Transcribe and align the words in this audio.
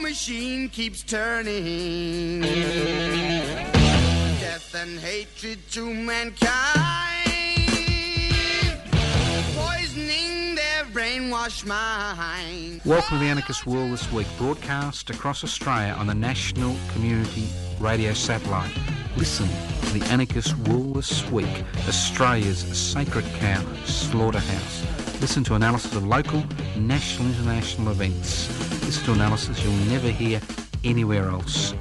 Machine 0.00 0.68
keeps 0.68 1.02
turning. 1.02 2.42
Death 4.40 4.74
and 4.74 4.98
hatred 5.00 5.58
to 5.72 5.92
mankind. 5.92 6.36
Poisoning 9.56 10.54
their 10.54 10.84
brainwashed 10.92 11.64
mind. 11.66 12.82
Welcome 12.84 13.18
to 13.18 13.24
the 13.24 13.30
Anarchist 13.30 13.66
World 13.66 13.92
this 13.92 14.10
week, 14.12 14.26
broadcast 14.38 15.10
across 15.10 15.42
Australia 15.42 15.94
on 15.94 16.06
the 16.06 16.14
National 16.14 16.76
Community 16.92 17.48
Radio 17.80 18.12
Satellite. 18.12 18.72
Listen 19.16 19.48
to 19.88 19.98
the 19.98 20.04
Anarchist 20.06 20.56
World 20.68 20.94
this 20.94 21.28
week, 21.30 21.64
Australia's 21.88 22.58
sacred 22.58 23.24
cow 23.40 23.64
slaughterhouse. 23.84 25.05
Listen 25.26 25.42
to 25.42 25.54
analysis 25.54 25.96
of 25.96 26.06
local, 26.06 26.44
national, 26.76 27.26
international 27.26 27.90
events. 27.90 28.48
Listen 28.84 29.06
to 29.06 29.12
analysis 29.14 29.60
you'll 29.64 29.72
never 29.90 30.08
hear 30.08 30.40
anywhere 30.84 31.28
else. 31.28 31.74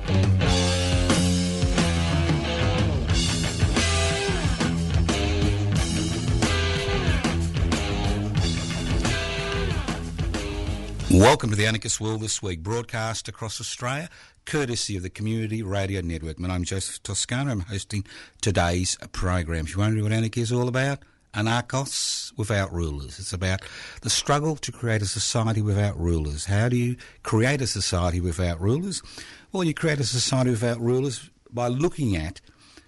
Welcome 11.11 11.52
to 11.52 11.55
the 11.55 11.67
Anarchist 11.67 12.02
World 12.02 12.22
this 12.22 12.42
week, 12.42 12.64
broadcast 12.64 13.27
across 13.27 13.61
Australia, 13.61 14.09
courtesy 14.45 14.98
of 14.98 15.03
the 15.03 15.11
Community 15.11 15.61
Radio 15.61 16.02
Network. 16.02 16.39
My 16.39 16.48
name's 16.48 16.70
Joseph 16.70 17.03
Toscano. 17.03 17.52
I'm 17.52 17.59
hosting 17.59 18.08
today's 18.42 18.98
program. 19.11 19.66
If 19.66 19.75
you 19.75 19.81
wonder 19.81 20.02
what 20.02 20.11
anarchy 20.11 20.42
is 20.42 20.52
all 20.52 20.67
about, 20.67 21.03
anarchos 21.36 22.33
without 22.38 22.72
rulers. 22.73 23.19
It's 23.19 23.33
about 23.33 23.61
the 24.02 24.09
struggle 24.09 24.55
to 24.58 24.72
create 24.72 25.02
a 25.02 25.05
society 25.05 25.61
without 25.61 26.00
rulers. 26.00 26.45
How 26.45 26.69
do 26.69 26.77
you 26.77 26.95
create 27.23 27.61
a 27.61 27.67
society 27.67 28.22
without 28.22 28.59
rulers? 28.59 29.03
Well, 29.52 29.64
you 29.64 29.73
create 29.73 30.00
a 30.00 30.05
society 30.05 30.52
without 30.52 30.80
rulers 30.80 31.30
by 31.52 31.67
looking 31.67 32.16
at 32.16 32.42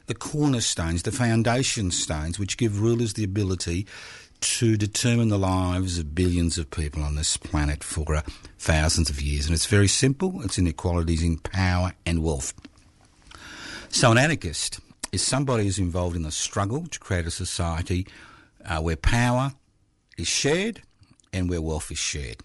the 0.08 0.16
cornerstones, 0.16 1.04
the 1.04 1.12
foundation 1.12 1.92
stones, 1.92 2.40
which 2.40 2.58
give 2.58 2.82
rulers 2.82 3.14
the 3.14 3.24
ability 3.24 3.86
to 4.40 4.78
determine 4.78 5.30
the 5.30 5.38
lives 5.38 5.98
of 5.98 6.14
billions 6.16 6.58
of 6.58 6.70
people 6.70 7.04
on 7.04 7.16
this 7.16 7.38
planet 7.38 7.84
for 7.84 8.24
thousands 8.58 9.10
of 9.10 9.22
years. 9.22 9.46
And 9.46 9.56
it's 9.56 9.66
very 9.66 9.88
simple 9.88 10.42
it's 10.44 10.58
inequalities 10.58 11.24
in 11.24 11.38
power 11.38 11.94
and 12.06 12.24
wealth. 12.24 12.54
So, 13.90 14.12
an 14.12 14.18
anarchist 14.18 14.80
is 15.12 15.22
somebody 15.22 15.64
who's 15.64 15.80
involved 15.80 16.16
in 16.16 16.24
the 16.24 16.32
struggle 16.32 16.86
to 16.88 17.00
create 17.00 17.26
a 17.26 17.32
society 17.32 18.06
uh, 18.68 18.82
where 18.82 18.96
power 18.96 19.54
is 20.18 20.28
shared 20.28 20.82
and 21.34 21.50
where 21.50 21.62
wealth 21.62 21.92
is 21.92 21.98
shared. 21.98 22.38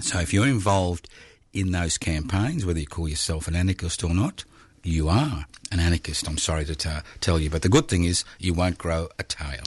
So, 0.00 0.18
if 0.20 0.32
you're 0.32 0.46
involved 0.46 1.08
in 1.52 1.72
those 1.72 1.98
campaigns, 1.98 2.64
whether 2.64 2.80
you 2.80 2.86
call 2.86 3.08
yourself 3.08 3.46
an 3.46 3.54
anarchist 3.54 4.02
or 4.02 4.14
not, 4.14 4.44
you 4.82 5.08
are 5.08 5.46
an 5.70 5.80
anarchist, 5.80 6.26
I'm 6.26 6.38
sorry 6.38 6.64
to 6.64 6.74
t- 6.74 6.90
tell 7.20 7.38
you. 7.38 7.50
But 7.50 7.62
the 7.62 7.68
good 7.68 7.88
thing 7.88 8.04
is, 8.04 8.24
you 8.38 8.54
won't 8.54 8.78
grow 8.78 9.08
a 9.18 9.22
tail. 9.22 9.62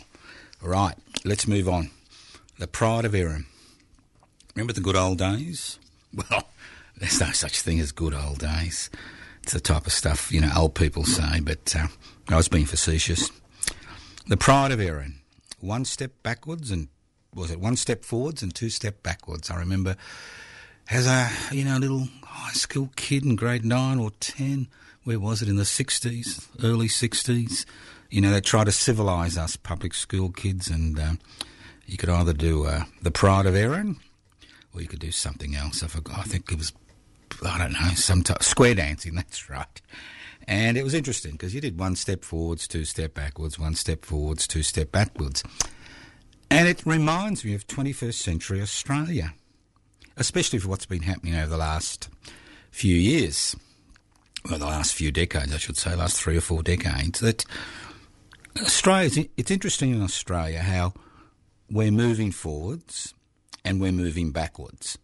Right, 0.61 0.95
let's 1.23 1.47
move 1.47 1.69
on. 1.69 1.91
The 2.57 2.67
Pride 2.67 3.05
of 3.05 3.13
Erin. 3.13 3.45
Remember 4.55 4.73
the 4.73 4.81
good 4.81 4.95
old 4.95 5.17
days? 5.17 5.79
Well, 6.31 6.47
there's 6.95 7.19
no 7.19 7.31
such 7.31 7.59
thing 7.59 7.81
as 7.81 7.91
good 7.91 8.13
old 8.13 8.39
days. 8.39 8.89
It's 9.43 9.51
the 9.51 9.59
type 9.59 9.85
of 9.85 9.91
stuff, 9.91 10.31
you 10.31 10.39
know, 10.39 10.49
old 10.55 10.75
people 10.75 11.03
say, 11.03 11.41
but 11.41 11.75
uh, 11.75 11.87
I 12.29 12.37
was 12.37 12.47
being 12.47 12.65
facetious. 12.65 13.29
The 14.27 14.37
Pride 14.37 14.71
of 14.71 14.79
Erin. 14.79 15.15
One 15.65 15.85
step 15.85 16.11
backwards 16.23 16.71
and, 16.71 16.87
was 17.33 17.51
it 17.51 17.59
one 17.59 17.75
step 17.75 18.05
forwards 18.05 18.41
and 18.41 18.53
two 18.53 18.69
step 18.69 19.03
backwards? 19.03 19.51
I 19.51 19.57
remember 19.57 19.97
as 20.89 21.07
a, 21.07 21.29
you 21.53 21.65
know, 21.65 21.77
little 21.77 22.07
high 22.23 22.53
school 22.53 22.89
kid 22.95 23.25
in 23.25 23.35
grade 23.35 23.65
nine 23.65 23.99
or 23.99 24.11
ten, 24.19 24.67
where 25.03 25.19
was 25.19 25.41
it, 25.41 25.49
in 25.49 25.57
the 25.57 25.63
60s, 25.63 26.47
early 26.63 26.87
60s? 26.87 27.65
you 28.09 28.21
know, 28.21 28.31
they 28.31 28.41
try 28.41 28.63
to 28.63 28.71
civilise 28.71 29.37
us 29.37 29.55
public 29.55 29.93
school 29.93 30.29
kids, 30.29 30.69
and 30.69 30.97
um, 30.99 31.19
you 31.85 31.97
could 31.97 32.09
either 32.09 32.33
do 32.33 32.65
uh, 32.65 32.83
the 33.01 33.11
Pride 33.11 33.45
of 33.45 33.55
Erin, 33.55 33.97
or 34.73 34.81
you 34.81 34.87
could 34.87 34.99
do 34.99 35.11
something 35.11 35.55
else. 35.55 35.83
I 35.83 35.87
forgot. 35.87 36.19
I 36.19 36.23
think 36.23 36.51
it 36.51 36.57
was, 36.57 36.73
I 37.45 37.57
don't 37.57 37.73
know, 37.73 37.89
some 37.95 38.23
type, 38.23 38.43
square 38.43 38.75
dancing. 38.75 39.15
That's 39.15 39.49
right. 39.49 39.81
And 40.47 40.77
it 40.77 40.83
was 40.83 40.93
interesting 40.93 41.33
because 41.33 41.55
you 41.55 41.61
did 41.61 41.79
one 41.79 41.95
step 41.95 42.23
forwards, 42.23 42.67
two 42.67 42.85
step 42.85 43.13
backwards, 43.13 43.57
one 43.57 43.75
step 43.75 44.05
forwards, 44.05 44.47
two 44.47 44.63
step 44.63 44.91
backwards, 44.91 45.43
and 46.51 46.67
it 46.67 46.85
reminds 46.85 47.43
me 47.43 47.55
of 47.55 47.67
21st 47.67 48.13
century 48.13 48.61
Australia, 48.61 49.33
especially 50.17 50.59
for 50.59 50.69
what's 50.69 50.85
been 50.85 51.01
happening 51.01 51.35
over 51.35 51.49
the 51.49 51.57
last 51.57 52.09
few 52.69 52.95
years. 52.95 53.55
Well, 54.47 54.59
the 54.59 54.65
last 54.65 54.93
few 54.93 55.11
decades, 55.11 55.53
I 55.53 55.57
should 55.57 55.77
say, 55.77 55.95
last 55.95 56.21
three 56.21 56.37
or 56.37 56.41
four 56.41 56.61
decades, 56.61 57.19
that 57.21 57.45
Australia, 58.61 59.25
it's 59.37 59.49
interesting 59.49 59.91
in 59.91 60.03
Australia 60.03 60.59
how 60.59 60.93
we're 61.69 61.91
moving 61.91 62.31
forwards 62.31 63.15
and 63.63 63.81
we're 63.81 63.91
moving 63.91 64.31
backwards. 64.31 64.99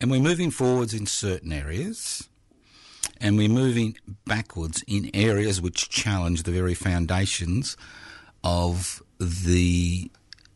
And 0.00 0.10
we're 0.10 0.20
moving 0.20 0.50
forwards 0.50 0.92
in 0.92 1.06
certain 1.06 1.52
areas 1.52 2.28
and 3.22 3.38
we're 3.38 3.48
moving 3.48 3.96
backwards 4.26 4.84
in 4.88 5.08
areas 5.14 5.60
which 5.60 5.88
challenge 5.88 6.42
the 6.42 6.50
very 6.50 6.74
foundations 6.74 7.76
of 8.42 9.00
the 9.20 10.10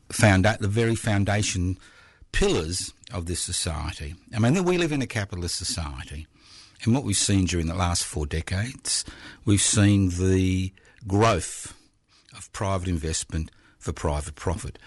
founda- 0.08 0.58
the 0.58 0.68
very 0.68 0.96
foundation 0.96 1.78
pillars 2.32 2.92
of 3.12 3.26
this 3.26 3.40
society. 3.40 4.16
I 4.34 4.40
mean, 4.40 4.64
we 4.64 4.76
live 4.76 4.92
in 4.92 5.00
a 5.00 5.06
capitalist 5.06 5.56
society, 5.56 6.26
and 6.82 6.92
what 6.92 7.04
we've 7.04 7.16
seen 7.16 7.44
during 7.44 7.68
the 7.68 7.74
last 7.74 8.04
four 8.04 8.26
decades, 8.26 9.04
we've 9.44 9.62
seen 9.62 10.10
the 10.10 10.72
growth 11.06 11.72
of 12.36 12.52
private 12.52 12.88
investment 12.88 13.52
for 13.78 13.92
private 13.92 14.34
profit. 14.34 14.78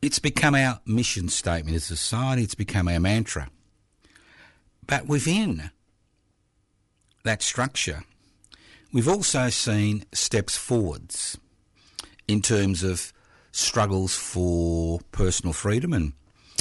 It's 0.00 0.18
become 0.18 0.54
our 0.54 0.80
mission 0.86 1.28
statement 1.28 1.76
as 1.76 1.90
a 1.90 1.96
society, 1.96 2.42
it's 2.42 2.54
become 2.54 2.88
our 2.88 2.98
mantra. 2.98 3.50
But 4.86 5.06
within 5.06 5.70
that 7.24 7.42
structure, 7.42 8.04
we've 8.92 9.08
also 9.08 9.48
seen 9.48 10.04
steps 10.12 10.56
forwards 10.56 11.38
in 12.26 12.42
terms 12.42 12.82
of 12.82 13.12
struggles 13.52 14.14
for 14.14 15.00
personal 15.12 15.52
freedom 15.52 15.92
and 15.92 16.12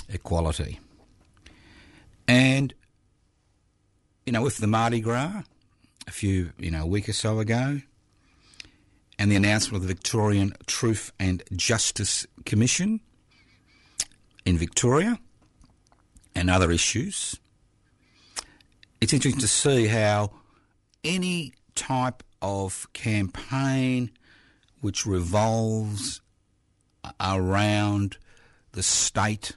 equality. 0.09 0.79
And, 2.27 2.73
you 4.25 4.33
know, 4.33 4.41
with 4.41 4.57
the 4.57 4.67
Mardi 4.67 4.99
Gras 4.99 5.43
a 6.09 6.11
few, 6.11 6.51
you 6.57 6.71
know, 6.71 6.83
a 6.83 6.87
week 6.87 7.07
or 7.07 7.13
so 7.13 7.39
ago, 7.39 7.81
and 9.19 9.31
the 9.31 9.35
announcement 9.35 9.75
of 9.75 9.87
the 9.87 9.93
Victorian 9.93 10.53
Truth 10.65 11.11
and 11.19 11.43
Justice 11.55 12.25
Commission 12.45 12.99
in 14.45 14.57
Victoria 14.57 15.19
and 16.33 16.49
other 16.49 16.71
issues. 16.71 17.39
It's 19.01 19.13
interesting 19.13 19.41
to 19.41 19.47
see 19.47 19.87
how 19.87 20.31
any 21.03 21.53
type 21.75 22.23
of 22.41 22.87
campaign 22.93 24.11
which 24.81 25.05
revolves 25.05 26.21
uh, 27.03 27.11
around 27.21 28.17
the 28.71 28.83
state 28.83 29.53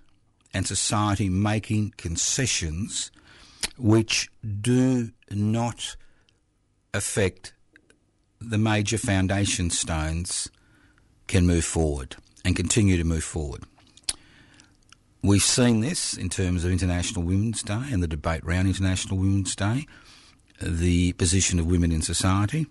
and 0.54 0.66
society 0.66 1.28
making 1.28 1.94
concessions 1.96 3.10
which 3.78 4.30
do 4.60 5.10
not 5.30 5.96
affect 6.92 7.54
the 8.40 8.58
major 8.58 8.98
foundation 8.98 9.70
stones 9.70 10.48
can 11.26 11.46
move 11.46 11.64
forward 11.64 12.16
and 12.44 12.56
continue 12.56 12.96
to 12.96 13.04
move 13.04 13.24
forward. 13.24 13.62
We've 15.22 15.42
seen 15.42 15.80
this 15.80 16.14
in 16.14 16.28
terms 16.28 16.64
of 16.64 16.72
International 16.72 17.22
Women's 17.22 17.62
Day 17.62 17.84
and 17.92 18.02
the 18.02 18.08
debate 18.08 18.42
around 18.42 18.66
International 18.66 19.16
Women's 19.18 19.54
Day, 19.54 19.86
the 20.62 21.12
position 21.14 21.58
of 21.58 21.66
women 21.66 21.92
in 21.92 22.02
society. 22.02 22.66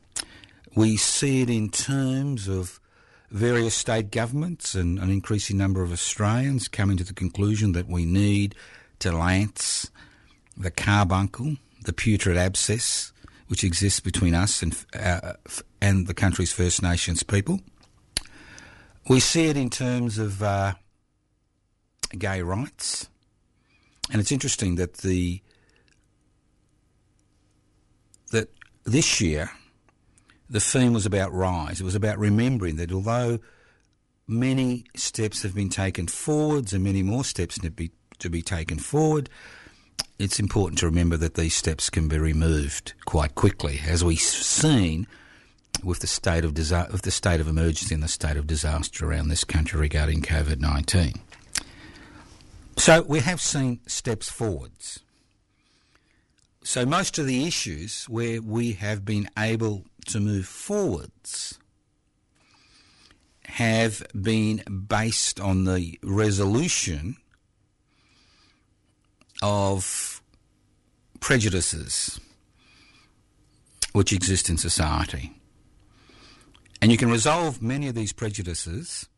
We 0.76 0.98
see 0.98 1.42
it 1.42 1.50
in 1.50 1.70
terms 1.70 2.48
of 2.48 2.80
various 3.30 3.76
state 3.76 4.12
governments 4.12 4.76
and 4.76 5.00
an 5.00 5.10
increasing 5.10 5.58
number 5.58 5.82
of 5.82 5.92
Australians 5.92 6.68
coming 6.68 6.98
to 6.98 7.04
the 7.04 7.14
conclusion 7.14 7.72
that 7.74 7.88
we 7.88 8.06
need 8.06 8.56
to 9.00 9.12
lance 9.12 9.90
the 10.58 10.72
carbuncle, 10.72 11.58
the 11.84 11.94
putrid 11.94 12.38
abscess, 12.38 13.12
which 13.48 13.64
exists 13.64 14.00
between 14.00 14.36
us 14.36 14.62
and, 14.62 14.86
uh, 14.98 15.34
and 15.82 16.08
the 16.08 16.14
country's 16.14 16.54
First 16.54 16.82
Nations 16.82 17.24
people. 17.24 17.60
We 19.10 19.20
see 19.20 19.48
it 19.48 19.58
in 19.58 19.70
terms 19.70 20.18
of 20.18 20.44
uh, 20.44 20.74
gay 22.18 22.42
rights. 22.42 23.10
And 24.12 24.20
it's 24.20 24.32
interesting 24.32 24.76
that 24.76 24.96
the 24.98 25.42
that 28.32 28.50
this 28.84 29.22
year 29.22 29.52
the 30.50 30.60
theme 30.60 30.94
was 30.94 31.06
about 31.06 31.34
rise. 31.34 31.80
It 31.80 31.86
was 31.86 31.96
about 31.96 32.20
remembering 32.20 32.76
that 32.76 32.92
although 32.92 33.40
many 34.28 34.84
steps 34.96 35.44
have 35.44 35.56
been 35.56 35.70
taken 35.70 36.08
forwards 36.08 36.74
and 36.74 36.84
many 36.84 37.04
more 37.04 37.24
steps 37.24 37.64
need 37.64 37.70
to 37.70 37.76
be, 37.76 37.92
to 38.20 38.30
be 38.30 38.42
taken 38.42 38.78
forward, 38.78 39.30
it's 40.20 40.40
important 40.40 40.78
to 40.80 40.86
remember 40.86 41.16
that 41.18 41.36
these 41.36 41.56
steps 41.56 41.90
can 41.90 42.08
be 42.10 42.18
removed 42.18 42.94
quite 43.06 43.34
quickly, 43.34 43.80
as 43.88 44.04
we've 44.04 44.20
seen 44.20 45.08
with 45.84 46.00
the 46.00 46.08
state 46.08 46.44
of 46.44 46.54
disa- 46.54 46.90
with 46.92 47.04
the 47.04 47.12
state 47.12 47.40
of 47.40 47.48
emergency 47.48 47.96
and 47.96 48.04
the 48.04 48.08
state 48.08 48.38
of 48.38 48.46
disaster 48.46 49.10
around 49.10 49.30
this 49.30 49.44
country 49.44 49.80
regarding 49.80 50.22
COVID 50.22 50.60
nineteen. 50.60 51.14
So 52.78 53.04
we 53.04 53.20
have 53.22 53.40
seen 53.40 53.80
steps 53.88 54.30
forwards. 54.30 55.00
So 56.64 56.86
most 56.86 57.18
of 57.18 57.26
the 57.26 57.48
issues 57.48 58.06
where 58.06 58.42
we 58.42 58.74
have 58.74 59.04
been 59.04 59.30
able 59.38 59.86
to 60.08 60.20
move 60.20 60.46
forwards 60.46 61.58
have 63.46 64.04
been 64.20 64.64
based 64.88 65.40
on 65.40 65.66
the 65.66 66.00
resolution 66.04 67.18
of 69.42 70.22
prejudices 71.20 72.20
which 73.94 74.14
exist 74.14 74.50
in 74.50 74.58
society. 74.58 75.34
And 76.82 76.92
you 76.92 76.98
can 76.98 77.12
resolve 77.12 77.62
many 77.62 77.88
of 77.88 77.96
these 77.96 78.14
prejudices 78.14 79.10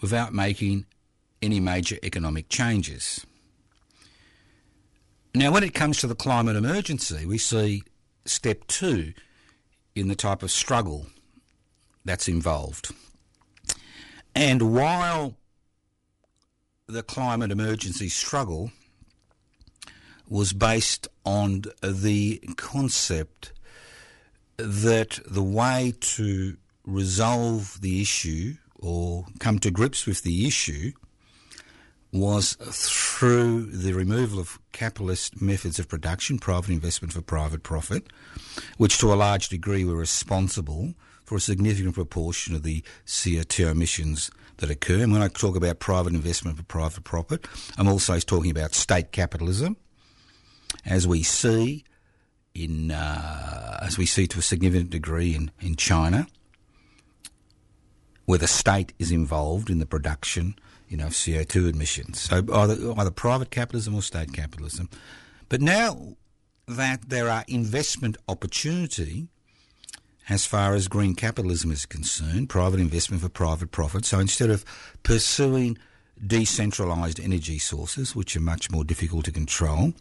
without 0.00 0.34
making 0.34 0.86
any 1.40 1.60
major 1.60 1.96
economic 2.02 2.48
changes. 2.48 3.24
Now, 5.34 5.52
when 5.52 5.62
it 5.62 5.74
comes 5.74 5.98
to 5.98 6.08
the 6.08 6.16
climate 6.16 6.56
emergency, 6.56 7.24
we 7.24 7.38
see 7.38 7.84
step 8.24 8.66
two 8.66 9.12
in 9.94 10.08
the 10.08 10.16
type 10.16 10.42
of 10.42 10.50
struggle 10.50 11.06
that's 12.04 12.26
involved. 12.26 12.92
And 14.34 14.74
while 14.74 15.36
the 16.88 17.04
climate 17.04 17.52
emergency 17.52 18.08
struggle 18.08 18.72
was 20.28 20.52
based 20.52 21.06
on 21.24 21.62
the 21.82 22.38
concept 22.56 23.52
that 24.56 25.20
the 25.26 25.42
way 25.42 25.94
to 26.00 26.56
resolve 26.84 27.80
the 27.80 28.02
issue 28.02 28.54
or 28.76 29.26
come 29.38 29.58
to 29.60 29.70
grips 29.70 30.06
with 30.06 30.22
the 30.22 30.46
issue 30.46 30.92
was 32.12 32.54
through 32.54 33.66
the 33.66 33.92
removal 33.92 34.40
of 34.40 34.58
capitalist 34.72 35.40
methods 35.40 35.78
of 35.78 35.88
production, 35.88 36.38
private 36.38 36.70
investment 36.70 37.12
for 37.12 37.22
private 37.22 37.62
profit, 37.62 38.08
which 38.78 38.98
to 38.98 39.12
a 39.12 39.14
large 39.14 39.48
degree 39.48 39.84
were 39.84 39.94
responsible 39.94 40.94
for 41.24 41.36
a 41.36 41.40
significant 41.40 41.94
proportion 41.94 42.56
of 42.56 42.64
the 42.64 42.82
CO2 43.06 43.70
emissions 43.70 44.30
that 44.56 44.70
occur. 44.70 45.02
And 45.02 45.12
when 45.12 45.22
I 45.22 45.28
talk 45.28 45.54
about 45.54 45.78
private 45.78 46.12
investment 46.12 46.56
for 46.56 46.64
private 46.64 47.04
profit, 47.04 47.46
I'm 47.78 47.86
also 47.86 48.18
talking 48.18 48.50
about 48.50 48.74
state 48.74 49.12
capitalism, 49.12 49.76
as 50.84 51.06
we 51.06 51.22
see 51.22 51.84
in 52.54 52.90
uh, 52.90 53.78
as 53.82 53.96
we 53.96 54.06
see 54.06 54.26
to 54.26 54.40
a 54.40 54.42
significant 54.42 54.90
degree 54.90 55.34
in, 55.34 55.52
in 55.60 55.76
China, 55.76 56.26
where 58.24 58.38
the 58.38 58.48
state 58.48 58.92
is 58.98 59.12
involved 59.12 59.70
in 59.70 59.78
the 59.78 59.86
production 59.86 60.56
you 60.90 60.96
know, 60.96 61.06
CO2 61.06 61.70
emissions. 61.70 62.20
So 62.20 62.44
either, 62.52 62.92
either 62.98 63.10
private 63.12 63.50
capitalism 63.50 63.94
or 63.94 64.02
state 64.02 64.32
capitalism. 64.32 64.90
But 65.48 65.62
now 65.62 66.16
that 66.66 67.08
there 67.08 67.30
are 67.30 67.44
investment 67.48 68.16
opportunity 68.28 69.28
as 70.28 70.44
far 70.46 70.74
as 70.74 70.88
green 70.88 71.14
capitalism 71.14 71.72
is 71.72 71.86
concerned, 71.86 72.48
private 72.48 72.78
investment 72.78 73.22
for 73.22 73.28
private 73.28 73.70
profit. 73.70 74.04
So 74.04 74.18
instead 74.18 74.50
of 74.50 74.64
pursuing 75.02 75.78
decentralized 76.24 77.18
energy 77.18 77.58
sources, 77.58 78.14
which 78.14 78.36
are 78.36 78.40
much 78.40 78.70
more 78.70 78.84
difficult 78.84 79.24
to 79.24 79.32
control, 79.32 79.92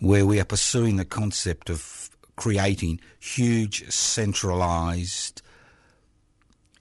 where 0.00 0.26
we 0.26 0.38
are 0.40 0.44
pursuing 0.44 0.96
the 0.96 1.04
concept 1.04 1.70
of 1.70 2.10
creating 2.36 3.00
huge 3.18 3.88
centralized 3.90 5.42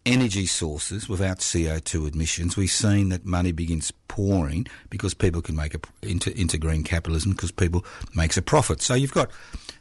energy 0.06 0.46
sources 0.46 1.08
without 1.08 1.40
CO2 1.40 2.14
emissions, 2.14 2.58
we've 2.58 2.70
seen 2.70 3.10
that 3.10 3.26
money 3.26 3.52
begins 3.52 3.92
pouring 4.08 4.68
because 4.90 5.14
people 5.14 5.42
can 5.42 5.56
make 5.56 5.74
a, 5.74 5.80
into, 6.02 6.38
into 6.40 6.58
green 6.58 6.84
capitalism 6.84 7.32
because 7.32 7.52
people 7.52 7.86
makes 8.16 8.38
a 8.38 8.42
profit. 8.42 8.82
So 8.82 8.94
you've 8.94 9.14
got 9.14 9.32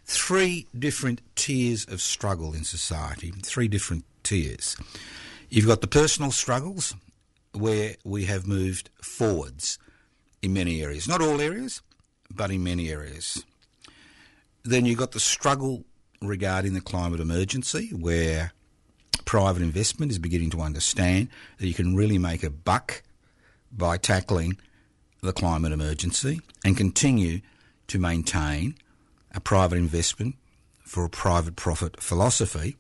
three 0.05 0.67
different 0.79 1.21
tiers 1.35 1.85
of 1.87 2.01
struggle 2.01 2.55
in 2.55 2.65
society, 2.65 3.33
three 3.43 3.69
different 3.69 4.05
tiers. 4.23 4.77
You've 5.51 5.67
got 5.67 5.81
the 5.81 5.89
personal 5.89 6.31
struggles 6.31 6.95
where 7.53 7.97
we 8.05 8.25
have 8.25 8.47
moved 8.47 8.91
forwards 9.03 9.79
in 10.41 10.53
many 10.53 10.83
areas, 10.83 11.09
not 11.09 11.21
all 11.21 11.41
areas, 11.41 11.83
but 12.31 12.51
in 12.51 12.65
many 12.65 12.91
areas. 12.91 13.45
Then 14.65 14.87
you've 14.87 14.99
got 14.99 15.13
the 15.13 15.21
struggle 15.21 15.85
regarding 16.21 16.75
the 16.75 16.81
climate 16.81 17.21
emergency 17.21 17.91
where 17.91 18.53
private 19.23 19.63
investment 19.63 20.13
is 20.13 20.19
beginning 20.19 20.51
to 20.51 20.61
understand 20.61 21.29
that 21.59 21.67
you 21.67 21.75
can 21.75 21.97
really 21.97 22.19
make 22.19 22.43
a 22.43 22.51
buck 22.51 23.03
by 23.71 23.97
tackling 23.97 24.59
the 25.23 25.33
climate 25.33 25.73
emergency 25.73 26.41
and 26.65 26.77
continue 26.77 27.41
to 27.89 27.99
maintain 27.99 28.75
a 29.35 29.41
private 29.41 29.77
investment 29.77 30.35
for 30.85 31.05
a 31.05 31.11
private 31.11 31.57
profit 31.57 32.01
philosophy. 32.03 32.77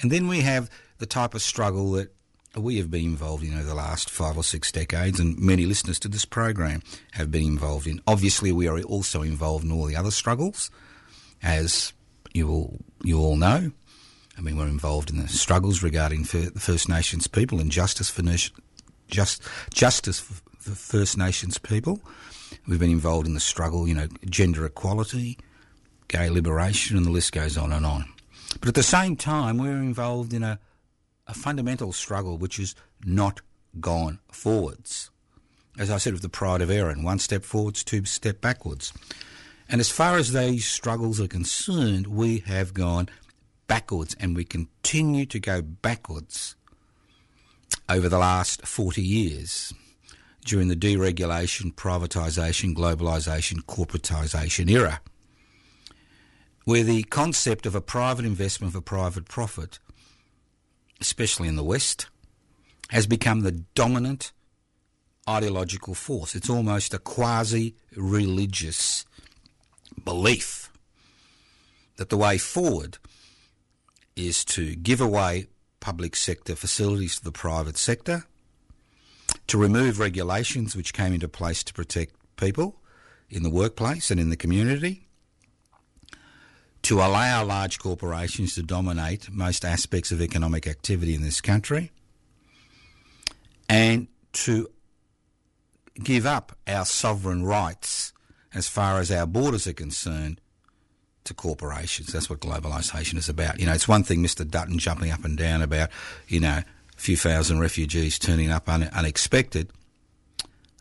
And 0.00 0.10
then 0.10 0.28
we 0.28 0.40
have 0.40 0.68
the 0.98 1.06
type 1.06 1.34
of 1.34 1.42
struggle 1.42 1.92
that 1.92 2.10
we 2.56 2.78
have 2.78 2.90
been 2.90 3.04
involved 3.04 3.42
in 3.42 3.54
over 3.54 3.64
the 3.64 3.74
last 3.74 4.10
five 4.10 4.36
or 4.36 4.44
six 4.44 4.70
decades, 4.70 5.18
and 5.18 5.38
many 5.38 5.66
listeners 5.66 5.98
to 6.00 6.08
this 6.08 6.24
program 6.24 6.82
have 7.12 7.30
been 7.30 7.46
involved 7.46 7.86
in. 7.86 8.00
Obviously, 8.06 8.52
we 8.52 8.68
are 8.68 8.80
also 8.82 9.22
involved 9.22 9.64
in 9.64 9.72
all 9.72 9.86
the 9.86 9.96
other 9.96 10.10
struggles, 10.10 10.70
as 11.42 11.92
you 12.32 12.48
all, 12.48 12.78
you 13.02 13.18
all 13.18 13.36
know. 13.36 13.72
I 14.36 14.40
mean, 14.40 14.56
we're 14.56 14.66
involved 14.66 15.10
in 15.10 15.18
the 15.18 15.28
struggles 15.28 15.82
regarding 15.82 16.22
the 16.22 16.50
First 16.56 16.88
Nations 16.88 17.26
people 17.26 17.60
and 17.60 17.70
justice 17.70 18.10
for 18.10 18.22
just 19.08 19.42
justice 19.72 20.20
for 20.20 20.70
First 20.70 21.16
Nations 21.16 21.58
people. 21.58 22.00
We've 22.66 22.80
been 22.80 22.90
involved 22.90 23.26
in 23.26 23.34
the 23.34 23.40
struggle, 23.40 23.86
you 23.86 23.94
know, 23.94 24.08
gender 24.28 24.64
equality, 24.64 25.38
gay 26.08 26.30
liberation, 26.30 26.96
and 26.96 27.06
the 27.06 27.10
list 27.10 27.32
goes 27.32 27.56
on 27.56 27.72
and 27.72 27.84
on. 27.84 28.06
But 28.60 28.68
at 28.68 28.74
the 28.74 28.82
same 28.82 29.16
time, 29.16 29.58
we're 29.58 29.76
involved 29.76 30.32
in 30.32 30.42
a, 30.42 30.58
a 31.26 31.34
fundamental 31.34 31.92
struggle 31.92 32.38
which 32.38 32.56
has 32.56 32.74
not 33.04 33.40
gone 33.80 34.20
forwards. 34.30 35.10
As 35.76 35.90
I 35.90 35.98
said 35.98 36.12
with 36.12 36.22
the 36.22 36.28
Pride 36.28 36.62
of 36.62 36.70
Aaron, 36.70 37.02
one 37.02 37.18
step 37.18 37.44
forwards, 37.44 37.82
two 37.82 38.04
step 38.04 38.40
backwards. 38.40 38.92
And 39.68 39.80
as 39.80 39.90
far 39.90 40.16
as 40.16 40.32
these 40.32 40.66
struggles 40.66 41.20
are 41.20 41.26
concerned, 41.26 42.06
we 42.06 42.38
have 42.40 42.74
gone 42.74 43.08
backwards 43.66 44.16
and 44.20 44.36
we 44.36 44.44
continue 44.44 45.26
to 45.26 45.38
go 45.38 45.62
backwards 45.62 46.56
over 47.88 48.08
the 48.08 48.18
last 48.18 48.66
40 48.66 49.02
years 49.02 49.72
during 50.44 50.68
the 50.68 50.76
deregulation, 50.76 51.74
privatisation, 51.74 52.74
globalisation, 52.74 53.62
corporatisation 53.64 54.70
era, 54.70 55.00
where 56.64 56.82
the 56.82 57.02
concept 57.04 57.66
of 57.66 57.74
a 57.74 57.80
private 57.80 58.24
investment 58.24 58.72
for 58.72 58.80
private 58.80 59.26
profit, 59.26 59.78
especially 61.00 61.48
in 61.48 61.56
the 61.56 61.64
West, 61.64 62.06
has 62.90 63.06
become 63.06 63.40
the 63.40 63.52
dominant 63.74 64.32
ideological 65.28 65.94
force. 65.94 66.34
It's 66.34 66.50
almost 66.50 66.92
a 66.92 66.98
quasi 66.98 67.74
religious 67.96 69.06
belief 70.04 70.70
that 71.96 72.10
the 72.10 72.16
way 72.16 72.36
forward 72.38 72.98
is 74.16 74.44
to 74.44 74.74
give 74.76 75.00
away 75.00 75.46
public 75.80 76.16
sector 76.16 76.54
facilities 76.54 77.16
to 77.16 77.24
the 77.24 77.32
private 77.32 77.76
sector, 77.76 78.24
to 79.46 79.58
remove 79.58 79.98
regulations 79.98 80.74
which 80.74 80.94
came 80.94 81.12
into 81.12 81.28
place 81.28 81.62
to 81.62 81.72
protect 81.74 82.14
people 82.36 82.80
in 83.28 83.42
the 83.42 83.50
workplace 83.50 84.10
and 84.10 84.20
in 84.20 84.30
the 84.30 84.36
community, 84.36 85.06
to 86.82 87.00
allow 87.00 87.44
large 87.44 87.78
corporations 87.78 88.54
to 88.54 88.62
dominate 88.62 89.30
most 89.30 89.64
aspects 89.64 90.12
of 90.12 90.20
economic 90.20 90.66
activity 90.66 91.14
in 91.14 91.22
this 91.22 91.40
country, 91.40 91.90
and 93.68 94.06
to 94.32 94.68
give 96.02 96.26
up 96.26 96.56
our 96.66 96.84
sovereign 96.84 97.44
rights 97.44 98.12
as 98.52 98.68
far 98.68 99.00
as 99.00 99.10
our 99.10 99.26
borders 99.26 99.66
are 99.66 99.72
concerned, 99.72 100.40
to 101.24 101.34
corporations. 101.34 102.12
That's 102.12 102.28
what 102.28 102.40
globalisation 102.40 103.16
is 103.16 103.28
about. 103.28 103.58
You 103.58 103.66
know, 103.66 103.72
it's 103.72 103.88
one 103.88 104.04
thing 104.04 104.22
Mr. 104.22 104.48
Dutton 104.48 104.78
jumping 104.78 105.10
up 105.10 105.24
and 105.24 105.36
down 105.36 105.62
about, 105.62 105.90
you 106.28 106.40
know, 106.40 106.62
a 106.96 107.00
few 107.00 107.16
thousand 107.16 107.60
refugees 107.60 108.18
turning 108.18 108.50
up 108.50 108.68
un- 108.68 108.90
unexpected, 108.92 109.70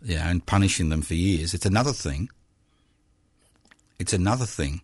you 0.03 0.15
know, 0.15 0.21
and 0.21 0.45
punishing 0.45 0.89
them 0.89 1.01
for 1.01 1.15
years. 1.15 1.53
It's 1.53 1.65
another 1.65 1.93
thing. 1.93 2.29
It's 3.99 4.13
another 4.13 4.45
thing 4.45 4.81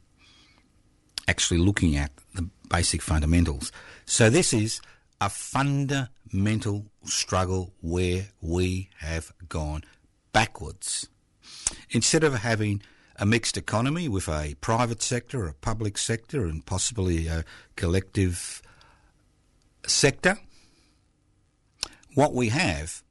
actually 1.27 1.59
looking 1.59 1.95
at 1.95 2.11
the 2.33 2.49
basic 2.69 3.01
fundamentals. 3.01 3.71
So 4.05 4.29
this 4.29 4.53
is 4.53 4.81
a 5.21 5.29
fundamental 5.29 6.85
struggle 7.03 7.73
where 7.81 8.29
we 8.41 8.89
have 8.99 9.33
gone 9.47 9.83
backwards. 10.31 11.09
Instead 11.91 12.23
of 12.23 12.33
having 12.35 12.81
a 13.19 13.25
mixed 13.25 13.57
economy 13.57 14.07
with 14.07 14.29
a 14.29 14.55
private 14.61 15.01
sector, 15.01 15.45
a 15.45 15.53
public 15.53 15.97
sector, 15.97 16.45
and 16.45 16.65
possibly 16.65 17.27
a 17.27 17.43
collective 17.75 18.61
sector, 19.85 20.39
what 22.15 22.33
we 22.33 22.49
have 22.49 23.03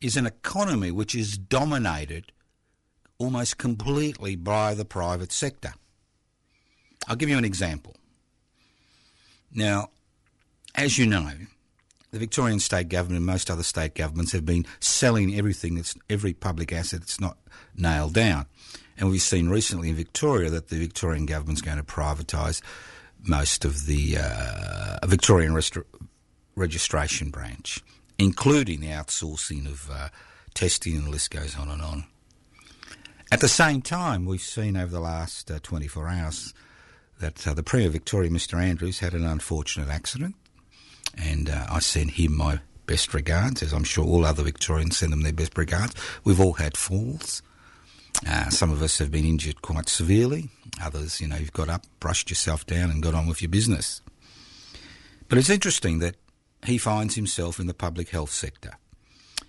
is 0.00 0.16
an 0.16 0.26
economy 0.26 0.90
which 0.90 1.14
is 1.14 1.38
dominated 1.38 2.32
almost 3.18 3.56
completely 3.56 4.34
by 4.34 4.74
the 4.74 4.84
private 4.84 5.32
sector. 5.32 5.74
I'll 7.06 7.16
give 7.16 7.28
you 7.28 7.38
an 7.38 7.44
example. 7.44 7.96
Now, 9.52 9.90
as 10.74 10.98
you 10.98 11.06
know, 11.06 11.32
the 12.10 12.18
Victorian 12.18 12.58
state 12.58 12.88
government 12.88 13.18
and 13.18 13.26
most 13.26 13.50
other 13.50 13.62
state 13.62 13.94
governments 13.94 14.32
have 14.32 14.46
been 14.46 14.64
selling 14.80 15.34
everything 15.34 15.74
that's 15.74 15.94
every 16.08 16.32
public 16.32 16.72
asset 16.72 17.00
that's 17.00 17.20
not 17.20 17.36
nailed 17.76 18.14
down. 18.14 18.46
And 18.96 19.10
we've 19.10 19.22
seen 19.22 19.48
recently 19.48 19.90
in 19.90 19.94
Victoria 19.94 20.50
that 20.50 20.68
the 20.68 20.78
Victorian 20.78 21.26
government's 21.26 21.60
going 21.60 21.76
to 21.76 21.84
privatise 21.84 22.60
most 23.22 23.64
of 23.64 23.86
the 23.86 24.16
uh, 24.20 25.06
Victorian 25.06 25.58
registration 26.56 27.30
branch, 27.30 27.80
including 28.18 28.80
the 28.80 28.88
outsourcing 28.88 29.66
of 29.66 29.90
uh, 29.90 30.08
testing, 30.54 30.96
and 30.96 31.06
the 31.06 31.10
list 31.10 31.30
goes 31.30 31.56
on 31.56 31.68
and 31.68 31.82
on. 31.82 32.04
At 33.30 33.40
the 33.40 33.48
same 33.48 33.82
time, 33.82 34.24
we've 34.24 34.40
seen 34.40 34.76
over 34.76 34.90
the 34.90 35.00
last 35.00 35.50
uh, 35.50 35.58
24 35.62 36.08
hours 36.08 36.54
that 37.20 37.46
uh, 37.46 37.54
the 37.54 37.62
Premier 37.62 37.88
of 37.88 37.92
Victoria, 37.92 38.30
Mr 38.30 38.58
Andrews, 38.60 39.00
had 39.00 39.12
an 39.12 39.24
unfortunate 39.24 39.88
accident, 39.88 40.34
and 41.16 41.50
uh, 41.50 41.66
I 41.70 41.78
send 41.80 42.12
him 42.12 42.36
my 42.36 42.60
best 42.86 43.14
regards, 43.14 43.62
as 43.62 43.72
I'm 43.72 43.84
sure 43.84 44.04
all 44.04 44.24
other 44.24 44.42
Victorians 44.42 44.96
send 44.96 45.12
them 45.12 45.22
their 45.22 45.32
best 45.32 45.56
regards. 45.56 45.94
We've 46.24 46.40
all 46.40 46.54
had 46.54 46.76
falls. 46.76 47.42
Uh, 48.26 48.48
some 48.48 48.72
of 48.72 48.82
us 48.82 48.98
have 48.98 49.10
been 49.10 49.24
injured 49.24 49.62
quite 49.62 49.88
severely. 49.88 50.48
Others, 50.82 51.20
you 51.20 51.28
know, 51.28 51.36
you've 51.36 51.52
got 51.52 51.68
up, 51.68 51.86
brushed 52.00 52.30
yourself 52.30 52.66
down, 52.66 52.90
and 52.90 53.02
got 53.02 53.14
on 53.14 53.26
with 53.26 53.42
your 53.42 53.50
business. 53.50 54.00
But 55.28 55.38
it's 55.38 55.50
interesting 55.50 55.98
that 56.00 56.16
he 56.64 56.78
finds 56.78 57.14
himself 57.14 57.60
in 57.60 57.66
the 57.66 57.74
public 57.74 58.08
health 58.08 58.30
sector. 58.30 58.72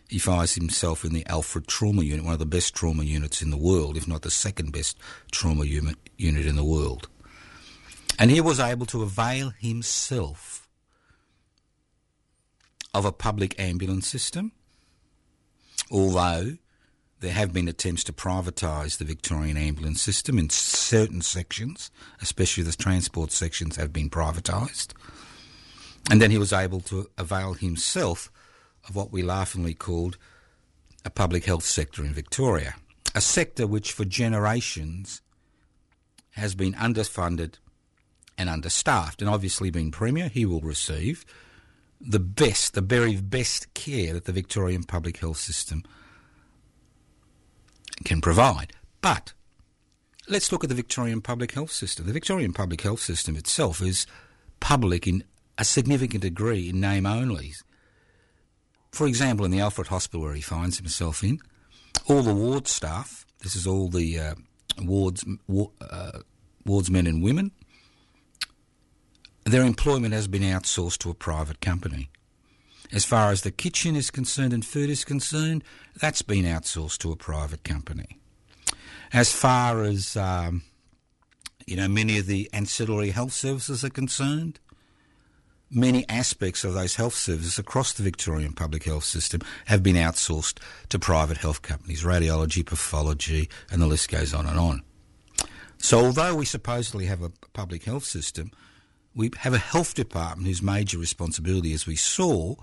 He 0.09 0.19
finds 0.19 0.55
himself 0.55 1.05
in 1.05 1.13
the 1.13 1.25
Alfred 1.27 1.67
Trauma 1.67 2.03
Unit, 2.03 2.25
one 2.25 2.33
of 2.33 2.39
the 2.39 2.45
best 2.45 2.75
trauma 2.75 3.03
units 3.03 3.41
in 3.41 3.51
the 3.51 3.57
world, 3.57 3.95
if 3.95 4.07
not 4.07 4.23
the 4.23 4.31
second 4.31 4.71
best 4.71 4.97
trauma 5.31 5.65
unit 5.65 5.97
in 6.17 6.55
the 6.55 6.63
world. 6.63 7.07
And 8.17 8.31
he 8.31 8.41
was 8.41 8.59
able 8.59 8.85
to 8.87 9.03
avail 9.03 9.53
himself 9.59 10.58
of 12.93 13.05
a 13.05 13.11
public 13.11 13.59
ambulance 13.59 14.07
system, 14.07 14.51
although 15.91 16.57
there 17.19 17.33
have 17.33 17.51
been 17.51 17.67
attempts 17.67 18.03
to 18.05 18.13
privatise 18.13 18.97
the 18.97 19.05
Victorian 19.05 19.57
ambulance 19.57 20.01
system 20.01 20.39
in 20.39 20.49
certain 20.49 21.21
sections, 21.21 21.91
especially 22.21 22.63
the 22.63 22.71
transport 22.71 23.31
sections 23.31 23.75
have 23.75 23.91
been 23.91 24.09
privatised. 24.09 24.93
And 26.09 26.21
then 26.21 26.31
he 26.31 26.37
was 26.37 26.53
able 26.53 26.79
to 26.81 27.09
avail 27.17 27.53
himself 27.53 28.31
of 28.87 28.95
what 28.95 29.11
we 29.11 29.21
laughingly 29.21 29.73
called 29.73 30.17
a 31.03 31.09
public 31.09 31.45
health 31.45 31.65
sector 31.65 32.03
in 32.03 32.13
Victoria, 32.13 32.75
a 33.13 33.21
sector 33.21 33.67
which 33.67 33.91
for 33.91 34.05
generations 34.05 35.21
has 36.31 36.55
been 36.55 36.73
underfunded 36.73 37.55
and 38.37 38.49
understaffed. 38.49 39.21
And 39.21 39.29
obviously, 39.29 39.69
being 39.69 39.91
Premier, 39.91 40.29
he 40.29 40.45
will 40.45 40.61
receive 40.61 41.25
the 42.01 42.19
best, 42.19 42.73
the 42.73 42.81
very 42.81 43.15
best 43.15 43.73
care 43.73 44.13
that 44.13 44.25
the 44.25 44.31
Victorian 44.31 44.83
public 44.83 45.17
health 45.17 45.37
system 45.37 45.83
can 48.05 48.21
provide. 48.21 48.73
But 49.01 49.33
let's 50.27 50.51
look 50.51 50.63
at 50.63 50.69
the 50.69 50.75
Victorian 50.75 51.21
public 51.21 51.53
health 51.53 51.71
system. 51.71 52.05
The 52.05 52.13
Victorian 52.13 52.53
public 52.53 52.81
health 52.81 53.01
system 53.01 53.35
itself 53.35 53.81
is 53.81 54.05
public 54.59 55.07
in 55.07 55.23
a 55.57 55.65
significant 55.65 56.21
degree 56.21 56.69
in 56.69 56.79
name 56.79 57.05
only. 57.05 57.53
For 58.91 59.05
example, 59.07 59.45
in 59.45 59.51
the 59.51 59.59
Alfred 59.59 59.87
Hospital 59.87 60.21
where 60.21 60.33
he 60.33 60.41
finds 60.41 60.77
himself 60.77 61.23
in, 61.23 61.39
all 62.07 62.23
the 62.23 62.33
ward 62.33 62.67
staff, 62.67 63.25
this 63.39 63.55
is 63.55 63.67
all 63.67 63.89
the 63.89 64.19
uh, 64.19 64.35
wards, 64.81 65.25
uh, 65.81 66.19
wards 66.65 66.89
men 66.89 67.07
and 67.07 67.21
women, 67.21 67.51
their 69.51 69.63
employment 69.63 70.13
has 70.13 70.27
been 70.27 70.41
outsourced 70.41 70.97
to 70.99 71.09
a 71.09 71.13
private 71.13 71.61
company. 71.61 72.09
As 72.91 73.05
far 73.05 73.31
as 73.31 73.41
the 73.41 73.51
kitchen 73.51 73.95
is 73.95 74.09
concerned 74.09 74.53
and 74.53 74.65
food 74.65 74.89
is 74.89 75.05
concerned, 75.05 75.63
that's 75.99 76.21
been 76.21 76.45
outsourced 76.45 76.97
to 76.99 77.11
a 77.11 77.15
private 77.15 77.63
company. 77.63 78.19
As 79.13 79.31
far 79.31 79.83
as 79.83 80.17
um, 80.17 80.63
you 81.69 81.75
know, 81.75 81.87
many 81.87 82.17
of 82.17 82.25
the 82.25 82.49
ancillary 82.51 83.11
health 83.11 83.31
services 83.31 83.83
are 83.83 83.91
concerned, 83.91 84.59
many 85.69 86.03
aspects 86.09 86.63
of 86.63 86.73
those 86.73 86.95
health 86.95 87.13
services 87.13 87.59
across 87.59 87.93
the 87.93 88.01
Victorian 88.01 88.53
public 88.53 88.85
health 88.85 89.03
system 89.03 89.41
have 89.65 89.83
been 89.83 89.95
outsourced 89.95 90.57
to 90.89 90.97
private 90.97 91.37
health 91.37 91.61
companies, 91.61 92.03
radiology, 92.03 92.65
pathology, 92.65 93.49
and 93.71 93.83
the 93.83 93.85
list 93.85 94.09
goes 94.09 94.33
on 94.33 94.47
and 94.47 94.57
on. 94.57 94.81
So, 95.77 96.03
although 96.03 96.35
we 96.35 96.45
supposedly 96.45 97.05
have 97.05 97.21
a 97.21 97.31
public 97.53 97.83
health 97.83 98.03
system, 98.03 98.49
we 99.15 99.31
have 99.37 99.53
a 99.53 99.59
health 99.59 99.95
department 99.95 100.47
whose 100.47 100.61
major 100.61 100.97
responsibility, 100.97 101.73
as 101.73 101.87
we 101.87 101.95
saw 101.95 102.55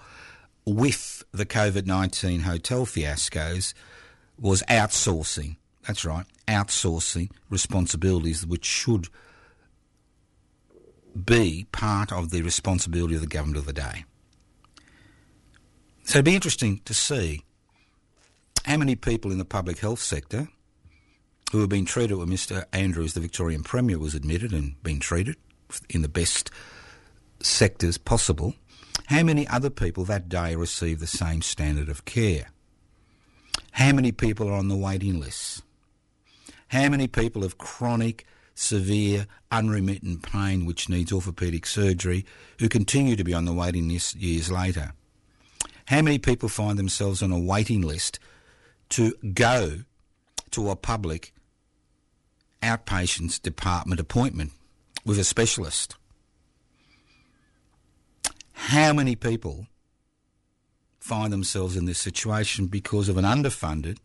with 0.65 1.25
the 1.33 1.47
COVID 1.47 1.87
19 1.87 2.41
hotel 2.41 2.87
fiascos, 2.87 3.75
was 4.39 4.63
outsourcing. 4.65 5.57
That's 5.87 6.05
right, 6.05 6.27
outsourcing 6.49 7.31
responsibilities 7.51 8.47
which 8.47 8.65
should 8.65 9.09
be 11.25 11.67
part 11.73 12.13
of 12.13 12.31
the 12.31 12.43
responsibility 12.43 13.15
of 13.15 13.21
the 13.21 13.27
government 13.27 13.59
of 13.59 13.67
the 13.67 13.73
day. 13.73 14.05
So 16.05 16.19
it'd 16.19 16.25
be 16.25 16.35
interesting 16.35 16.81
to 16.85 16.95
see 16.95 17.43
how 18.65 18.77
many 18.77 18.97
people 18.97 19.33
in 19.33 19.39
the 19.39 19.45
public 19.45 19.79
health 19.79 20.01
sector 20.01 20.49
who 21.53 21.61
have 21.61 21.69
been 21.69 21.85
treated 21.85 22.17
with 22.17 22.29
Mr 22.29 22.65
Andrews, 22.73 23.15
the 23.15 23.21
Victorian 23.21 23.63
Premier, 23.63 23.99
was 23.99 24.15
admitted 24.15 24.53
and 24.53 24.81
been 24.83 25.01
treated 25.01 25.37
in 25.89 26.03
the 26.03 26.09
best 26.09 26.51
sectors 27.41 27.99
possible, 27.99 28.55
how 29.07 29.23
many 29.23 29.47
other 29.49 29.71
people 29.71 30.05
that 30.05 30.29
day 30.29 30.55
receive 30.57 31.01
the 31.01 31.07
same 31.07 31.43
standard 31.43 31.89
of 31.89 32.05
care? 32.05 32.49
How 33.73 33.93
many 33.93 34.11
people 34.11 34.49
are 34.49 34.55
on 34.55 34.69
the 34.69 34.77
waiting 34.77 35.21
list? 35.21 35.63
How 36.69 36.89
many 36.89 37.07
people 37.07 37.43
have 37.43 37.59
chronic, 37.59 38.27
severe, 38.55 39.27
unremittent 39.53 40.23
pain 40.23 40.65
which 40.65 40.89
needs 40.89 41.13
orthopaedic 41.13 41.67
surgery 41.67 42.25
who 42.59 42.69
continue 42.69 43.17
to 43.17 43.25
be 43.25 43.35
on 43.35 43.45
the 43.45 43.53
waiting 43.53 43.89
list 43.89 44.17
years 44.17 44.51
later? 44.51 44.93
How 45.87 46.03
many 46.03 46.19
people 46.19 46.49
find 46.49 46.79
themselves 46.79 47.23
on 47.23 47.31
a 47.31 47.39
waiting 47.39 47.83
list 47.83 48.19
to 48.89 49.15
go 49.35 49.81
to 50.51 50.71
a 50.71 50.77
public 50.77 51.33
outpatients 52.63 53.41
department 53.41 54.01
appointment 54.01 54.53
with 55.07 55.19
a 55.19 55.25
specialist? 55.25 55.95
How 58.53 58.93
many 58.93 59.15
people 59.15 59.69
find 60.99 61.33
themselves 61.33 61.77
in 61.77 61.85
this 61.85 61.99
situation 61.99 62.67
because 62.67 63.09
of 63.09 63.17
an 63.17 63.25
underfunded, 63.25 63.99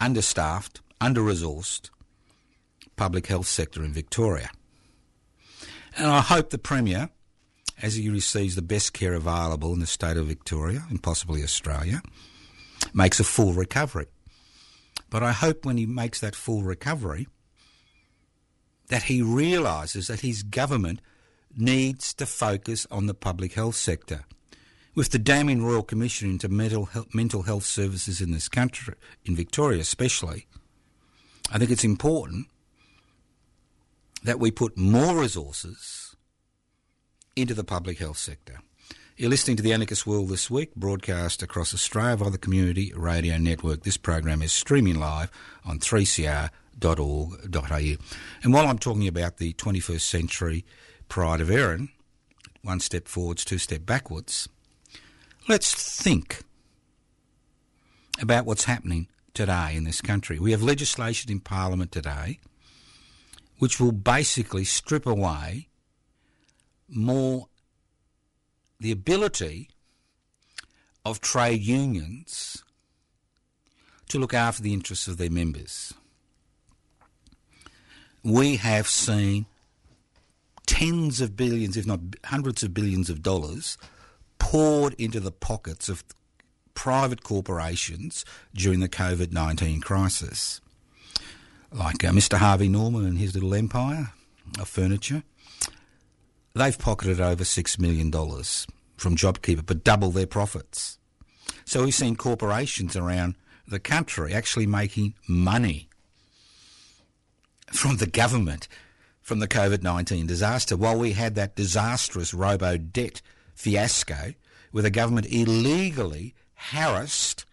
understaffed, 0.00 0.80
under 1.00 1.20
resourced 1.20 1.90
public 2.94 3.26
health 3.26 3.48
sector 3.48 3.84
in 3.84 3.92
Victoria? 3.92 4.50
And 5.96 6.06
I 6.06 6.20
hope 6.20 6.50
the 6.50 6.58
Premier, 6.58 7.10
as 7.82 7.96
he 7.96 8.08
receives 8.08 8.54
the 8.54 8.62
best 8.62 8.92
care 8.92 9.14
available 9.14 9.72
in 9.72 9.80
the 9.80 9.86
state 9.86 10.16
of 10.16 10.28
Victoria 10.28 10.84
and 10.88 11.02
possibly 11.02 11.42
Australia, 11.42 12.00
makes 12.94 13.18
a 13.18 13.24
full 13.24 13.52
recovery. 13.52 14.06
But 15.10 15.24
I 15.24 15.32
hope 15.32 15.64
when 15.64 15.76
he 15.76 15.86
makes 15.86 16.20
that 16.20 16.36
full 16.36 16.62
recovery, 16.62 17.26
that 18.90 19.04
he 19.04 19.22
realises 19.22 20.08
that 20.08 20.20
his 20.20 20.42
government 20.42 21.00
needs 21.56 22.12
to 22.14 22.26
focus 22.26 22.86
on 22.90 23.06
the 23.06 23.14
public 23.14 23.54
health 23.54 23.76
sector. 23.76 24.24
With 24.96 25.10
the 25.10 25.18
damning 25.18 25.64
Royal 25.64 25.84
Commission 25.84 26.30
into 26.30 26.48
mental 26.48 26.86
health, 26.86 27.14
mental 27.14 27.42
health 27.42 27.64
services 27.64 28.20
in 28.20 28.32
this 28.32 28.48
country, 28.48 28.94
in 29.24 29.36
Victoria 29.36 29.80
especially, 29.80 30.48
I 31.52 31.58
think 31.58 31.70
it's 31.70 31.84
important 31.84 32.48
that 34.24 34.40
we 34.40 34.50
put 34.50 34.76
more 34.76 35.16
resources 35.16 36.16
into 37.36 37.54
the 37.54 37.64
public 37.64 37.98
health 37.98 38.18
sector. 38.18 38.58
You're 39.16 39.30
listening 39.30 39.56
to 39.58 39.62
the 39.62 39.72
Anarchist 39.72 40.06
World 40.06 40.30
this 40.30 40.50
week, 40.50 40.74
broadcast 40.74 41.42
across 41.42 41.72
Australia 41.72 42.16
via 42.16 42.30
the 42.30 42.38
Community 42.38 42.92
Radio 42.96 43.38
Network. 43.38 43.84
This 43.84 43.96
program 43.96 44.42
is 44.42 44.52
streaming 44.52 44.98
live 44.98 45.30
on 45.64 45.78
3cr.org.au. 46.80 48.04
And 48.42 48.52
while 48.52 48.66
I'm 48.66 48.78
talking 48.78 49.06
about 49.06 49.36
the 49.36 49.52
21st 49.54 50.00
century 50.00 50.64
pride 51.08 51.40
of 51.40 51.50
Erin, 51.50 51.90
one 52.62 52.80
step 52.80 53.08
forwards, 53.08 53.44
two 53.44 53.58
step 53.58 53.86
backwards, 53.86 54.48
let's 55.48 55.74
think 55.74 56.42
about 58.20 58.44
what's 58.44 58.64
happening 58.64 59.08
today 59.34 59.74
in 59.74 59.84
this 59.84 60.00
country. 60.00 60.38
We 60.38 60.50
have 60.50 60.62
legislation 60.62 61.30
in 61.30 61.40
Parliament 61.40 61.92
today 61.92 62.40
which 63.60 63.78
will 63.78 63.92
basically 63.92 64.64
strip 64.64 65.06
away 65.06 65.68
more 66.88 67.46
the 68.80 68.90
ability 68.90 69.68
of 71.04 71.20
trade 71.20 71.60
unions 71.60 72.64
to 74.08 74.18
look 74.18 74.32
after 74.32 74.62
the 74.62 74.72
interests 74.72 75.06
of 75.06 75.18
their 75.18 75.30
members. 75.30 75.92
We 78.22 78.56
have 78.56 78.86
seen 78.86 79.46
tens 80.66 81.20
of 81.20 81.36
billions, 81.36 81.76
if 81.76 81.86
not 81.86 82.00
hundreds 82.24 82.62
of 82.62 82.74
billions 82.74 83.10
of 83.10 83.22
dollars 83.22 83.78
poured 84.38 84.94
into 84.94 85.20
the 85.20 85.30
pockets 85.30 85.88
of 85.88 86.04
private 86.74 87.22
corporations 87.22 88.24
during 88.54 88.80
the 88.80 88.88
COVID 88.88 89.32
19 89.32 89.80
crisis 89.80 90.60
like 91.72 92.04
uh, 92.04 92.10
Mr. 92.10 92.38
Harvey 92.38 92.68
Norman 92.68 93.04
and 93.04 93.18
his 93.18 93.34
little 93.34 93.54
empire 93.54 94.12
of 94.58 94.68
furniture. 94.68 95.22
They've 96.54 96.78
pocketed 96.78 97.20
over 97.20 97.44
$6 97.44 97.78
million 97.78 98.10
from 98.10 99.16
JobKeeper, 99.16 99.64
but 99.64 99.84
double 99.84 100.10
their 100.10 100.26
profits. 100.26 100.98
So 101.64 101.84
we've 101.84 101.94
seen 101.94 102.16
corporations 102.16 102.96
around 102.96 103.36
the 103.68 103.78
country 103.78 104.34
actually 104.34 104.66
making 104.66 105.14
money 105.28 105.89
from 107.70 107.96
the 107.96 108.06
government 108.06 108.68
from 109.20 109.38
the 109.38 109.48
COVID 109.48 109.82
19 109.82 110.26
disaster, 110.26 110.76
while 110.76 110.98
we 110.98 111.12
had 111.12 111.34
that 111.36 111.54
disastrous 111.54 112.34
robo 112.34 112.76
debt 112.76 113.22
fiasco 113.54 114.34
where 114.72 114.82
the 114.82 114.90
government 114.90 115.26
illegally 115.30 116.34
harassed, 116.54 117.44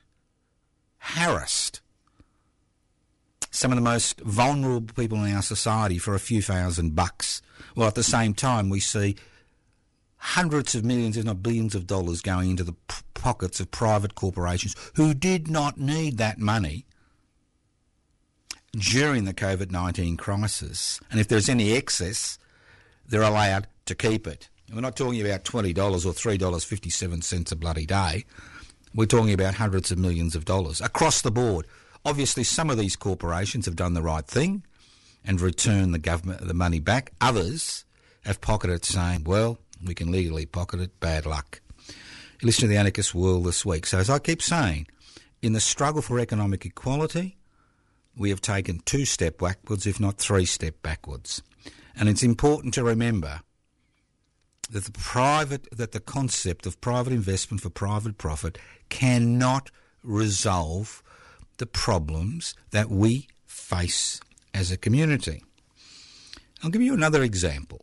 harassed 0.97 1.81
some 3.51 3.71
of 3.71 3.75
the 3.75 3.81
most 3.81 4.19
vulnerable 4.21 4.93
people 4.93 5.23
in 5.23 5.35
our 5.35 5.41
society 5.41 5.97
for 5.97 6.13
a 6.13 6.19
few 6.19 6.41
thousand 6.41 6.95
bucks. 6.95 7.41
Well, 7.75 7.87
at 7.87 7.95
the 7.95 8.03
same 8.03 8.33
time, 8.33 8.69
we 8.69 8.79
see 8.79 9.15
hundreds 10.17 10.75
of 10.75 10.85
millions, 10.85 11.17
if 11.17 11.25
not 11.25 11.41
billions 11.43 11.73
of 11.73 11.87
dollars 11.87 12.21
going 12.21 12.51
into 12.51 12.63
the 12.63 12.73
p- 12.73 12.95
pockets 13.13 13.59
of 13.59 13.71
private 13.71 14.15
corporations 14.15 14.75
who 14.95 15.13
did 15.13 15.49
not 15.49 15.79
need 15.79 16.17
that 16.17 16.39
money 16.39 16.85
during 18.77 19.25
the 19.25 19.33
COVID 19.33 19.71
19 19.71 20.17
crisis. 20.17 20.99
And 21.09 21.19
if 21.19 21.27
there's 21.27 21.49
any 21.49 21.73
excess, 21.73 22.37
they're 23.07 23.21
allowed 23.21 23.67
to 23.85 23.95
keep 23.95 24.27
it. 24.27 24.49
And 24.67 24.75
we're 24.75 24.81
not 24.81 24.95
talking 24.95 25.21
about 25.21 25.43
$20 25.43 25.77
or 26.05 26.11
$3.57 26.11 27.51
a 27.51 27.55
bloody 27.55 27.85
day. 27.85 28.25
We're 28.93 29.05
talking 29.05 29.33
about 29.33 29.55
hundreds 29.55 29.91
of 29.91 29.97
millions 29.97 30.35
of 30.35 30.45
dollars 30.45 30.81
across 30.81 31.21
the 31.21 31.31
board. 31.31 31.67
Obviously, 32.05 32.43
some 32.43 32.69
of 32.69 32.77
these 32.77 32.95
corporations 32.95 33.65
have 33.65 33.75
done 33.75 33.93
the 33.93 34.01
right 34.01 34.25
thing 34.25 34.63
and 35.25 35.41
returned 35.41 35.93
the 35.93 35.99
government 35.99 36.47
the 36.47 36.53
money 36.53 36.79
back. 36.79 37.11
Others 37.19 37.85
have 38.25 38.41
pocketed 38.41 38.77
it, 38.77 38.85
saying, 38.85 39.23
"Well, 39.25 39.59
we 39.83 39.93
can 39.93 40.11
legally 40.11 40.45
pocket 40.45 40.79
it. 40.79 40.99
Bad 40.99 41.25
luck." 41.25 41.61
Listen 42.41 42.61
to 42.61 42.67
the 42.67 42.77
anarchist 42.77 43.13
world 43.13 43.45
this 43.45 43.65
week. 43.65 43.85
So, 43.85 43.99
as 43.99 44.09
I 44.09 44.19
keep 44.19 44.41
saying, 44.41 44.87
in 45.41 45.53
the 45.53 45.59
struggle 45.59 46.01
for 46.01 46.19
economic 46.19 46.65
equality, 46.65 47.37
we 48.17 48.29
have 48.29 48.41
taken 48.41 48.79
two 48.79 49.05
step 49.05 49.37
backwards, 49.37 49.85
if 49.85 49.99
not 49.99 50.17
three 50.17 50.45
step 50.45 50.81
backwards. 50.81 51.41
And 51.95 52.09
it's 52.09 52.23
important 52.23 52.73
to 52.75 52.83
remember 52.83 53.41
that 54.69 54.85
the 54.85 54.91
private 54.91 55.67
that 55.71 55.91
the 55.91 55.99
concept 55.99 56.65
of 56.65 56.81
private 56.81 57.13
investment 57.13 57.61
for 57.61 57.69
private 57.69 58.17
profit 58.17 58.57
cannot 58.89 59.71
resolve 60.03 61.01
the 61.57 61.65
problems 61.65 62.53
that 62.71 62.89
we 62.89 63.27
face 63.45 64.19
as 64.53 64.71
a 64.71 64.77
community. 64.77 65.43
I'll 66.63 66.69
give 66.69 66.81
you 66.81 66.93
another 66.93 67.23
example. 67.23 67.81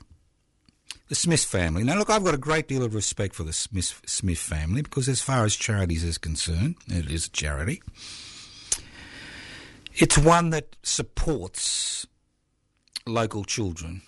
The 1.08 1.14
Smith 1.14 1.44
family. 1.44 1.84
Now, 1.84 1.98
look, 1.98 2.10
I've 2.10 2.24
got 2.24 2.34
a 2.34 2.38
great 2.38 2.66
deal 2.66 2.82
of 2.82 2.94
respect 2.94 3.34
for 3.34 3.44
the 3.44 3.52
Smith, 3.52 4.00
Smith 4.06 4.38
family 4.38 4.82
because, 4.82 5.08
as 5.08 5.20
far 5.20 5.44
as 5.44 5.54
charities 5.54 6.02
is 6.02 6.18
concerned, 6.18 6.76
it 6.88 7.10
is 7.10 7.26
a 7.26 7.30
charity. 7.30 7.82
It's 9.96 10.18
one 10.18 10.50
that 10.50 10.74
supports 10.82 12.04
local 13.06 13.44
children 13.44 14.02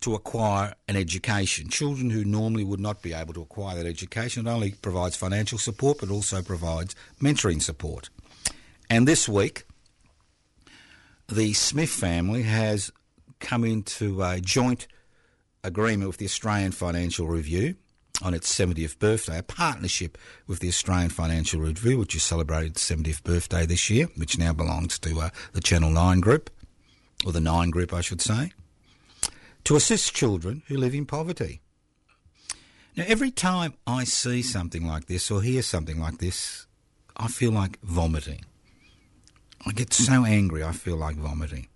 to 0.00 0.14
acquire 0.14 0.74
an 0.88 0.96
education. 0.96 1.68
Children 1.68 2.08
who 2.08 2.24
normally 2.24 2.64
would 2.64 2.80
not 2.80 3.02
be 3.02 3.12
able 3.12 3.34
to 3.34 3.42
acquire 3.42 3.76
that 3.76 3.86
education 3.86 4.44
not 4.44 4.54
only 4.54 4.70
provides 4.70 5.14
financial 5.14 5.58
support 5.58 5.98
but 6.00 6.10
also 6.10 6.40
provides 6.40 6.94
mentoring 7.20 7.60
support. 7.60 8.08
And 8.88 9.06
this 9.06 9.28
week, 9.28 9.64
the 11.28 11.52
Smith 11.52 11.90
family 11.90 12.44
has 12.44 12.90
come 13.40 13.64
into 13.64 14.22
a 14.22 14.40
joint 14.40 14.86
agreement 15.62 16.08
with 16.08 16.16
the 16.16 16.24
Australian 16.24 16.72
Financial 16.72 17.28
Review 17.28 17.76
on 18.22 18.34
its 18.34 18.54
70th 18.54 18.98
birthday, 18.98 19.38
a 19.38 19.42
partnership 19.42 20.18
with 20.46 20.60
the 20.60 20.68
Australian 20.68 21.10
Financial 21.10 21.60
Review, 21.60 21.98
which 21.98 22.14
is 22.14 22.22
celebrated 22.22 22.72
its 22.72 22.90
70th 22.90 23.22
birthday 23.22 23.64
this 23.64 23.88
year, 23.90 24.08
which 24.16 24.38
now 24.38 24.52
belongs 24.52 24.98
to 25.00 25.20
uh, 25.20 25.30
the 25.52 25.60
Channel 25.60 25.90
9 25.90 26.20
group, 26.20 26.50
or 27.24 27.32
the 27.32 27.40
9 27.40 27.70
group, 27.70 27.92
I 27.92 28.00
should 28.00 28.20
say, 28.20 28.52
to 29.64 29.76
assist 29.76 30.14
children 30.14 30.62
who 30.66 30.76
live 30.76 30.94
in 30.94 31.06
poverty. 31.06 31.60
Now, 32.96 33.04
every 33.06 33.30
time 33.30 33.74
I 33.86 34.04
see 34.04 34.42
something 34.42 34.86
like 34.86 35.06
this 35.06 35.30
or 35.30 35.42
hear 35.42 35.62
something 35.62 36.00
like 36.00 36.18
this, 36.18 36.66
I 37.16 37.28
feel 37.28 37.52
like 37.52 37.78
vomiting. 37.82 38.44
I 39.66 39.72
get 39.72 39.92
so 39.92 40.24
angry 40.24 40.64
I 40.64 40.72
feel 40.72 40.96
like 40.96 41.16
vomiting. 41.16 41.68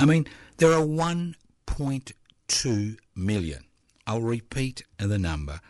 I 0.00 0.04
mean, 0.04 0.26
there 0.56 0.72
are 0.72 0.82
1.2 0.82 2.96
million. 3.14 3.64
I'll 4.06 4.20
repeat 4.20 4.82
the 4.98 5.18
number 5.18 5.60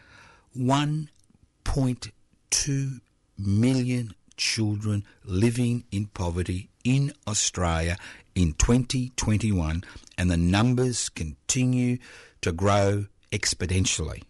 1.2 0.57 3.01
million 3.38 4.14
children 4.37 5.05
living 5.25 5.85
in 5.90 6.07
poverty 6.07 6.68
in 6.85 7.12
Australia 7.27 7.97
in 8.35 8.53
2021, 8.55 9.85
and 10.18 10.31
the 10.31 10.37
numbers 10.37 11.09
continue 11.09 11.99
to 12.40 12.53
grow 12.53 13.07
exponentially. 13.31 14.23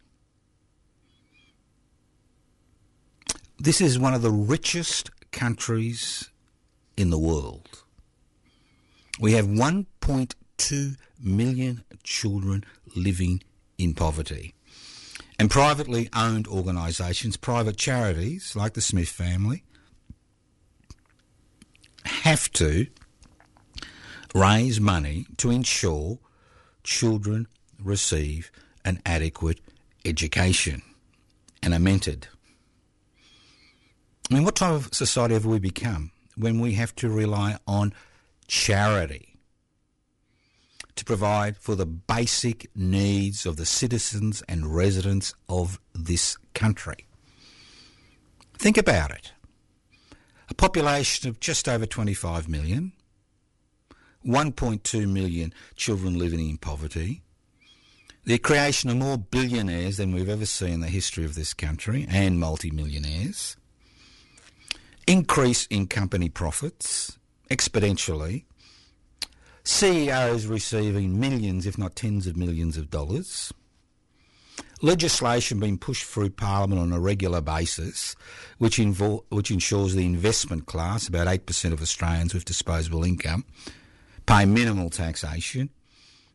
This 3.58 3.80
is 3.80 3.98
one 3.98 4.12
of 4.12 4.22
the 4.22 4.30
richest 4.30 5.10
countries 5.30 6.30
in 6.96 7.10
the 7.10 7.18
world. 7.18 7.84
We 9.20 9.32
have 9.32 9.46
1.2 9.46 10.96
million 11.20 11.84
children 12.02 12.64
living 12.96 13.42
in 13.82 13.94
poverty. 13.94 14.54
And 15.38 15.50
privately 15.50 16.08
owned 16.14 16.46
organisations, 16.46 17.36
private 17.36 17.76
charities 17.76 18.54
like 18.54 18.74
the 18.74 18.80
Smith 18.80 19.08
family, 19.08 19.64
have 22.04 22.50
to 22.52 22.86
raise 24.34 24.80
money 24.80 25.26
to 25.38 25.50
ensure 25.50 26.18
children 26.84 27.48
receive 27.82 28.50
an 28.84 29.00
adequate 29.04 29.60
education 30.04 30.82
and 31.62 31.74
are 31.74 31.78
mentored. 31.78 32.24
I 34.30 34.34
mean, 34.34 34.44
what 34.44 34.56
type 34.56 34.72
of 34.72 34.94
society 34.94 35.34
have 35.34 35.46
we 35.46 35.58
become? 35.58 36.12
when 36.36 36.60
we 36.60 36.72
have 36.74 36.94
to 36.96 37.08
rely 37.08 37.56
on 37.66 37.92
charity 38.46 39.31
to 40.96 41.04
provide 41.04 41.56
for 41.56 41.74
the 41.74 41.86
basic 41.86 42.68
needs 42.76 43.46
of 43.46 43.56
the 43.56 43.66
citizens 43.66 44.42
and 44.48 44.74
residents 44.74 45.34
of 45.48 45.80
this 45.94 46.36
country. 46.54 47.06
Think 48.58 48.76
about 48.76 49.10
it. 49.10 49.32
A 50.48 50.54
population 50.54 51.28
of 51.28 51.40
just 51.40 51.68
over 51.68 51.86
25 51.86 52.48
million, 52.48 52.92
1.2 54.24 55.10
million 55.10 55.52
children 55.74 56.18
living 56.18 56.48
in 56.48 56.58
poverty, 56.58 57.22
the 58.24 58.38
creation 58.38 58.90
of 58.90 58.96
more 58.96 59.18
billionaires 59.18 59.96
than 59.96 60.12
we've 60.12 60.28
ever 60.28 60.46
seen 60.46 60.74
in 60.74 60.80
the 60.80 60.88
history 60.88 61.24
of 61.24 61.34
this 61.34 61.54
country 61.54 62.06
and 62.08 62.38
multimillionaires, 62.38 63.56
increase 65.08 65.66
in 65.66 65.88
company 65.88 66.28
profits, 66.28 67.18
exponentially. 67.50 68.44
CEOs 69.64 70.46
receiving 70.46 71.20
millions, 71.20 71.66
if 71.66 71.78
not 71.78 71.94
tens 71.94 72.26
of 72.26 72.36
millions 72.36 72.76
of 72.76 72.90
dollars. 72.90 73.52
Legislation 74.80 75.60
being 75.60 75.78
pushed 75.78 76.04
through 76.04 76.30
Parliament 76.30 76.80
on 76.80 76.92
a 76.92 76.98
regular 76.98 77.40
basis, 77.40 78.16
which, 78.58 78.78
which 78.78 79.50
ensures 79.50 79.94
the 79.94 80.04
investment 80.04 80.66
class, 80.66 81.06
about 81.06 81.28
8% 81.28 81.72
of 81.72 81.80
Australians 81.80 82.34
with 82.34 82.44
disposable 82.44 83.04
income, 83.04 83.44
pay 84.26 84.44
minimal 84.44 84.90
taxation 84.90 85.70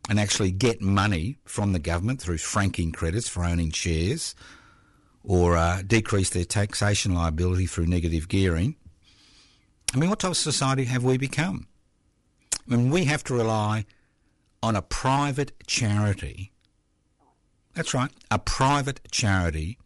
and 0.09 0.19
actually 0.19 0.51
get 0.51 0.81
money 0.81 1.37
from 1.43 1.73
the 1.73 1.79
government 1.79 2.21
through 2.21 2.37
franking 2.37 2.93
credits 2.93 3.27
for 3.27 3.43
owning 3.43 3.71
shares 3.71 4.33
or 5.23 5.57
uh, 5.57 5.81
decrease 5.85 6.29
their 6.29 6.45
taxation 6.45 7.13
liability 7.13 7.65
through 7.65 7.87
negative 7.87 8.29
gearing. 8.29 8.77
I 9.93 9.97
mean, 9.97 10.09
what 10.09 10.19
type 10.19 10.31
of 10.31 10.37
society 10.37 10.85
have 10.85 11.03
we 11.03 11.17
become? 11.17 11.67
I 12.69 12.75
mean, 12.75 12.89
we 12.89 13.05
have 13.05 13.23
to 13.25 13.33
rely 13.33 13.85
on 14.61 14.75
a 14.75 14.81
private 14.81 15.53
charity. 15.67 16.51
That's 17.73 17.93
right, 17.93 18.11
a 18.29 18.39
private 18.39 19.01
charity 19.11 19.77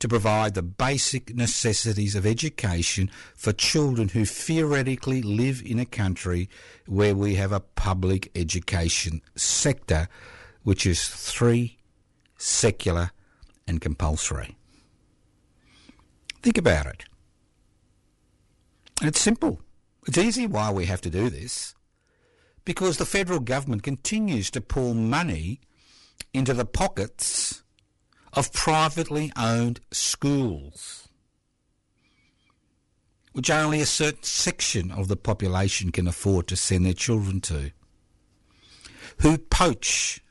to 0.00 0.08
provide 0.08 0.54
the 0.54 0.62
basic 0.62 1.34
necessities 1.34 2.14
of 2.14 2.26
education 2.26 3.10
for 3.34 3.52
children 3.52 4.08
who 4.08 4.24
theoretically 4.24 5.22
live 5.22 5.62
in 5.64 5.78
a 5.78 5.84
country 5.84 6.48
where 6.86 7.14
we 7.14 7.34
have 7.34 7.52
a 7.52 7.60
public 7.60 8.30
education 8.34 9.20
sector 9.34 10.08
which 10.62 10.86
is 10.86 11.06
free, 11.06 11.78
secular, 12.36 13.10
and 13.66 13.80
compulsory. 13.80 14.56
Think 16.42 16.58
about 16.58 16.86
it. 16.86 17.04
it's 19.02 19.20
simple. 19.20 19.60
It's 20.06 20.18
easy 20.18 20.46
why 20.46 20.70
we 20.70 20.86
have 20.86 21.02
to 21.02 21.10
do 21.10 21.28
this. 21.28 21.74
Because 22.70 22.98
the 22.98 23.04
federal 23.04 23.40
government 23.40 23.82
continues 23.82 24.48
to 24.52 24.60
pour 24.60 24.94
money 24.94 25.58
into 26.32 26.54
the 26.54 26.64
pockets 26.64 27.64
of 28.32 28.52
privately 28.52 29.32
owned 29.36 29.80
schools, 29.90 31.08
which 33.32 33.50
only 33.50 33.80
a 33.80 33.86
certain 33.86 34.22
section 34.22 34.92
of 34.92 35.08
the 35.08 35.16
population 35.16 35.90
can 35.90 36.06
afford 36.06 36.46
to 36.46 36.54
send 36.54 36.86
their 36.86 36.92
children 36.92 37.40
to, 37.40 37.72
who 39.18 39.36
poach 39.36 40.22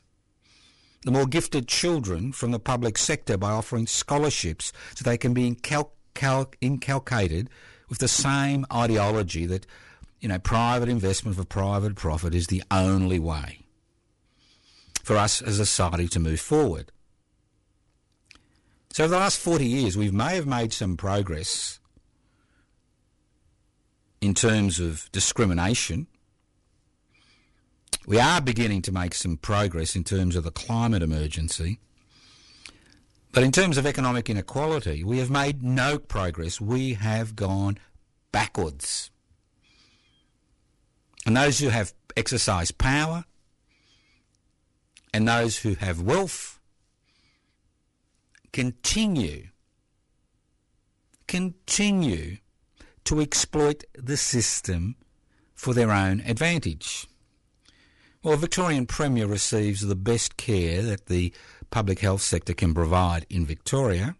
the 1.04 1.10
more 1.10 1.26
gifted 1.26 1.68
children 1.68 2.32
from 2.32 2.52
the 2.52 2.58
public 2.58 2.96
sector 2.96 3.36
by 3.36 3.50
offering 3.50 3.86
scholarships 3.86 4.72
so 4.94 5.04
they 5.04 5.18
can 5.18 5.34
be 5.34 5.46
inculcated 5.46 7.50
with 7.90 7.98
the 7.98 8.08
same 8.08 8.64
ideology 8.72 9.44
that, 9.44 9.66
you 10.20 10.28
know, 10.28 10.38
private 10.38 10.88
investment 10.88 11.36
for 11.36 11.44
private 11.44 11.96
profit 11.96 12.34
is 12.34 12.48
the 12.48 12.62
only 12.70 13.18
way 13.18 13.60
for 15.02 15.16
us 15.16 15.40
as 15.40 15.58
a 15.58 15.66
society 15.66 16.08
to 16.08 16.20
move 16.20 16.40
forward. 16.40 16.92
So, 18.92 19.04
over 19.04 19.14
the 19.14 19.20
last 19.20 19.38
40 19.38 19.66
years, 19.66 19.96
we 19.96 20.10
may 20.10 20.34
have 20.34 20.46
made 20.46 20.72
some 20.72 20.96
progress 20.96 21.78
in 24.20 24.34
terms 24.34 24.78
of 24.78 25.08
discrimination. 25.12 26.06
We 28.06 28.18
are 28.18 28.40
beginning 28.40 28.82
to 28.82 28.92
make 28.92 29.14
some 29.14 29.36
progress 29.36 29.94
in 29.94 30.04
terms 30.04 30.36
of 30.36 30.44
the 30.44 30.50
climate 30.50 31.02
emergency. 31.02 31.78
But 33.32 33.44
in 33.44 33.52
terms 33.52 33.78
of 33.78 33.86
economic 33.86 34.28
inequality, 34.28 35.04
we 35.04 35.18
have 35.18 35.30
made 35.30 35.62
no 35.62 35.98
progress. 35.98 36.60
We 36.60 36.94
have 36.94 37.36
gone 37.36 37.78
backwards. 38.32 39.10
And 41.26 41.36
those 41.36 41.58
who 41.58 41.68
have 41.68 41.92
exercised 42.16 42.78
power 42.78 43.24
and 45.12 45.28
those 45.28 45.58
who 45.58 45.74
have 45.74 46.00
wealth 46.00 46.58
continue, 48.52 49.48
continue 51.28 52.38
to 53.04 53.20
exploit 53.20 53.84
the 53.94 54.16
system 54.16 54.96
for 55.54 55.74
their 55.74 55.90
own 55.90 56.20
advantage. 56.26 57.06
Well, 58.22 58.36
Victorian 58.36 58.86
Premier 58.86 59.26
receives 59.26 59.80
the 59.80 59.96
best 59.96 60.36
care 60.36 60.82
that 60.82 61.06
the 61.06 61.32
public 61.70 62.00
health 62.00 62.22
sector 62.22 62.52
can 62.52 62.74
provide 62.74 63.24
in 63.30 63.46
Victoria. 63.46 64.16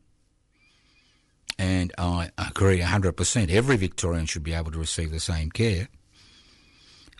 And 1.58 1.92
I 1.98 2.30
agree 2.38 2.80
100%. 2.80 3.50
Every 3.50 3.76
Victorian 3.76 4.24
should 4.24 4.42
be 4.42 4.54
able 4.54 4.70
to 4.72 4.78
receive 4.78 5.10
the 5.10 5.20
same 5.20 5.50
care. 5.50 5.88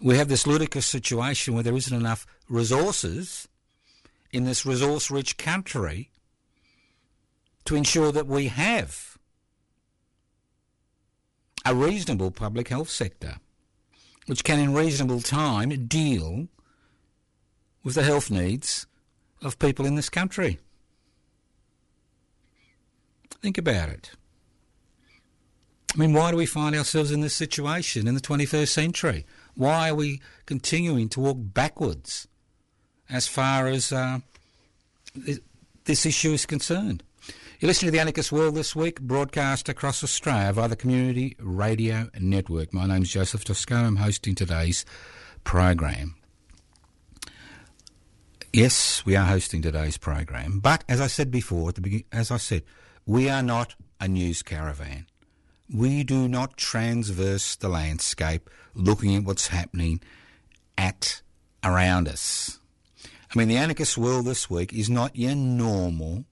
We 0.00 0.16
have 0.16 0.28
this 0.28 0.46
ludicrous 0.46 0.86
situation 0.86 1.54
where 1.54 1.62
there 1.62 1.76
isn't 1.76 1.96
enough 1.96 2.26
resources 2.48 3.48
in 4.32 4.44
this 4.44 4.64
resource 4.64 5.10
rich 5.10 5.36
country 5.36 6.10
to 7.66 7.76
ensure 7.76 8.10
that 8.12 8.26
we 8.26 8.48
have 8.48 9.18
a 11.66 11.74
reasonable 11.74 12.30
public 12.30 12.68
health 12.68 12.88
sector 12.88 13.36
which 14.26 14.44
can 14.44 14.58
in 14.58 14.72
reasonable 14.72 15.20
time 15.20 15.86
deal 15.86 16.48
with 17.82 17.94
the 17.94 18.02
health 18.02 18.30
needs 18.30 18.86
of 19.42 19.58
people 19.58 19.84
in 19.84 19.96
this 19.96 20.08
country. 20.08 20.58
Think 23.42 23.58
about 23.58 23.88
it. 23.88 24.12
I 25.94 25.98
mean, 25.98 26.12
why 26.12 26.30
do 26.30 26.36
we 26.36 26.46
find 26.46 26.76
ourselves 26.76 27.10
in 27.10 27.20
this 27.20 27.34
situation 27.34 28.06
in 28.06 28.14
the 28.14 28.20
21st 28.20 28.68
century? 28.68 29.26
Why 29.54 29.90
are 29.90 29.94
we 29.94 30.20
continuing 30.46 31.08
to 31.10 31.20
walk 31.20 31.36
backwards 31.38 32.28
as 33.08 33.26
far 33.26 33.66
as 33.66 33.92
uh, 33.92 34.20
this 35.84 36.06
issue 36.06 36.32
is 36.32 36.46
concerned? 36.46 37.02
You're 37.60 37.66
listening 37.68 37.88
to 37.88 37.92
the 37.92 38.00
Anarchist 38.00 38.32
World 38.32 38.54
this 38.54 38.74
week, 38.74 39.02
broadcast 39.02 39.68
across 39.68 40.02
Australia 40.02 40.50
via 40.52 40.68
the 40.68 40.76
Community 40.76 41.36
Radio 41.38 42.08
Network. 42.18 42.72
My 42.72 42.86
name's 42.86 43.10
Joseph 43.10 43.44
Toscano. 43.44 43.86
I'm 43.86 43.96
hosting 43.96 44.34
today's 44.34 44.86
program. 45.44 46.14
Yes, 48.52 49.04
we 49.04 49.14
are 49.14 49.26
hosting 49.26 49.60
today's 49.60 49.98
program, 49.98 50.58
but 50.60 50.84
as 50.88 51.00
I 51.00 51.06
said 51.06 51.30
before 51.30 51.68
at 51.68 51.74
the 51.74 52.04
as 52.10 52.30
I 52.30 52.38
said, 52.38 52.62
we 53.04 53.28
are 53.28 53.42
not 53.42 53.76
a 54.00 54.08
news 54.08 54.42
caravan. 54.42 55.06
We 55.72 56.02
do 56.02 56.26
not 56.28 56.56
transverse 56.56 57.54
the 57.54 57.68
landscape 57.68 58.50
looking 58.74 59.14
at 59.14 59.24
what's 59.24 59.48
happening 59.48 60.00
at 60.76 61.22
around 61.62 62.08
us. 62.08 62.58
I 63.04 63.38
mean, 63.38 63.46
the 63.46 63.56
anarchist 63.56 63.96
world 63.96 64.26
this 64.26 64.50
week 64.50 64.72
is 64.72 64.90
not 64.90 65.14
your 65.14 65.36
normal 65.36 66.24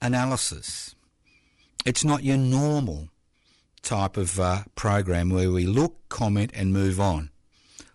analysis. 0.00 0.94
It's 1.84 2.04
not 2.04 2.22
your 2.22 2.36
normal 2.36 3.08
type 3.82 4.16
of 4.16 4.38
uh, 4.38 4.62
program 4.76 5.30
where 5.30 5.50
we 5.50 5.66
look, 5.66 6.08
comment, 6.08 6.52
and 6.54 6.72
move 6.72 7.00
on. 7.00 7.30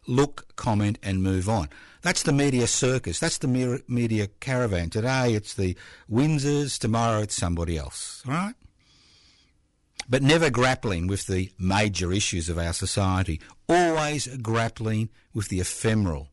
Look, 0.06 0.54
comment, 0.58 1.00
and 1.02 1.24
move 1.24 1.48
on. 1.48 1.70
That's 2.02 2.24
the 2.24 2.34
media 2.34 2.68
circus. 2.68 3.20
That's 3.20 3.38
the 3.38 3.82
media 3.88 4.28
caravan. 4.42 4.90
Today 4.90 5.34
it's 5.34 5.54
the 5.54 5.78
Windsors, 6.12 6.78
tomorrow 6.78 7.22
it's 7.22 7.36
somebody 7.36 7.78
else, 7.78 8.24
right? 8.26 8.54
But 10.10 10.24
never 10.24 10.50
grappling 10.50 11.08
with 11.08 11.28
the 11.28 11.52
major 11.60 12.14
issues 12.14 12.50
of 12.50 12.58
our 12.58 12.74
society. 12.74 13.42
Always 13.68 14.28
grappling 14.38 15.10
with 15.34 15.50
the 15.50 15.60
ephemeral, 15.60 16.30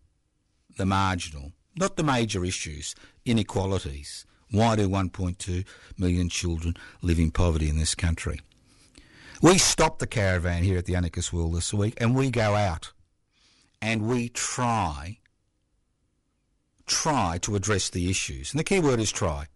the 0.77 0.87
marginal, 0.87 1.53
not 1.77 1.97
the 1.97 2.05
major 2.05 2.45
issues, 2.45 2.95
inequalities. 3.25 4.27
Why 4.51 4.77
do 4.77 4.89
1.2 4.89 5.65
million 5.99 6.29
children 6.29 6.77
live 7.03 7.19
in 7.19 7.33
poverty 7.33 7.69
in 7.69 7.77
this 7.77 7.97
country? 7.97 8.41
We 9.43 9.59
stop 9.59 9.99
the 9.99 10.07
caravan 10.07 10.63
here 10.63 10.79
at 10.79 10.87
the 10.87 10.95
Anarchist 10.95 11.33
World 11.33 11.55
this 11.55 11.75
week 11.75 11.95
and 11.99 12.15
we 12.15 12.31
go 12.31 12.55
out 12.55 12.93
and 13.83 14.07
we 14.07 14.29
try 14.29 15.19
try 16.87 17.39
to 17.43 17.57
address 17.57 17.91
the 17.91 18.11
issues. 18.11 18.53
And 18.53 18.61
the 18.61 18.65
key 18.65 18.81
word 18.81 19.01
is 19.01 19.11
try. 19.11 19.47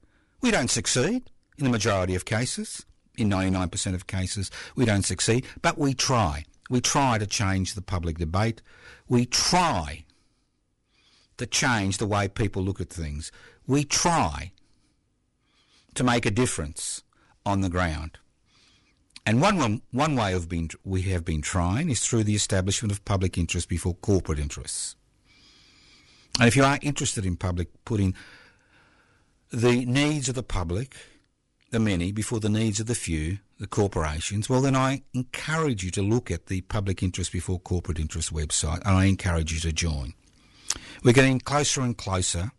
We 0.40 0.50
don't 0.50 0.70
succeed 0.70 1.30
in 1.56 1.64
the 1.64 1.70
majority 1.70 2.14
of 2.14 2.24
cases. 2.24 2.84
In 3.18 3.28
99% 3.28 3.94
of 3.94 4.06
cases, 4.06 4.48
we 4.76 4.84
don't 4.84 5.04
succeed, 5.04 5.44
but 5.60 5.76
we 5.76 5.92
try. 5.92 6.44
We 6.70 6.80
try 6.80 7.18
to 7.18 7.26
change 7.26 7.74
the 7.74 7.82
public 7.82 8.16
debate. 8.16 8.62
We 9.08 9.26
try 9.26 10.04
to 11.38 11.46
change 11.46 11.98
the 11.98 12.06
way 12.06 12.28
people 12.28 12.62
look 12.62 12.80
at 12.80 12.90
things. 12.90 13.32
We 13.66 13.82
try 13.82 14.52
to 15.94 16.04
make 16.04 16.24
a 16.26 16.30
difference 16.30 17.02
on 17.44 17.60
the 17.60 17.68
ground. 17.68 18.18
And 19.26 19.42
one, 19.42 19.82
one 19.90 20.14
way 20.14 20.32
of 20.32 20.48
been, 20.48 20.70
we 20.84 21.02
have 21.02 21.24
been 21.24 21.42
trying 21.42 21.90
is 21.90 22.06
through 22.06 22.24
the 22.24 22.36
establishment 22.36 22.92
of 22.92 23.04
public 23.04 23.36
interest 23.36 23.68
before 23.68 23.94
corporate 23.94 24.38
interests. 24.38 24.94
And 26.38 26.46
if 26.46 26.54
you 26.54 26.62
are 26.62 26.78
interested 26.82 27.26
in 27.26 27.36
public 27.36 27.68
putting 27.84 28.14
the 29.50 29.84
needs 29.84 30.28
of 30.28 30.36
the 30.36 30.42
public, 30.44 30.94
the 31.70 31.78
many, 31.78 32.12
before 32.12 32.40
the 32.40 32.48
needs 32.48 32.80
of 32.80 32.86
the 32.86 32.94
few, 32.94 33.38
the 33.58 33.66
corporations, 33.66 34.48
well, 34.48 34.60
then 34.60 34.76
I 34.76 35.02
encourage 35.12 35.84
you 35.84 35.90
to 35.92 36.02
look 36.02 36.30
at 36.30 36.46
the 36.46 36.62
Public 36.62 37.02
Interest 37.02 37.30
Before 37.30 37.58
Corporate 37.58 37.98
Interest 37.98 38.32
website 38.32 38.80
and 38.86 38.96
I 38.96 39.04
encourage 39.04 39.52
you 39.52 39.60
to 39.60 39.72
join. 39.72 40.14
We're 41.02 41.12
getting 41.12 41.40
closer 41.40 41.80
and 41.80 41.96
closer 41.96 42.52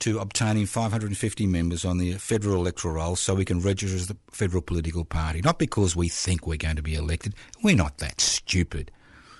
to 0.00 0.18
obtaining 0.18 0.66
550 0.66 1.46
members 1.46 1.84
on 1.84 1.98
the 1.98 2.14
federal 2.14 2.56
electoral 2.56 2.94
roll 2.94 3.16
so 3.16 3.34
we 3.34 3.44
can 3.44 3.60
register 3.60 3.96
as 3.96 4.06
the 4.06 4.16
federal 4.30 4.62
political 4.62 5.04
party. 5.04 5.40
Not 5.40 5.58
because 5.58 5.96
we 5.96 6.08
think 6.08 6.46
we're 6.46 6.56
going 6.56 6.76
to 6.76 6.82
be 6.82 6.94
elected, 6.94 7.34
we're 7.62 7.76
not 7.76 7.98
that 7.98 8.20
stupid, 8.20 8.90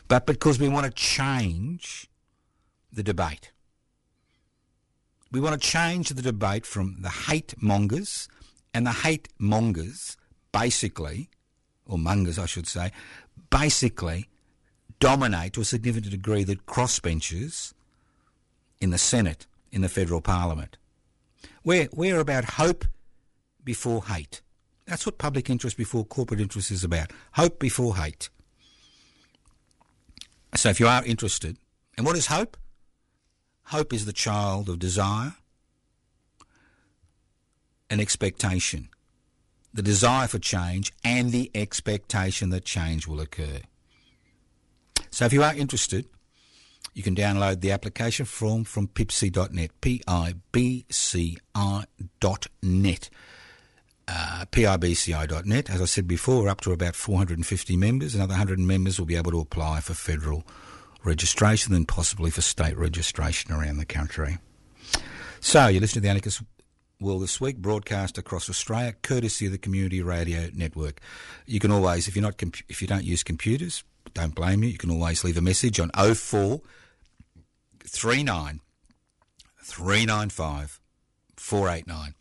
but 0.09 0.27
because 0.27 0.59
we 0.59 0.69
want 0.69 0.87
to 0.87 0.93
change 0.93 2.09
the 2.93 3.03
debate. 3.03 3.51
We 5.35 5.41
want 5.41 5.61
to 5.61 5.69
change 5.69 6.11
the 6.11 6.23
debate 6.23 6.65
from 6.65 6.99
the 7.01 7.09
hate 7.09 7.61
mongers, 7.61 8.29
and 8.73 8.87
the 8.87 8.93
hate 8.93 9.29
mongers 9.37 10.17
basically, 10.53 11.29
or 11.85 11.99
mongers 11.99 12.39
I 12.39 12.47
should 12.47 12.69
say, 12.69 12.93
basically 13.51 14.29
dominate 15.01 15.55
to 15.55 15.63
a 15.63 15.65
significant 15.65 16.13
degree 16.13 16.45
the 16.45 16.55
crossbenchers 16.55 17.75
in 18.81 18.91
the 18.91 18.97
Senate, 18.97 19.49
in 19.73 19.81
the 19.81 19.89
federal 19.89 20.21
parliament. 20.21 20.77
We're, 21.65 21.89
we're 21.93 22.21
about 22.21 22.45
hope 22.51 22.85
before 23.65 24.05
hate. 24.05 24.41
That's 24.87 25.05
what 25.05 25.19
public 25.19 25.51
interest 25.51 25.77
before 25.77 26.05
corporate 26.05 26.41
interest 26.41 26.71
is 26.71 26.85
about. 26.85 27.11
Hope 27.33 27.59
before 27.59 27.97
hate. 27.97 28.29
So 30.55 30.69
if 30.69 30.79
you 30.79 30.87
are 30.87 31.05
interested, 31.05 31.57
and 31.97 32.07
what 32.07 32.17
is 32.17 32.27
hope? 32.27 32.57
Hope 33.67 33.93
is 33.93 34.05
the 34.05 34.13
child 34.13 34.69
of 34.69 34.79
desire 34.79 35.35
and 37.89 38.01
expectation. 38.01 38.89
The 39.73 39.83
desire 39.83 40.29
for 40.29 40.39
change 40.39 40.93
and 41.03 41.33
the 41.33 41.51
expectation 41.55 42.51
that 42.51 42.65
change 42.65 43.07
will 43.07 43.21
occur. 43.21 43.61
So 45.11 45.25
if 45.25 45.33
you 45.33 45.43
are 45.43 45.55
interested, 45.55 46.07
you 46.93 47.03
can 47.03 47.15
download 47.15 47.61
the 47.61 47.73
application 47.73 48.27
form 48.27 48.65
from 48.65 48.89
pibci.net, 48.89 49.71
P-I-B-C-I.net. 49.81 50.31
Uh, 54.07 54.45
pibci.net. 54.53 55.71
As 55.71 55.81
I 55.81 55.85
said 55.87 56.07
before, 56.07 56.43
we're 56.43 56.51
up 56.51 56.61
to 56.61 56.73
about 56.73 56.95
450 56.95 57.77
members. 57.77 58.15
Another 58.15 58.33
100 58.33 58.59
members 58.59 58.99
will 58.99 59.07
be 59.07 59.17
able 59.17 59.31
to 59.31 59.41
apply 59.41 59.81
for 59.81 59.95
federal 59.95 60.45
registration, 61.05 61.73
then 61.73 61.85
possibly 61.85 62.31
for 62.31 62.41
state 62.41 62.77
registration 62.77 63.53
around 63.53 63.79
the 63.79 63.85
country. 63.85 64.39
So, 65.41 65.67
you're 65.67 65.81
listening 65.81 66.01
to 66.01 66.07
the 66.07 66.09
Anarchist 66.09 66.43
World 67.01 67.23
This 67.23 67.41
Week, 67.41 67.59
broadcast 67.59 68.17
across 68.17 68.49
Australia, 68.49 68.95
courtesy 69.03 69.47
of 69.47 69.53
the 69.53 69.59
Community 69.59 70.03
Radio 70.03 70.49
Network. 70.55 71.01
You 71.47 71.61
can 71.61 71.71
always, 71.71 72.09
if 72.09 72.17
you're 72.17 72.23
not, 72.23 72.43
if 72.69 72.81
you 72.81 72.89
don't 72.89 73.05
use 73.05 73.23
computers, 73.23 73.85
don't 74.15 74.35
blame 74.35 74.63
you. 74.63 74.71
You 74.71 74.79
can 74.79 74.91
always 74.91 75.25
leave 75.25 75.37
a 75.37 75.43
message 75.43 75.79
on 75.81 75.91
04 75.91 76.61
39 77.81 78.61
395 79.63 80.81
489. 81.37 82.15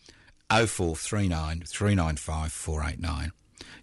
0439 0.49 1.63
395 1.65 2.51
489. 2.51 3.31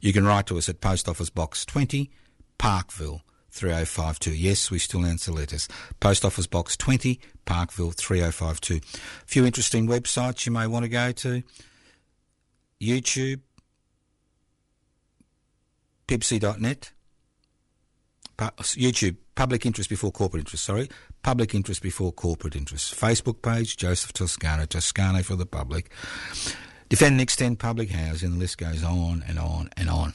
You 0.00 0.12
can 0.12 0.24
write 0.24 0.46
to 0.46 0.58
us 0.58 0.68
at 0.68 0.80
Post 0.80 1.08
Office 1.08 1.30
Box 1.30 1.64
20, 1.64 2.10
Parkville 2.58 3.22
3052. 3.60 4.34
Yes, 4.34 4.70
we 4.70 4.78
still 4.78 5.04
answer 5.04 5.30
letters. 5.32 5.68
Post 6.00 6.24
Office 6.24 6.46
Box 6.46 6.78
20, 6.78 7.20
Parkville 7.44 7.90
3052. 7.90 8.76
A 8.76 9.26
few 9.26 9.44
interesting 9.44 9.86
websites 9.86 10.46
you 10.46 10.52
may 10.52 10.66
want 10.66 10.84
to 10.84 10.88
go 10.88 11.12
to. 11.12 11.42
YouTube, 12.80 13.40
pibci.net, 16.08 16.92
YouTube, 18.38 19.16
Public 19.34 19.66
Interest 19.66 19.90
Before 19.90 20.10
Corporate 20.10 20.40
Interest, 20.40 20.64
sorry. 20.64 20.88
Public 21.22 21.54
Interest 21.54 21.82
Before 21.82 22.12
Corporate 22.12 22.56
Interest. 22.56 22.98
Facebook 22.98 23.42
page, 23.42 23.76
Joseph 23.76 24.14
Toscano, 24.14 24.64
Toscano 24.64 25.22
for 25.22 25.36
the 25.36 25.44
public. 25.44 25.90
Defend 26.88 27.12
and 27.12 27.20
extend 27.20 27.58
public 27.58 27.90
housing. 27.90 28.30
The 28.30 28.38
list 28.38 28.56
goes 28.56 28.82
on 28.82 29.22
and 29.28 29.38
on 29.38 29.68
and 29.76 29.90
on. 29.90 30.14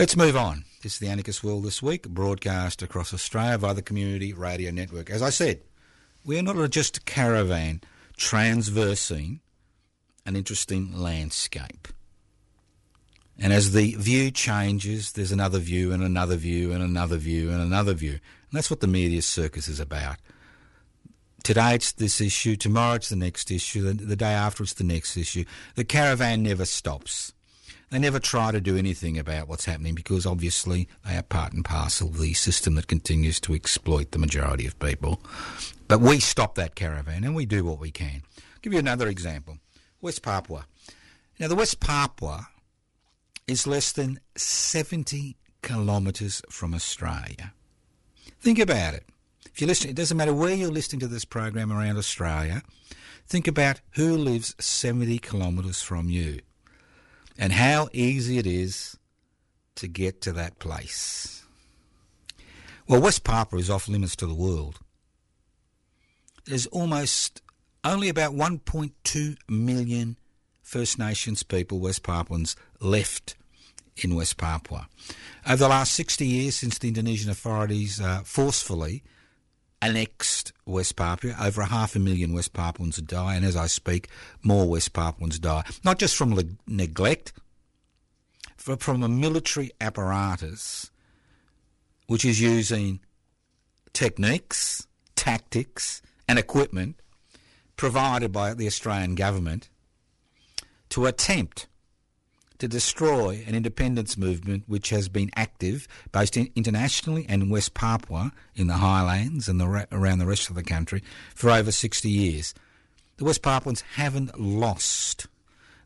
Let's 0.00 0.16
move 0.16 0.34
on. 0.34 0.64
This 0.82 0.94
is 0.94 0.98
the 0.98 1.08
Anarchist 1.08 1.44
World 1.44 1.62
this 1.62 1.82
week, 1.82 2.08
broadcast 2.08 2.80
across 2.80 3.12
Australia 3.12 3.58
via 3.58 3.74
the 3.74 3.82
Community 3.82 4.32
Radio 4.32 4.70
Network. 4.70 5.10
As 5.10 5.20
I 5.20 5.28
said, 5.28 5.60
we 6.24 6.38
are 6.38 6.42
not 6.42 6.70
just 6.70 6.96
a 6.96 7.00
caravan 7.02 7.82
transversing 8.16 9.40
an 10.24 10.36
interesting 10.36 10.96
landscape. 10.96 11.86
And 13.38 13.52
as 13.52 13.72
the 13.72 13.94
view 13.96 14.30
changes, 14.30 15.12
there's 15.12 15.32
another 15.32 15.58
view 15.58 15.92
and 15.92 16.02
another 16.02 16.36
view 16.36 16.72
and 16.72 16.82
another 16.82 17.18
view 17.18 17.50
and 17.50 17.60
another 17.60 17.92
view. 17.92 18.12
And 18.12 18.52
that's 18.52 18.70
what 18.70 18.80
the 18.80 18.86
media 18.86 19.20
circus 19.20 19.68
is 19.68 19.80
about. 19.80 20.16
Today 21.44 21.74
it's 21.74 21.92
this 21.92 22.22
issue, 22.22 22.56
tomorrow 22.56 22.94
it's 22.94 23.10
the 23.10 23.16
next 23.16 23.50
issue, 23.50 23.82
the, 23.82 23.92
the 23.92 24.16
day 24.16 24.32
after 24.32 24.62
it's 24.62 24.72
the 24.72 24.82
next 24.82 25.18
issue. 25.18 25.44
The 25.74 25.84
caravan 25.84 26.42
never 26.42 26.64
stops. 26.64 27.34
They 27.90 27.98
never 27.98 28.20
try 28.20 28.52
to 28.52 28.60
do 28.60 28.76
anything 28.76 29.18
about 29.18 29.48
what's 29.48 29.64
happening 29.64 29.96
because 29.96 30.24
obviously 30.24 30.86
they 31.04 31.16
are 31.16 31.24
part 31.24 31.52
and 31.52 31.64
parcel 31.64 32.08
of 32.08 32.18
the 32.18 32.34
system 32.34 32.76
that 32.76 32.86
continues 32.86 33.40
to 33.40 33.54
exploit 33.54 34.12
the 34.12 34.18
majority 34.18 34.64
of 34.64 34.78
people. 34.78 35.20
But 35.88 36.00
we 36.00 36.20
stop 36.20 36.54
that 36.54 36.76
caravan 36.76 37.24
and 37.24 37.34
we 37.34 37.46
do 37.46 37.64
what 37.64 37.80
we 37.80 37.90
can. 37.90 38.22
I'll 38.38 38.60
give 38.62 38.72
you 38.72 38.78
another 38.78 39.08
example 39.08 39.58
West 40.00 40.22
Papua. 40.22 40.66
Now, 41.40 41.48
the 41.48 41.56
West 41.56 41.80
Papua 41.80 42.48
is 43.48 43.66
less 43.66 43.90
than 43.90 44.20
70 44.36 45.36
kilometres 45.62 46.42
from 46.48 46.74
Australia. 46.74 47.52
Think 48.40 48.60
about 48.60 48.94
it. 48.94 49.04
If 49.46 49.60
you're 49.60 49.68
listening, 49.68 49.90
it 49.90 49.96
doesn't 49.96 50.16
matter 50.16 50.32
where 50.32 50.54
you're 50.54 50.70
listening 50.70 51.00
to 51.00 51.08
this 51.08 51.24
program 51.24 51.72
around 51.72 51.96
Australia, 51.96 52.62
think 53.26 53.48
about 53.48 53.80
who 53.92 54.16
lives 54.16 54.54
70 54.60 55.18
kilometres 55.18 55.82
from 55.82 56.08
you 56.08 56.40
and 57.40 57.54
how 57.54 57.88
easy 57.94 58.36
it 58.36 58.46
is 58.46 58.98
to 59.74 59.88
get 59.88 60.20
to 60.20 60.32
that 60.32 60.58
place. 60.58 61.42
Well, 62.86 63.00
West 63.00 63.24
Papua 63.24 63.58
is 63.58 63.70
off 63.70 63.88
limits 63.88 64.14
to 64.16 64.26
the 64.26 64.34
world. 64.34 64.78
There's 66.44 66.66
almost 66.66 67.40
only 67.82 68.10
about 68.10 68.34
1.2 68.34 69.36
million 69.48 70.18
First 70.60 70.98
Nations 70.98 71.42
people, 71.42 71.78
West 71.78 72.02
Papuans, 72.02 72.56
left 72.78 73.36
in 73.96 74.14
West 74.14 74.36
Papua. 74.36 74.88
Over 75.46 75.56
the 75.56 75.68
last 75.68 75.94
60 75.94 76.26
years, 76.26 76.56
since 76.56 76.78
the 76.78 76.88
Indonesian 76.88 77.30
authorities 77.30 78.00
uh, 78.00 78.20
forcefully 78.22 79.02
annexed 79.82 80.52
West 80.66 80.96
Papua, 80.96 81.34
over 81.40 81.62
a 81.62 81.66
half 81.66 81.96
a 81.96 81.98
million 81.98 82.32
West 82.32 82.52
Papuans 82.52 82.96
die, 82.98 83.34
and 83.34 83.44
as 83.44 83.56
I 83.56 83.66
speak, 83.66 84.08
more 84.42 84.68
West 84.68 84.92
Papuans 84.92 85.38
die. 85.38 85.64
Not 85.84 85.98
just 85.98 86.16
from 86.16 86.34
le- 86.34 86.44
neglect, 86.66 87.32
but 88.66 88.82
from 88.82 89.02
a 89.02 89.08
military 89.08 89.70
apparatus 89.80 90.90
which 92.06 92.24
is 92.24 92.40
using 92.40 93.00
techniques, 93.92 94.86
tactics, 95.16 96.02
and 96.28 96.38
equipment 96.38 97.00
provided 97.76 98.32
by 98.32 98.52
the 98.52 98.66
Australian 98.66 99.14
government 99.14 99.68
to 100.90 101.06
attempt 101.06 101.66
to 102.60 102.68
destroy 102.68 103.42
an 103.46 103.54
independence 103.54 104.16
movement 104.16 104.64
which 104.66 104.90
has 104.90 105.08
been 105.08 105.30
active 105.34 105.88
both 106.12 106.36
internationally 106.36 107.26
and 107.28 107.42
in 107.42 107.50
West 107.50 107.74
Papua 107.74 108.32
in 108.54 108.66
the 108.66 108.74
highlands 108.74 109.48
and 109.48 109.60
the, 109.60 109.86
around 109.90 110.18
the 110.18 110.26
rest 110.26 110.48
of 110.48 110.54
the 110.54 110.62
country 110.62 111.02
for 111.34 111.50
over 111.50 111.72
60 111.72 112.08
years. 112.08 112.54
The 113.16 113.24
West 113.24 113.42
Papuans 113.42 113.82
haven't 113.94 114.38
lost 114.38 115.26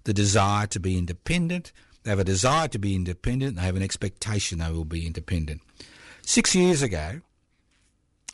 the 0.03 0.13
desire 0.13 0.67
to 0.69 0.81
be 0.81 0.99
independent. 0.99 1.73
They 2.03 2.11
have 2.11 2.19
a 2.19 2.25
desire 2.25 2.69
to 2.69 2.79
be 2.79 2.95
independent. 2.95 3.57
They 3.57 3.63
have 3.63 3.77
an 3.77 3.83
expectation 3.83 4.59
they 4.59 4.71
will 4.71 4.85
be 4.85 5.07
independent. 5.07 5.63
Six 6.23 6.55
years 6.55 6.83
ago, 6.83 7.21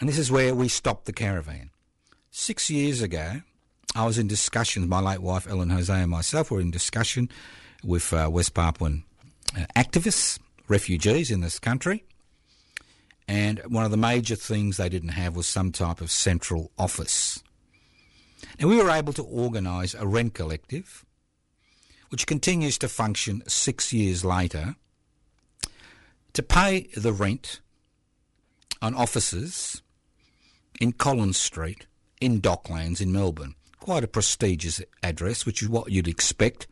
and 0.00 0.09
this 0.09 0.18
is 0.18 0.31
where 0.31 0.55
we 0.55 0.68
stopped 0.68 1.05
the 1.05 1.12
caravan. 1.12 1.70
Six 2.31 2.70
years 2.70 3.03
ago, 3.03 3.42
I 3.94 4.07
was 4.07 4.18
in 4.18 4.29
discussions. 4.29 4.87
My 4.87 5.00
late 5.00 5.20
wife 5.20 5.46
Ellen 5.46 5.70
Jose 5.70 5.92
and 5.92 6.11
myself 6.11 6.50
were 6.50 6.61
in 6.61 6.70
discussion 6.70 7.29
with 7.83 8.12
uh, 8.12 8.29
West 8.31 8.55
Papuan 8.55 9.05
uh, 9.57 9.66
activists, 9.77 10.38
refugees 10.69 11.31
in 11.31 11.40
this 11.40 11.59
country. 11.59 12.05
And 13.27 13.61
one 13.69 13.85
of 13.85 13.90
the 13.90 13.97
major 13.97 14.35
things 14.35 14.77
they 14.77 14.88
didn't 14.88 15.11
have 15.11 15.37
was 15.37 15.47
some 15.47 15.71
type 15.71 16.01
of 16.01 16.11
central 16.11 16.73
office. 16.77 17.43
And 18.59 18.69
we 18.69 18.77
were 18.77 18.90
able 18.90 19.12
to 19.12 19.23
organise 19.23 19.95
a 19.95 20.07
rent 20.07 20.35
collective, 20.35 21.05
which 22.09 22.27
continues 22.27 22.77
to 22.79 22.88
function 22.88 23.43
six 23.47 23.93
years 23.93 24.25
later, 24.25 24.75
to 26.33 26.43
pay 26.43 26.88
the 26.97 27.12
rent 27.12 27.61
on 28.83 28.95
offices 28.95 29.83
in 30.81 30.93
Collins 30.93 31.38
Street 31.38 31.87
in 32.21 32.40
Docklands 32.40 33.01
in 33.01 33.12
Melbourne. 33.12 33.55
Quite 33.79 34.05
a 34.05 34.09
prestigious 34.09 34.83
address, 35.03 35.47
which 35.47 35.62
is 35.62 35.69
what 35.69 35.90
you'd 35.90 36.09
expect 36.09 36.66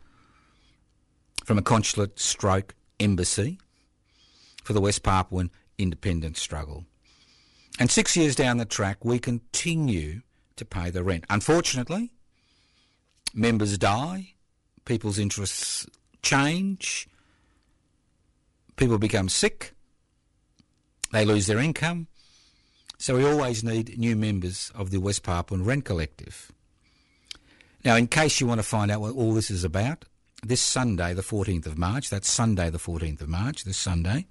from 1.48 1.56
a 1.56 1.62
consulate 1.62 2.20
stroke 2.20 2.74
embassy 3.00 3.58
for 4.64 4.74
the 4.74 4.82
West 4.82 5.02
Papuan 5.02 5.48
independence 5.78 6.42
struggle. 6.42 6.84
And 7.80 7.90
six 7.90 8.18
years 8.18 8.37
down 8.37 8.58
the 8.58 8.66
track, 8.66 9.02
we 9.02 9.18
continue 9.18 10.20
to 10.56 10.66
pay 10.66 10.90
the 10.90 11.02
rent. 11.02 11.24
Unfortunately, 11.30 12.12
members 13.32 13.78
die, 13.78 14.34
people's 14.84 15.18
interests 15.18 15.87
change, 16.20 17.08
people 18.76 18.98
become 18.98 19.30
sick, 19.30 19.72
they 21.12 21.24
lose 21.24 21.46
their 21.46 21.61
income. 21.61 22.08
So 22.98 23.16
we 23.16 23.24
always 23.24 23.64
need 23.64 23.98
new 23.98 24.16
members 24.16 24.70
of 24.74 24.90
the 24.90 24.98
West 24.98 25.22
Papuan 25.22 25.64
Rent 25.64 25.87
Collective. 25.87 26.52
Now, 27.87 27.96
in 27.96 28.06
case 28.06 28.38
you 28.38 28.46
want 28.46 28.58
to 28.58 28.66
find 28.66 28.90
out 28.90 29.00
what 29.00 29.14
all 29.14 29.32
this 29.32 29.50
is 29.50 29.64
about, 29.64 30.04
this 30.42 30.61
Sunday, 30.61 31.14
the 31.14 31.22
14th 31.22 31.66
of 31.66 31.79
March, 31.79 32.11
that's 32.11 32.31
Sunday, 32.31 32.70
the 32.70 32.79
14th 32.79 33.20
of 33.20 33.29
March, 33.29 33.64
this 33.64 33.77
Sunday, 33.77 34.27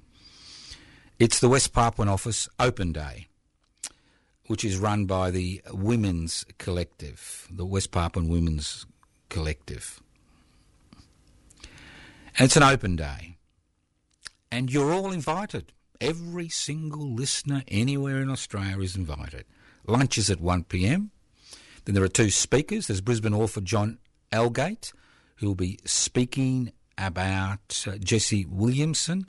it's 1.19 1.39
the 1.39 1.49
West 1.49 1.73
Papuan 1.73 2.07
Office 2.07 2.47
Open 2.59 2.91
Day 2.91 3.27
which 4.47 4.63
is 4.63 4.77
run 4.77 5.05
by 5.05 5.29
the 5.29 5.61
Women's 5.71 6.45
Collective, 6.57 7.47
the 7.51 7.65
West 7.65 7.91
Papuan 7.91 8.29
Women's 8.29 8.85
Collective. 9.29 10.01
And 12.37 12.45
it's 12.45 12.55
an 12.55 12.63
open 12.63 12.95
day. 12.95 13.37
And 14.51 14.71
you're 14.71 14.93
all 14.93 15.11
invited. 15.11 15.73
Every 15.99 16.47
single 16.47 17.13
listener 17.13 17.63
anywhere 17.67 18.21
in 18.21 18.29
Australia 18.29 18.79
is 18.79 18.95
invited. 18.95 19.45
Lunch 19.85 20.17
is 20.17 20.29
at 20.29 20.39
1pm. 20.39 21.09
Then 21.85 21.95
there 21.95 22.03
are 22.03 22.09
two 22.09 22.29
speakers. 22.29 22.87
There's 22.87 23.01
Brisbane 23.01 23.33
author 23.33 23.61
John 23.61 23.97
Elgate, 24.31 24.93
who 25.37 25.47
will 25.47 25.55
be 25.55 25.79
speaking 25.85 26.71
about 26.97 27.85
uh, 27.87 27.97
Jessie 27.97 28.45
Williamson, 28.45 29.27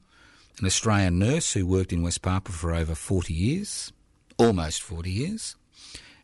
an 0.59 0.67
Australian 0.67 1.19
nurse 1.19 1.53
who 1.53 1.67
worked 1.67 1.93
in 1.93 2.03
West 2.03 2.23
Papua 2.23 2.55
for 2.55 2.75
over 2.75 2.95
40 2.95 3.33
years 3.33 3.93
almost 4.39 4.83
40 4.83 5.11
years. 5.11 5.57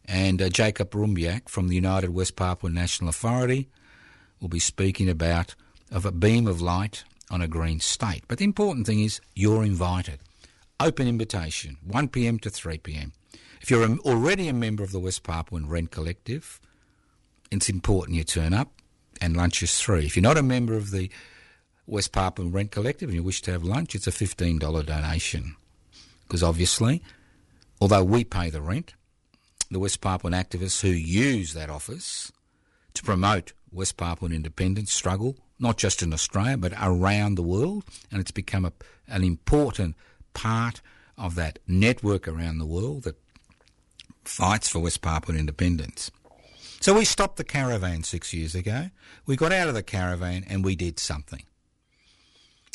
And 0.06 0.40
uh, 0.40 0.48
Jacob 0.48 0.90
Rumbiak 0.90 1.48
from 1.48 1.68
the 1.68 1.74
United 1.74 2.10
West 2.10 2.36
Papua 2.36 2.70
National 2.70 3.10
Authority 3.10 3.68
will 4.40 4.48
be 4.48 4.58
speaking 4.58 5.08
about 5.08 5.54
of 5.90 6.06
a 6.06 6.12
beam 6.12 6.46
of 6.46 6.60
light 6.60 7.04
on 7.30 7.40
a 7.40 7.48
green 7.48 7.80
state. 7.80 8.24
But 8.28 8.38
the 8.38 8.44
important 8.44 8.86
thing 8.86 9.00
is 9.00 9.20
you're 9.34 9.64
invited. 9.64 10.20
Open 10.80 11.06
invitation, 11.06 11.78
1 11.86 12.08
p.m. 12.08 12.38
to 12.40 12.50
3 12.50 12.78
p.m. 12.78 13.12
If 13.60 13.70
you're 13.70 13.88
already 13.98 14.48
a 14.48 14.52
member 14.52 14.82
of 14.82 14.92
the 14.92 14.98
West 14.98 15.22
Papuan 15.22 15.68
Rent 15.68 15.90
Collective, 15.90 16.60
it's 17.50 17.68
important 17.68 18.16
you 18.16 18.24
turn 18.24 18.52
up 18.52 18.70
and 19.24 19.36
lunch 19.36 19.62
is 19.62 19.80
free. 19.80 20.06
If 20.06 20.16
you're 20.16 20.22
not 20.22 20.38
a 20.38 20.42
member 20.42 20.74
of 20.74 20.90
the 20.90 21.10
West 21.86 22.12
Papuan 22.12 22.52
Rent 22.52 22.70
Collective 22.70 23.08
and 23.08 23.16
you 23.16 23.22
wish 23.22 23.42
to 23.42 23.52
have 23.52 23.64
lunch, 23.64 23.94
it's 23.94 24.06
a 24.06 24.10
$15 24.10 24.58
donation. 24.86 25.56
Because 26.26 26.42
obviously, 26.42 27.02
Although 27.80 28.04
we 28.04 28.24
pay 28.24 28.50
the 28.50 28.62
rent, 28.62 28.94
the 29.70 29.78
West 29.78 30.00
Papuan 30.00 30.32
activists 30.32 30.80
who 30.80 30.88
use 30.88 31.52
that 31.54 31.70
office 31.70 32.32
to 32.94 33.02
promote 33.02 33.52
West 33.72 33.96
Papuan 33.96 34.32
independence 34.32 34.92
struggle, 34.92 35.36
not 35.58 35.76
just 35.76 36.02
in 36.02 36.12
Australia 36.12 36.56
but 36.56 36.72
around 36.80 37.34
the 37.34 37.42
world, 37.42 37.84
and 38.10 38.20
it's 38.20 38.30
become 38.30 38.64
a, 38.64 38.72
an 39.08 39.24
important 39.24 39.96
part 40.32 40.80
of 41.18 41.34
that 41.34 41.58
network 41.66 42.26
around 42.26 42.58
the 42.58 42.66
world 42.66 43.02
that 43.02 43.16
fights 44.24 44.68
for 44.68 44.78
West 44.78 45.02
Papuan 45.02 45.38
independence. 45.38 46.10
So 46.84 46.92
we 46.92 47.06
stopped 47.06 47.38
the 47.38 47.44
caravan 47.44 48.02
six 48.02 48.34
years 48.34 48.54
ago. 48.54 48.90
We 49.24 49.36
got 49.36 49.52
out 49.52 49.68
of 49.68 49.74
the 49.74 49.82
caravan 49.82 50.44
and 50.46 50.62
we 50.62 50.76
did 50.76 50.98
something 50.98 51.44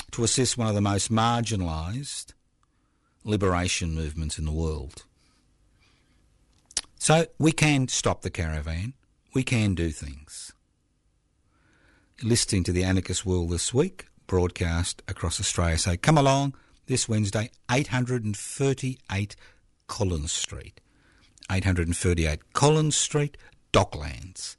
to 0.10 0.24
assist 0.24 0.58
one 0.58 0.68
of 0.68 0.74
the 0.74 0.82
most 0.82 1.12
marginalised 1.12 2.34
liberation 3.24 3.94
movements 3.94 4.40
in 4.40 4.46
the 4.46 4.52
world. 4.52 5.06
So 6.98 7.28
we 7.38 7.52
can 7.52 7.88
stop 7.88 8.24
the 8.24 8.32
caravan. 8.32 8.94
We 9.36 9.44
can 9.44 9.76
do 9.76 9.92
things. 9.92 10.54
Listening 12.24 12.64
to 12.64 12.72
the 12.72 12.84
Anarchist 12.84 13.28
World 13.28 13.52
this 13.52 13.76
week, 13.76 14.08
broadcast 14.26 15.04
across 15.08 15.40
Australia. 15.40 15.78
So 15.78 15.96
come 15.96 16.18
along 16.18 16.56
this 16.88 17.08
Wednesday, 17.08 17.52
838 17.70 19.36
Collins 19.86 20.32
Street. 20.32 20.82
838 21.52 22.54
Collins 22.54 22.98
Street, 22.98 23.38
Docklands. 23.72 24.56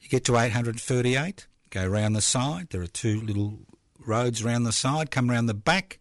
You 0.00 0.08
get 0.08 0.24
to 0.24 0.36
838, 0.36 1.46
go 1.70 1.86
round 1.86 2.16
the 2.16 2.20
side. 2.20 2.68
There 2.70 2.82
are 2.82 2.86
two 2.86 3.20
little 3.20 3.58
roads 4.04 4.42
round 4.42 4.66
the 4.66 4.72
side. 4.72 5.10
Come 5.10 5.30
round 5.30 5.48
the 5.48 5.54
back, 5.54 5.98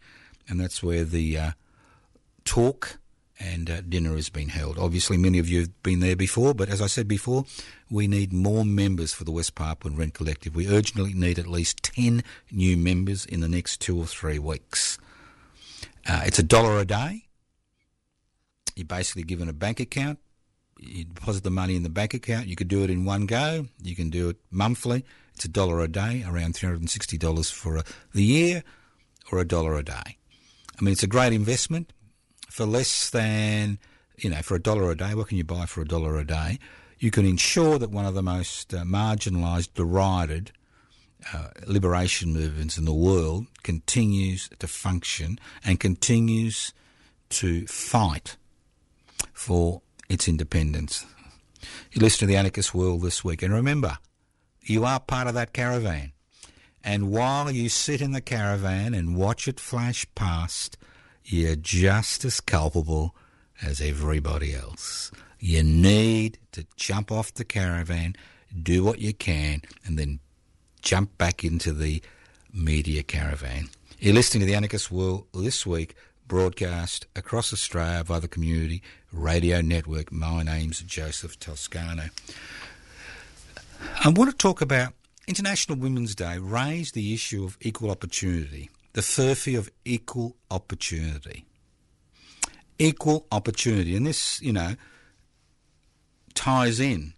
and 0.47 0.59
that's 0.59 0.81
where 0.81 1.03
the 1.03 1.37
uh, 1.37 1.51
talk 2.45 2.99
and 3.39 3.69
uh, 3.69 3.81
dinner 3.81 4.15
has 4.15 4.29
been 4.29 4.49
held. 4.49 4.77
Obviously, 4.77 5.17
many 5.17 5.39
of 5.39 5.47
you 5.47 5.61
have 5.61 5.83
been 5.83 6.01
there 6.01 6.15
before, 6.15 6.53
but 6.53 6.69
as 6.69 6.81
I 6.81 6.87
said 6.87 7.07
before, 7.07 7.45
we 7.89 8.07
need 8.07 8.33
more 8.33 8.65
members 8.65 9.13
for 9.13 9.23
the 9.23 9.31
West 9.31 9.55
Papuan 9.55 9.95
Rent 9.97 10.13
Collective. 10.13 10.55
We 10.55 10.67
urgently 10.67 11.13
need 11.13 11.39
at 11.39 11.47
least 11.47 11.81
10 11.83 12.23
new 12.51 12.75
members 12.75 13.25
in 13.25 13.39
the 13.39 13.47
next 13.47 13.79
two 13.79 13.97
or 13.97 14.05
three 14.05 14.39
weeks. 14.39 14.97
Uh, 16.05 16.23
it's 16.25 16.39
a 16.39 16.43
dollar 16.43 16.77
a 16.79 16.85
day. 16.85 17.27
You're 18.75 18.85
basically 18.85 19.23
given 19.23 19.47
a 19.47 19.53
bank 19.53 19.79
account. 19.79 20.19
You 20.81 21.05
deposit 21.05 21.43
the 21.43 21.51
money 21.51 21.75
in 21.75 21.83
the 21.83 21.89
bank 21.89 22.13
account. 22.13 22.47
You 22.47 22.55
could 22.55 22.69
do 22.69 22.83
it 22.83 22.89
in 22.89 23.05
one 23.05 23.25
go. 23.25 23.67
You 23.83 23.95
can 23.95 24.09
do 24.09 24.29
it 24.29 24.37
monthly. 24.49 25.03
It's 25.35 25.45
a 25.45 25.49
dollar 25.49 25.81
a 25.81 25.87
day, 25.87 26.23
around 26.27 26.55
$360 26.55 27.51
for 27.51 27.77
a, 27.77 27.83
the 28.13 28.23
year, 28.23 28.63
or 29.31 29.39
a 29.39 29.47
dollar 29.47 29.75
a 29.75 29.83
day. 29.83 30.17
I 30.79 30.83
mean, 30.83 30.93
it's 30.93 31.03
a 31.03 31.07
great 31.07 31.33
investment 31.33 31.91
for 32.49 32.65
less 32.65 33.09
than, 33.09 33.79
you 34.17 34.29
know, 34.29 34.41
for 34.41 34.55
a 34.55 34.61
dollar 34.61 34.89
a 34.91 34.97
day, 34.97 35.13
what 35.13 35.27
can 35.27 35.37
you 35.37 35.43
buy 35.43 35.65
for 35.65 35.81
a 35.81 35.87
dollar 35.87 36.17
a 36.17 36.25
day? 36.25 36.59
You 36.97 37.11
can 37.11 37.25
ensure 37.25 37.77
that 37.77 37.91
one 37.91 38.05
of 38.05 38.13
the 38.13 38.23
most 38.23 38.73
uh, 38.73 38.83
marginalised, 38.83 39.73
derided 39.73 40.51
uh, 41.33 41.49
liberation 41.67 42.33
movements 42.33 42.77
in 42.77 42.85
the 42.85 42.93
world 42.93 43.47
continues 43.63 44.49
to 44.59 44.67
function 44.67 45.39
and 45.63 45.79
continues 45.79 46.73
to 47.29 47.65
fight 47.67 48.37
for 49.33 49.81
its 50.09 50.27
independence. 50.27 51.05
You 51.91 52.01
listen 52.01 52.19
to 52.19 52.25
the 52.25 52.35
Anarchist 52.35 52.73
World 52.73 53.01
this 53.01 53.23
week, 53.23 53.43
and 53.43 53.53
remember, 53.53 53.97
you 54.61 54.83
are 54.83 54.99
part 54.99 55.27
of 55.27 55.33
that 55.35 55.53
caravan. 55.53 56.11
And 56.83 57.11
while 57.11 57.51
you 57.51 57.69
sit 57.69 58.01
in 58.01 58.11
the 58.11 58.21
caravan 58.21 58.93
and 58.93 59.15
watch 59.15 59.47
it 59.47 59.59
flash 59.59 60.05
past, 60.15 60.77
you're 61.23 61.55
just 61.55 62.25
as 62.25 62.41
culpable 62.41 63.15
as 63.61 63.81
everybody 63.81 64.55
else. 64.55 65.11
You 65.39 65.63
need 65.63 66.39
to 66.53 66.65
jump 66.75 67.11
off 67.11 67.33
the 67.33 67.45
caravan, 67.45 68.15
do 68.61 68.83
what 68.83 68.99
you 68.99 69.13
can, 69.13 69.61
and 69.85 69.99
then 69.99 70.19
jump 70.81 71.17
back 71.17 71.43
into 71.43 71.73
the 71.73 72.01
media 72.53 73.03
caravan. 73.03 73.69
You're 73.99 74.13
listening 74.13 74.41
to 74.41 74.45
the 74.47 74.55
Anarchist 74.55 74.89
World 74.91 75.27
this 75.33 75.65
week, 75.65 75.95
broadcast 76.27 77.05
across 77.15 77.51
Australia 77.51 78.03
by 78.03 78.19
the 78.19 78.27
Community 78.27 78.81
Radio 79.11 79.61
Network. 79.61 80.11
My 80.11 80.43
name's 80.43 80.81
Joseph 80.81 81.39
Toscano. 81.39 82.09
I 84.03 84.09
want 84.09 84.29
to 84.29 84.37
talk 84.37 84.61
about 84.61 84.93
International 85.27 85.77
Women's 85.77 86.15
Day, 86.15 86.37
raise 86.37 86.91
the 86.91 87.13
issue 87.13 87.43
of 87.43 87.57
equal 87.61 87.91
opportunity 87.91 88.69
the 88.93 89.01
furphy 89.01 89.57
of 89.57 89.71
equal 89.85 90.35
opportunity. 90.49 91.45
Equal 92.77 93.25
opportunity. 93.31 93.95
And 93.95 94.05
this, 94.05 94.41
you 94.41 94.53
know, 94.53 94.75
ties 96.33 96.79
in 96.79 97.13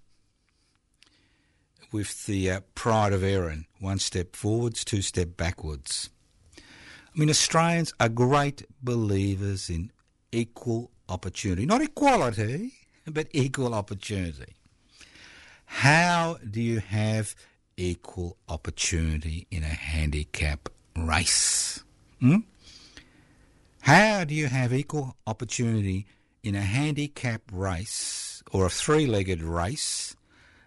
with 1.91 2.25
the 2.25 2.51
uh, 2.51 2.59
pride 2.75 3.13
of 3.13 3.23
Erin 3.23 3.65
one 3.79 3.99
step 3.99 4.35
forwards, 4.35 4.83
two 4.85 5.01
step 5.01 5.37
backwards. 5.37 6.09
I 6.57 7.19
mean, 7.19 7.29
Australians 7.29 7.93
are 7.99 8.09
great 8.09 8.63
believers 8.81 9.69
in 9.69 9.91
equal 10.31 10.90
opportunity. 11.11 11.65
Not 11.65 11.81
equality, 11.81 12.73
but 13.05 13.27
equal 13.31 13.73
opportunity. 13.73 14.55
How 15.65 16.37
do 16.49 16.61
you 16.61 16.79
have 16.79 17.35
equal 17.77 18.37
opportunity 18.47 19.47
in 19.49 19.63
a 19.63 19.67
handicap 19.67 20.69
race. 20.95 21.83
Hmm? 22.19 22.37
How 23.81 24.23
do 24.23 24.35
you 24.35 24.47
have 24.47 24.73
equal 24.73 25.15
opportunity 25.25 26.05
in 26.43 26.55
a 26.55 26.61
handicap 26.61 27.41
race 27.51 28.43
or 28.51 28.65
a 28.65 28.69
three 28.69 29.07
legged 29.07 29.41
race 29.41 30.15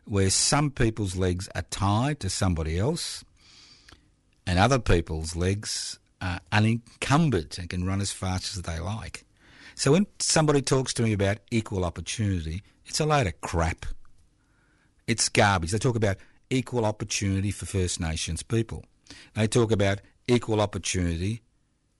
where 0.04 0.30
some 0.30 0.70
people's 0.70 1.16
legs 1.16 1.48
are 1.54 1.62
tied 1.62 2.20
to 2.20 2.28
somebody 2.28 2.78
else 2.78 3.24
and 4.46 4.58
other 4.58 4.78
people's 4.78 5.36
legs 5.36 5.98
are 6.20 6.40
unencumbered 6.50 7.56
and 7.58 7.70
can 7.70 7.84
run 7.84 8.00
as 8.00 8.12
fast 8.12 8.56
as 8.56 8.62
they 8.62 8.80
like? 8.80 9.23
So 9.74 9.92
when 9.92 10.06
somebody 10.18 10.62
talks 10.62 10.94
to 10.94 11.02
me 11.02 11.12
about 11.12 11.38
equal 11.50 11.84
opportunity, 11.84 12.62
it's 12.86 13.00
a 13.00 13.06
load 13.06 13.26
of 13.26 13.40
crap. 13.40 13.86
It's 15.06 15.28
garbage. 15.28 15.72
They 15.72 15.78
talk 15.78 15.96
about 15.96 16.16
equal 16.48 16.84
opportunity 16.84 17.50
for 17.50 17.66
First 17.66 18.00
Nations 18.00 18.42
people. 18.42 18.84
They 19.34 19.46
talk 19.46 19.72
about 19.72 20.00
equal 20.26 20.60
opportunity 20.60 21.42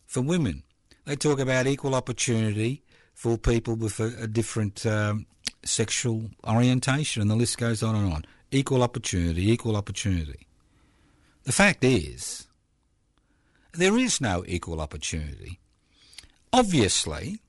for 0.06 0.20
women. 0.20 0.62
They 1.04 1.16
talk 1.16 1.38
about 1.40 1.66
equal 1.66 1.94
opportunity 1.94 2.82
for 3.12 3.36
people 3.36 3.74
with 3.74 4.00
a, 4.00 4.22
a 4.22 4.26
different 4.26 4.86
um, 4.86 5.26
sexual 5.64 6.30
orientation, 6.46 7.22
and 7.22 7.30
the 7.30 7.36
list 7.36 7.58
goes 7.58 7.82
on 7.82 7.94
and 7.94 8.12
on. 8.12 8.24
Equal 8.50 8.82
opportunity, 8.82 9.50
equal 9.50 9.76
opportunity. 9.76 10.46
The 11.42 11.52
fact 11.52 11.84
is, 11.84 12.46
there 13.72 13.98
is 13.98 14.20
no 14.20 14.44
equal 14.46 14.80
opportunity. 14.80 15.58
Obviously, 16.52 17.40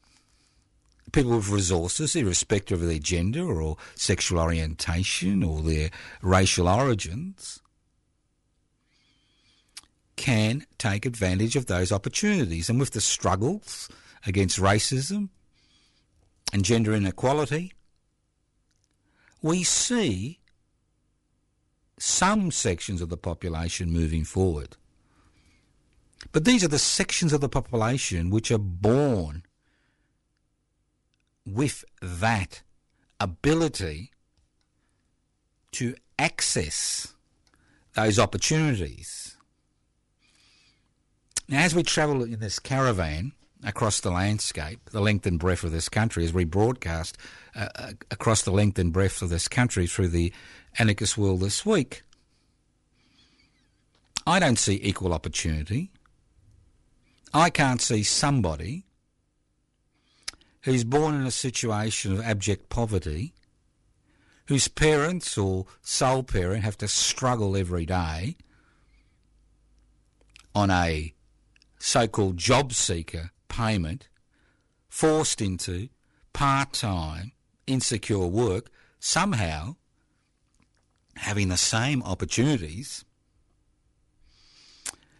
people 1.12 1.36
with 1.36 1.50
resources, 1.50 2.16
irrespective 2.16 2.82
of 2.82 2.88
their 2.88 3.00
gender 3.00 3.62
or 3.62 3.78
sexual 3.96 4.40
orientation 4.40 5.44
or 5.44 5.62
their 5.62 5.90
racial 6.22 6.68
origins, 6.68 7.60
can 10.16 10.66
take 10.78 11.06
advantage 11.06 11.56
of 11.56 11.66
those 11.66 11.92
opportunities. 11.92 12.70
And 12.70 12.80
with 12.80 12.92
the 12.92 13.02
struggles 13.02 13.90
against 14.26 14.60
racism 14.60 15.30
and 16.54 16.64
gender 16.64 16.94
inequality, 16.94 17.74
we 19.42 19.64
see 19.64 20.40
some 22.00 22.52
sections 22.52 23.02
of 23.02 23.10
the 23.10 23.18
population 23.18 23.92
moving 23.92 24.24
forward. 24.24 24.76
But 26.32 26.46
these 26.46 26.64
are 26.64 26.70
the 26.70 26.80
sections 26.80 27.34
of 27.34 27.42
the 27.42 27.50
population 27.50 28.30
which 28.30 28.52
are 28.52 28.58
born 28.58 29.44
with 31.46 31.86
that 32.02 32.62
ability 33.20 34.12
to 35.72 35.96
access 36.18 37.14
those 37.94 38.20
opportunities. 38.20 39.38
Now, 41.48 41.62
as 41.62 41.76
we 41.76 41.84
travel 41.84 42.24
in 42.24 42.40
this 42.40 42.60
caravan 42.60 43.34
across 43.64 44.00
the 44.00 44.12
landscape, 44.12 44.80
the 44.92 45.02
length 45.02 45.26
and 45.26 45.40
breadth 45.40 45.64
of 45.64 45.72
this 45.72 45.90
country, 45.90 46.24
as 46.24 46.34
we 46.34 46.44
broadcast 46.44 47.18
uh, 47.56 47.68
uh, 47.76 47.92
across 48.10 48.42
the 48.42 48.52
length 48.52 48.80
and 48.80 48.92
breadth 48.92 49.22
of 49.22 49.30
this 49.30 49.48
country 49.48 49.88
through 49.88 50.10
the 50.10 50.34
Anarchist 50.80 51.18
World 51.18 51.42
this 51.42 51.66
week, 51.66 52.04
I 54.28 54.40
don't 54.40 54.58
see 54.58 54.80
equal 54.82 55.14
opportunity. 55.14 55.92
I 57.34 57.50
can't 57.50 57.82
see 57.82 58.02
somebody 58.04 58.86
who's 60.66 60.84
born 60.84 61.14
in 61.14 61.28
a 61.28 61.32
situation 61.32 62.12
of 62.12 62.20
abject 62.22 62.70
poverty, 62.70 63.34
whose 64.48 64.68
parents 64.68 65.38
or 65.38 65.68
sole 65.84 66.24
parent 66.24 66.64
have 66.64 66.76
to 66.76 66.88
struggle 66.88 67.56
every 67.56 67.86
day 67.86 68.36
on 70.56 70.72
a 70.72 71.14
so 71.78 72.08
called 72.08 72.38
job 72.38 72.74
seeker 72.74 73.30
payment, 73.48 74.08
forced 74.90 75.40
into 75.40 75.88
part 76.34 76.74
time, 76.74 77.32
insecure 77.68 78.26
work, 78.26 78.72
somehow 79.00 79.76
having 81.18 81.50
the 81.50 81.58
same 81.58 82.02
opportunities 82.02 83.06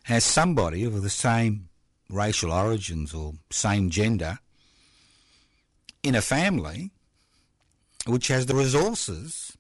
as 0.10 0.24
somebody 0.24 0.84
of 0.84 1.04
the 1.04 1.10
same 1.10 1.70
racial 2.10 2.52
origins 2.52 3.14
or 3.14 3.34
same 3.52 3.92
gender 3.92 4.40
in 6.06 6.14
a 6.14 6.22
family 6.22 6.92
which 8.06 8.28
has 8.28 8.46
the 8.46 8.54
resources 8.54 9.58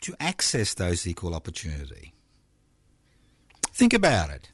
to 0.00 0.14
access 0.18 0.72
those 0.72 1.06
equal 1.06 1.34
opportunity. 1.34 2.14
Think 3.72 3.92
about 3.92 4.30
it. 4.30 4.50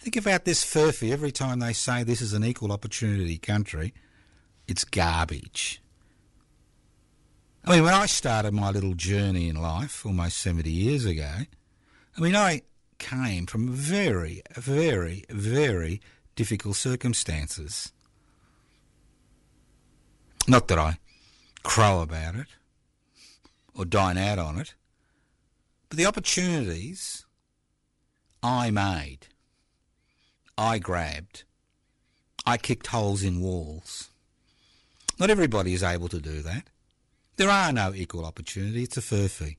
Think 0.00 0.16
about 0.16 0.44
this 0.44 0.64
furphy. 0.64 1.12
Every 1.12 1.30
time 1.30 1.60
they 1.60 1.72
say 1.72 2.02
this 2.02 2.20
is 2.20 2.32
an 2.32 2.44
equal 2.44 2.72
opportunity 2.72 3.38
country, 3.38 3.94
it's 4.66 4.84
garbage. 4.84 5.80
I 7.64 7.76
mean, 7.76 7.84
when 7.84 7.94
I 7.94 8.06
started 8.06 8.52
my 8.52 8.70
little 8.70 8.94
journey 8.94 9.48
in 9.48 9.54
life 9.54 10.04
almost 10.04 10.38
70 10.38 10.68
years 10.68 11.04
ago, 11.04 11.32
I 12.16 12.20
mean, 12.20 12.34
I 12.34 12.62
came 12.98 13.46
from 13.46 13.68
very, 13.68 14.42
very, 14.56 15.24
very 15.30 16.00
difficult 16.34 16.74
circumstances. 16.74 17.92
Not 20.48 20.68
that 20.68 20.78
I 20.78 20.98
crow 21.62 22.00
about 22.00 22.34
it 22.34 22.46
or 23.74 23.84
dine 23.84 24.16
out 24.16 24.38
on 24.38 24.58
it, 24.58 24.72
but 25.90 25.98
the 25.98 26.06
opportunities 26.06 27.26
I 28.42 28.70
made, 28.70 29.26
I 30.56 30.78
grabbed, 30.78 31.44
I 32.46 32.56
kicked 32.56 32.86
holes 32.86 33.22
in 33.22 33.42
walls. 33.42 34.08
Not 35.18 35.28
everybody 35.28 35.74
is 35.74 35.82
able 35.82 36.08
to 36.08 36.18
do 36.18 36.40
that. 36.40 36.70
There 37.36 37.50
are 37.50 37.70
no 37.70 37.92
equal 37.94 38.24
opportunity. 38.24 38.84
It's 38.84 38.96
a 38.96 39.02
furphy. 39.02 39.56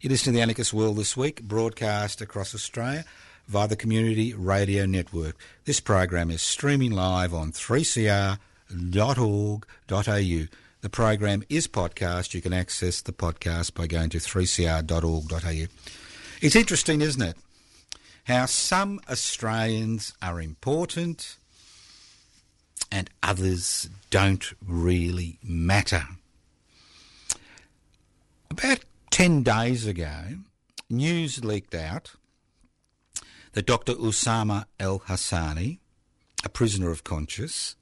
You 0.00 0.08
listen 0.08 0.32
to 0.32 0.36
the 0.36 0.40
Anarchist 0.42 0.72
World 0.72 0.96
this 0.96 1.18
week, 1.18 1.42
broadcast 1.42 2.22
across 2.22 2.54
Australia 2.54 3.04
via 3.46 3.68
the 3.68 3.76
Community 3.76 4.32
Radio 4.32 4.86
Network. 4.86 5.36
This 5.66 5.80
program 5.80 6.30
is 6.30 6.40
streaming 6.40 6.92
live 6.92 7.34
on 7.34 7.52
3CR3cr.org.au. 8.72 10.46
The 10.80 10.88
program 10.90 11.44
is 11.48 11.68
podcast. 11.68 12.34
You 12.34 12.42
can 12.42 12.52
access 12.52 13.00
the 13.00 13.12
podcast 13.12 13.74
by 13.74 13.86
going 13.86 14.10
to 14.10 14.18
3cr.org.au. 14.18 15.66
It's 16.40 16.56
interesting, 16.56 17.00
isn't 17.00 17.22
it? 17.22 17.36
How 18.24 18.46
some 18.46 19.00
Australians 19.08 20.12
are 20.20 20.40
important 20.40 21.36
and 22.90 23.10
others 23.22 23.88
don't 24.10 24.52
really 24.66 25.38
matter. 25.42 26.04
About 28.50 28.80
10 29.10 29.42
days 29.42 29.86
ago, 29.86 30.36
news 30.90 31.44
leaked 31.44 31.74
out 31.74 32.12
that 33.52 33.66
Dr. 33.66 33.94
Usama 33.94 34.64
El 34.78 35.00
Hassani, 35.00 35.78
a 36.44 36.48
prisoner 36.48 36.90
of 36.90 37.04
conscience, 37.04 37.76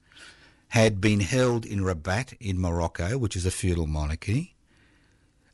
had 0.71 1.01
been 1.01 1.21
held 1.21 1.67
in 1.67 1.83
Rabat 1.83 2.35
in 2.39 2.61
Morocco, 2.61 3.19
which 3.19 3.35
is 3.35 3.45
a 3.45 3.51
feudal 3.51 3.89
monarchy, 3.89 4.55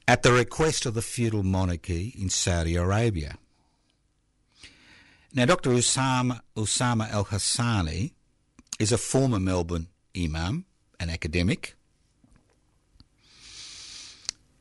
at 0.06 0.22
the 0.22 0.32
request 0.32 0.84
of 0.84 0.92
the 0.92 1.00
feudal 1.00 1.42
monarchy 1.42 2.14
in 2.18 2.28
Saudi 2.28 2.76
Arabia. 2.76 3.38
Now, 5.32 5.46
Dr. 5.46 5.70
Usama, 5.70 6.40
Usama 6.54 7.10
Al 7.10 7.24
Hassani 7.26 8.12
is 8.78 8.92
a 8.92 8.98
former 8.98 9.40
Melbourne 9.40 9.88
Imam, 10.14 10.66
an 11.00 11.08
academic, 11.08 11.74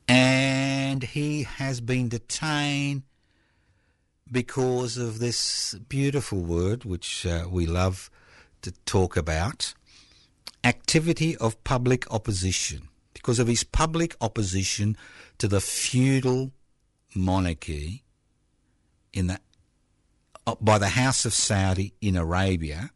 and 0.07 1.03
he 1.03 1.43
has 1.43 1.81
been 1.81 2.07
detained 2.07 3.03
because 4.31 4.95
of 4.95 5.19
this 5.19 5.75
beautiful 5.89 6.39
word 6.39 6.85
which 6.85 7.25
uh, 7.25 7.45
we 7.49 7.65
love 7.65 8.09
to 8.61 8.71
talk 8.85 9.17
about 9.17 9.73
activity 10.65 11.37
of 11.37 11.63
public 11.63 12.11
opposition 12.11 12.89
because 13.13 13.39
of 13.39 13.47
his 13.47 13.63
public 13.63 14.15
opposition 14.19 14.97
to 15.37 15.47
the 15.47 15.61
feudal 15.61 16.51
monarchy 17.15 18.03
in 19.13 19.27
the 19.27 19.39
uh, 20.47 20.55
by 20.59 20.77
the 20.77 20.89
House 20.89 21.25
of 21.25 21.33
Saudi 21.33 21.93
in 22.01 22.15
Arabia, 22.15 22.91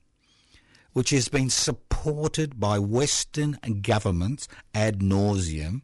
which 0.93 1.11
has 1.11 1.29
been 1.29 1.49
supported 1.49 2.59
by 2.59 2.77
Western 2.77 3.57
governments 3.81 4.47
ad 4.73 4.99
nauseum 4.99 5.81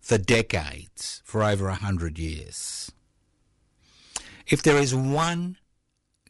for 0.00 0.18
decades, 0.18 1.20
for 1.24 1.42
over 1.42 1.68
a 1.68 1.74
hundred 1.74 2.18
years. 2.18 2.92
If 4.46 4.62
there 4.62 4.78
is 4.78 4.94
one 4.94 5.58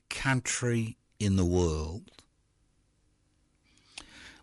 country 0.09 0.97
in 1.21 1.37
the 1.37 1.45
world 1.45 2.11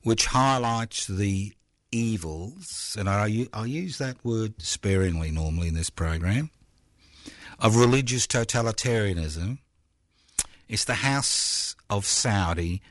which 0.05 0.27
highlights 0.27 1.07
the 1.07 1.51
evils, 1.91 2.95
and 2.97 3.09
I, 3.09 3.47
I 3.51 3.65
use 3.65 3.97
that 3.97 4.23
word 4.23 4.61
sparingly 4.61 5.31
normally 5.31 5.69
in 5.69 5.73
this 5.73 5.89
program, 5.89 6.51
of 7.57 7.75
religious 7.75 8.27
totalitarianism. 8.27 9.57
It's 10.69 10.85
the 10.85 10.93
House 10.93 11.75
of 11.89 12.05
Saudi 12.05 12.83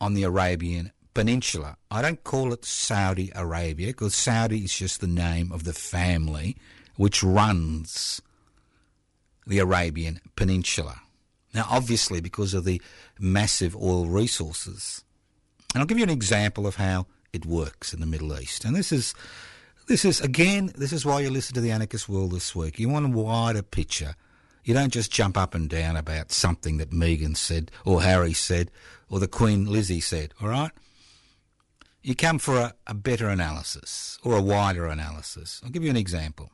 on 0.00 0.14
the 0.14 0.22
Arabian 0.22 0.92
Peninsula. 1.12 1.76
I 1.90 2.00
don't 2.00 2.24
call 2.24 2.54
it 2.54 2.64
Saudi 2.64 3.30
Arabia 3.34 3.88
because 3.88 4.14
Saudi 4.14 4.64
is 4.64 4.72
just 4.74 5.02
the 5.02 5.06
name 5.06 5.52
of 5.52 5.64
the 5.64 5.74
family 5.74 6.56
which 6.96 7.22
runs 7.22 8.22
the 9.46 9.58
Arabian 9.58 10.22
Peninsula. 10.36 11.02
Now, 11.52 11.66
obviously, 11.68 12.22
because 12.22 12.54
of 12.54 12.64
the 12.64 12.80
massive 13.18 13.76
oil 13.76 14.06
resources 14.06 15.04
and 15.74 15.80
I'll 15.80 15.86
give 15.86 15.98
you 15.98 16.04
an 16.04 16.10
example 16.10 16.66
of 16.66 16.76
how 16.76 17.06
it 17.32 17.46
works 17.46 17.94
in 17.94 18.00
the 18.00 18.06
Middle 18.06 18.38
East. 18.38 18.64
And 18.64 18.74
this 18.74 18.90
is, 18.92 19.14
this 19.86 20.04
is 20.04 20.20
again, 20.20 20.72
this 20.76 20.92
is 20.92 21.06
why 21.06 21.20
you 21.20 21.30
listen 21.30 21.54
to 21.54 21.60
the 21.60 21.70
Anarchist 21.70 22.08
World 22.08 22.32
this 22.32 22.54
week. 22.54 22.78
You 22.78 22.88
want 22.88 23.06
a 23.06 23.08
wider 23.08 23.62
picture 23.62 24.14
You 24.64 24.74
don't 24.74 24.92
just 24.92 25.10
jump 25.10 25.36
up 25.36 25.54
and 25.54 25.68
down 25.68 25.96
about 25.96 26.32
something 26.32 26.76
that 26.78 26.90
Meghan 26.90 27.36
said, 27.36 27.70
or 27.84 28.02
Harry 28.02 28.32
said, 28.32 28.70
or 29.08 29.18
the 29.18 29.28
Queen 29.28 29.66
Lizzie 29.66 30.00
said, 30.00 30.34
all 30.40 30.48
right? 30.48 30.70
You 32.02 32.14
come 32.14 32.38
for 32.38 32.56
a, 32.56 32.74
a 32.86 32.94
better 32.94 33.28
analysis, 33.28 34.18
or 34.22 34.36
a 34.36 34.42
wider 34.42 34.86
analysis. 34.86 35.60
I'll 35.64 35.70
give 35.70 35.84
you 35.84 35.90
an 35.90 35.96
example. 35.96 36.50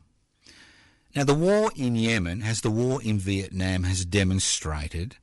Now, 1.15 1.25
the 1.25 1.35
war 1.35 1.71
in 1.77 1.97
Yemen, 1.97 2.43
as 2.43 2.61
the 2.61 2.71
war 2.71 3.01
in 3.03 3.19
Vietnam 3.19 3.85
has 3.85 4.05
demonstrated, 4.05 5.17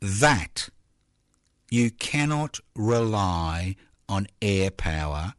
that 0.00 0.68
you 1.70 1.90
cannot 1.90 2.60
rely 2.74 3.76
on 4.08 4.26
air 4.40 4.70
power 4.70 5.34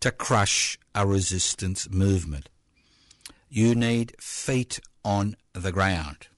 to 0.00 0.10
crush 0.10 0.78
a 0.94 1.06
resistance 1.06 1.88
movement. 1.90 2.48
You 3.48 3.74
need 3.74 4.14
feet 4.18 4.80
on 5.04 5.36
the 5.52 5.72
ground. 5.72 6.28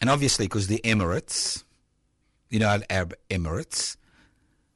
And 0.00 0.10
obviously, 0.10 0.46
because 0.46 0.66
the 0.66 0.80
Emirates, 0.84 1.64
the 2.48 2.56
United 2.56 2.86
Arab 2.90 3.14
Emirates, 3.30 3.96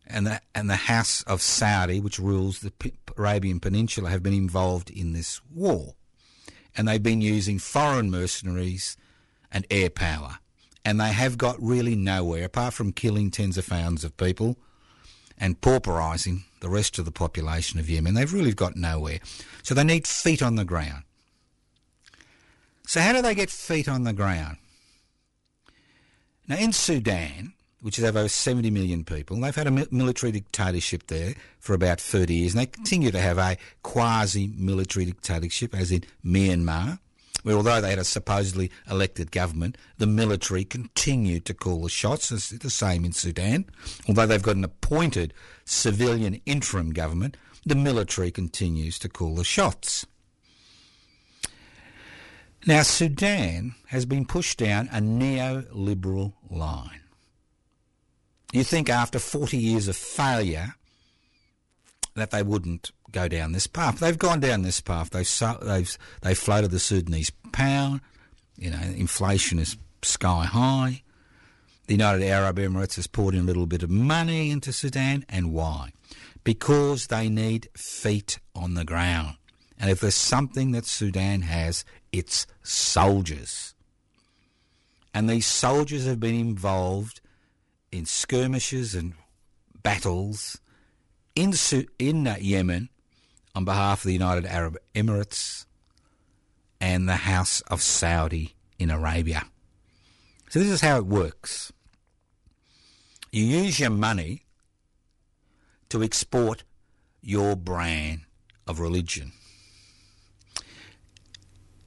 and 0.06 0.26
the, 0.26 0.40
and 0.54 0.68
the 0.68 0.76
House 0.76 1.22
of 1.24 1.42
Saudi, 1.42 2.00
which 2.00 2.18
rules 2.18 2.61
the 2.61 2.72
Arabian 3.16 3.61
Peninsula, 3.61 4.11
have 4.11 4.22
been 4.22 4.32
involved 4.34 4.90
in 4.90 5.12
this 5.12 5.40
war. 5.52 5.94
And 6.76 6.86
they've 6.88 7.02
been 7.02 7.20
using 7.20 7.58
foreign 7.58 8.11
mercenaries 8.11 8.96
and 9.52 9.66
air 9.70 9.90
power. 9.90 10.38
And 10.85 11.01
they 11.01 11.12
have 11.12 11.37
got 11.37 11.57
really 11.61 11.95
nowhere, 11.95 12.45
apart 12.45 12.74
from 12.74 12.93
killing 12.93 13.31
tens 13.31 13.59
of 13.59 13.66
thousands 13.66 14.05
of 14.05 14.16
people 14.16 14.57
and 15.37 15.61
pauperising 15.61 16.43
the 16.61 16.68
rest 16.68 16.99
of 16.99 17.05
the 17.05 17.11
population 17.11 17.81
of 17.81 17.89
Yemen. 17.89 18.14
They've 18.14 18.33
really 18.33 18.53
got 18.53 18.76
nowhere. 18.76 19.18
So 19.62 19.74
they 19.74 19.85
need 19.85 20.07
feet 20.07 20.43
on 20.43 20.57
the 20.57 20.64
ground. 20.64 21.05
So, 22.87 23.01
how 23.01 23.12
do 23.12 23.22
they 23.22 23.35
get 23.35 23.51
feet 23.51 23.89
on 23.89 24.05
the 24.05 24.12
ground? 24.12 24.57
Now, 26.49 26.57
in 26.57 26.72
Sudan, 26.72 27.53
which 27.81 27.99
is 27.99 28.05
over 28.05 28.28
70 28.28 28.68
million 28.70 29.05
people, 29.05 29.41
they've 29.41 29.55
had 29.55 29.68
a 29.68 29.87
military 29.93 30.33
dictatorship 30.33 31.07
there 31.07 31.35
for 31.61 31.74
about 31.74 32.01
30 32.01 32.35
years, 32.35 32.53
and 32.53 32.61
they 32.61 32.66
continue 32.66 33.12
to 33.12 33.20
have 33.20 33.39
a 33.39 33.57
quasi 33.83 34.53
military 34.57 35.07
dictatorship, 35.07 35.74
as 35.74 35.93
in 35.93 36.05
Myanmar 36.24 36.99
where 37.43 37.57
although 37.57 37.80
they 37.80 37.91
had 37.91 37.99
a 37.99 38.05
supposedly 38.05 38.70
elected 38.91 39.30
government, 39.30 39.76
the 39.99 40.07
military 40.07 40.64
continued 40.64 41.45
to 41.47 41.55
call 41.55 41.82
the 41.82 41.88
shots. 41.88 42.30
It's 42.30 42.51
the 42.51 42.70
same 42.70 43.05
in 43.05 43.12
Sudan. 43.12 43.66
Although 44.09 44.26
they've 44.26 44.43
got 44.43 44.57
an 44.57 44.64
appointed 44.64 45.34
civilian 45.64 46.41
interim 46.47 46.93
government, 46.93 47.36
the 47.64 47.74
military 47.74 48.30
continues 48.30 48.99
to 49.01 49.09
call 49.09 49.34
the 49.34 49.45
shots. 49.45 50.07
Now, 52.66 52.82
Sudan 52.82 53.74
has 53.88 54.05
been 54.05 54.26
pushed 54.26 54.59
down 54.59 54.88
a 54.93 55.01
neoliberal 55.01 56.34
line. 56.51 57.01
You 58.53 58.64
think 58.64 58.91
after 58.91 59.18
40 59.18 59.57
years 59.57 59.88
of 59.88 59.97
failure 59.97 60.74
that 62.14 62.32
they 62.32 62.43
wouldn't 62.43 62.91
go 63.12 63.28
down 63.28 63.52
this 63.52 63.66
path. 63.66 63.98
They've 63.98 64.18
gone 64.18 64.40
down 64.40 64.62
this 64.62 64.80
path. 64.80 65.11
They've 65.11 65.28
they've 65.62 65.98
they've 66.22 66.38
floated 66.38 66.70
the 66.70 66.78
Sudanese 66.78 67.30
pound. 67.52 68.00
You 68.56 68.70
know, 68.70 68.80
inflation 68.80 69.58
is 69.58 69.76
sky 70.02 70.44
high. 70.44 71.02
The 71.86 71.94
United 71.94 72.24
Arab 72.24 72.58
Emirates 72.58 72.96
has 72.96 73.06
poured 73.06 73.34
in 73.34 73.40
a 73.40 73.44
little 73.44 73.66
bit 73.66 73.82
of 73.82 73.90
money 73.90 74.50
into 74.50 74.72
Sudan, 74.72 75.24
and 75.28 75.52
why? 75.52 75.92
Because 76.44 77.08
they 77.08 77.28
need 77.28 77.68
feet 77.76 78.38
on 78.54 78.74
the 78.74 78.84
ground. 78.84 79.36
And 79.78 79.90
if 79.90 80.00
there's 80.00 80.14
something 80.14 80.72
that 80.72 80.84
Sudan 80.84 81.42
has, 81.42 81.84
it's 82.12 82.46
soldiers. 82.62 83.74
And 85.12 85.28
these 85.28 85.46
soldiers 85.46 86.06
have 86.06 86.20
been 86.20 86.38
involved 86.38 87.20
in 87.90 88.06
skirmishes 88.06 88.94
and 88.94 89.14
battles 89.82 90.61
in, 91.34 91.54
in 91.98 92.36
Yemen 92.40 92.88
on 93.55 93.64
behalf 93.64 94.01
of 94.01 94.05
the 94.05 94.12
United 94.12 94.46
Arab 94.46 94.76
Emirates 94.94 95.66
and 96.80 97.09
the 97.09 97.16
House 97.16 97.61
of 97.62 97.82
Saudi 97.82 98.55
in 98.78 98.90
Arabia. 98.90 99.44
So, 100.48 100.59
this 100.59 100.68
is 100.68 100.80
how 100.80 100.96
it 100.98 101.07
works 101.07 101.72
you 103.32 103.44
use 103.44 103.78
your 103.78 103.90
money 103.90 104.42
to 105.88 106.03
export 106.03 106.64
your 107.20 107.55
brand 107.55 108.22
of 108.66 108.80
religion. 108.80 109.32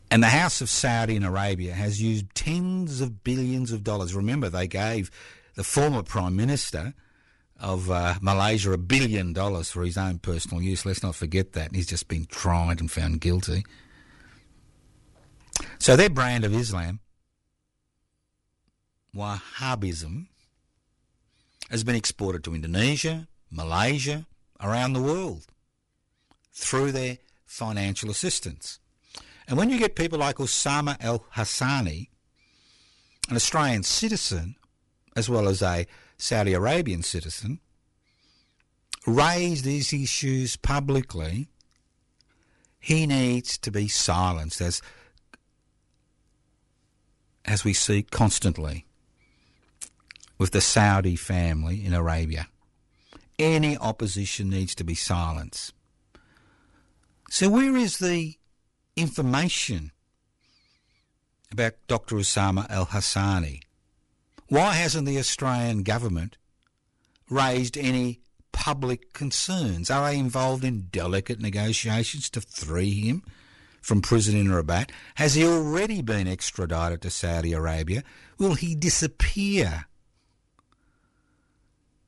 And 0.10 0.22
the 0.22 0.28
House 0.28 0.62
of 0.62 0.70
Saudi 0.70 1.16
in 1.16 1.24
Arabia 1.24 1.74
has 1.74 2.02
used 2.02 2.34
tens 2.36 3.02
of 3.02 3.24
billions 3.24 3.72
of 3.72 3.84
dollars. 3.84 4.14
Remember, 4.14 4.48
they 4.48 4.68
gave 4.68 5.10
the 5.56 5.64
former 5.64 6.04
Prime 6.04 6.36
Minister 6.36 6.94
of 7.60 7.90
uh, 7.90 8.16
Malaysia 8.22 8.72
a 8.72 8.78
billion 8.78 9.34
dollars 9.34 9.72
for 9.72 9.84
his 9.84 9.98
own 9.98 10.20
personal 10.20 10.62
use. 10.62 10.86
Let's 10.86 11.04
not 11.04 11.16
forget 11.16 11.54
that. 11.54 11.74
He's 11.74 11.88
just 11.88 12.08
been 12.08 12.26
tried 12.26 12.80
and 12.80 12.92
found 12.92 13.22
guilty. 13.22 13.66
So 15.80 15.96
their 15.96 16.10
brand 16.10 16.46
of 16.46 16.54
Islam, 16.54 17.00
Wahhabism, 19.16 20.28
has 21.70 21.84
been 21.84 21.96
exported 21.96 22.44
to 22.44 22.56
Indonesia, 22.56 23.28
Malaysia, 23.50 24.26
around 24.62 24.94
the 24.94 25.02
world 25.02 25.46
through 26.54 26.92
their 26.92 27.18
financial 27.46 28.10
assistance. 28.10 28.80
And 29.48 29.58
when 29.58 29.70
you 29.70 29.78
get 29.78 29.96
people 29.96 30.20
like 30.20 30.38
Osama 30.38 30.98
al 31.02 31.26
Hassani, 31.36 32.08
an 33.30 33.36
Australian 33.36 33.84
citizen, 33.84 34.56
as 35.16 35.30
well 35.30 35.48
as 35.48 35.62
a 35.62 35.86
Saudi 36.24 36.54
Arabian 36.54 37.04
citizen, 37.04 37.60
raise 39.06 39.64
these 39.64 39.92
issues 39.92 40.56
publicly, 40.56 41.50
he 42.80 43.06
needs 43.06 43.58
to 43.58 43.70
be 43.70 43.90
silenced 43.90 44.62
as 44.62 44.82
as 47.44 47.66
we 47.66 47.74
see 47.74 48.04
constantly 48.04 48.86
with 50.38 50.52
the 50.52 50.62
Saudi 50.62 51.18
family 51.18 51.86
in 51.86 51.94
Arabia. 51.94 52.48
Any 53.38 53.78
opposition 53.78 54.50
needs 54.50 54.74
to 54.76 54.86
be 54.86 54.96
silenced. 54.96 55.74
So 57.30 57.50
where 57.50 57.76
is 57.76 57.98
the 57.98 58.36
information 58.96 59.92
about 61.52 61.74
Dr. 61.90 62.16
Osama 62.16 62.66
al 62.70 62.86
Hassani? 62.86 63.64
Why 64.48 64.74
hasn't 64.74 65.08
the 65.08 65.18
Australian 65.18 65.84
government 65.84 66.38
raised 67.30 67.78
any 67.78 68.20
public 68.52 69.14
concerns? 69.14 69.90
Are 69.90 70.10
they 70.12 70.18
involved 70.18 70.64
in 70.64 70.88
delicate 70.92 71.40
negotiations 71.40 72.30
to 72.32 72.42
free 72.42 73.02
him 73.02 73.24
from 73.82 74.02
prison 74.02 74.38
in 74.38 74.52
Rabat? 74.52 74.92
Has 75.16 75.36
he 75.36 75.46
already 75.46 76.02
been 76.02 76.28
extradited 76.28 77.02
to 77.02 77.10
Saudi 77.10 77.54
Arabia? 77.54 78.04
Will 78.38 78.56
he 78.56 78.76
disappear 78.76 79.86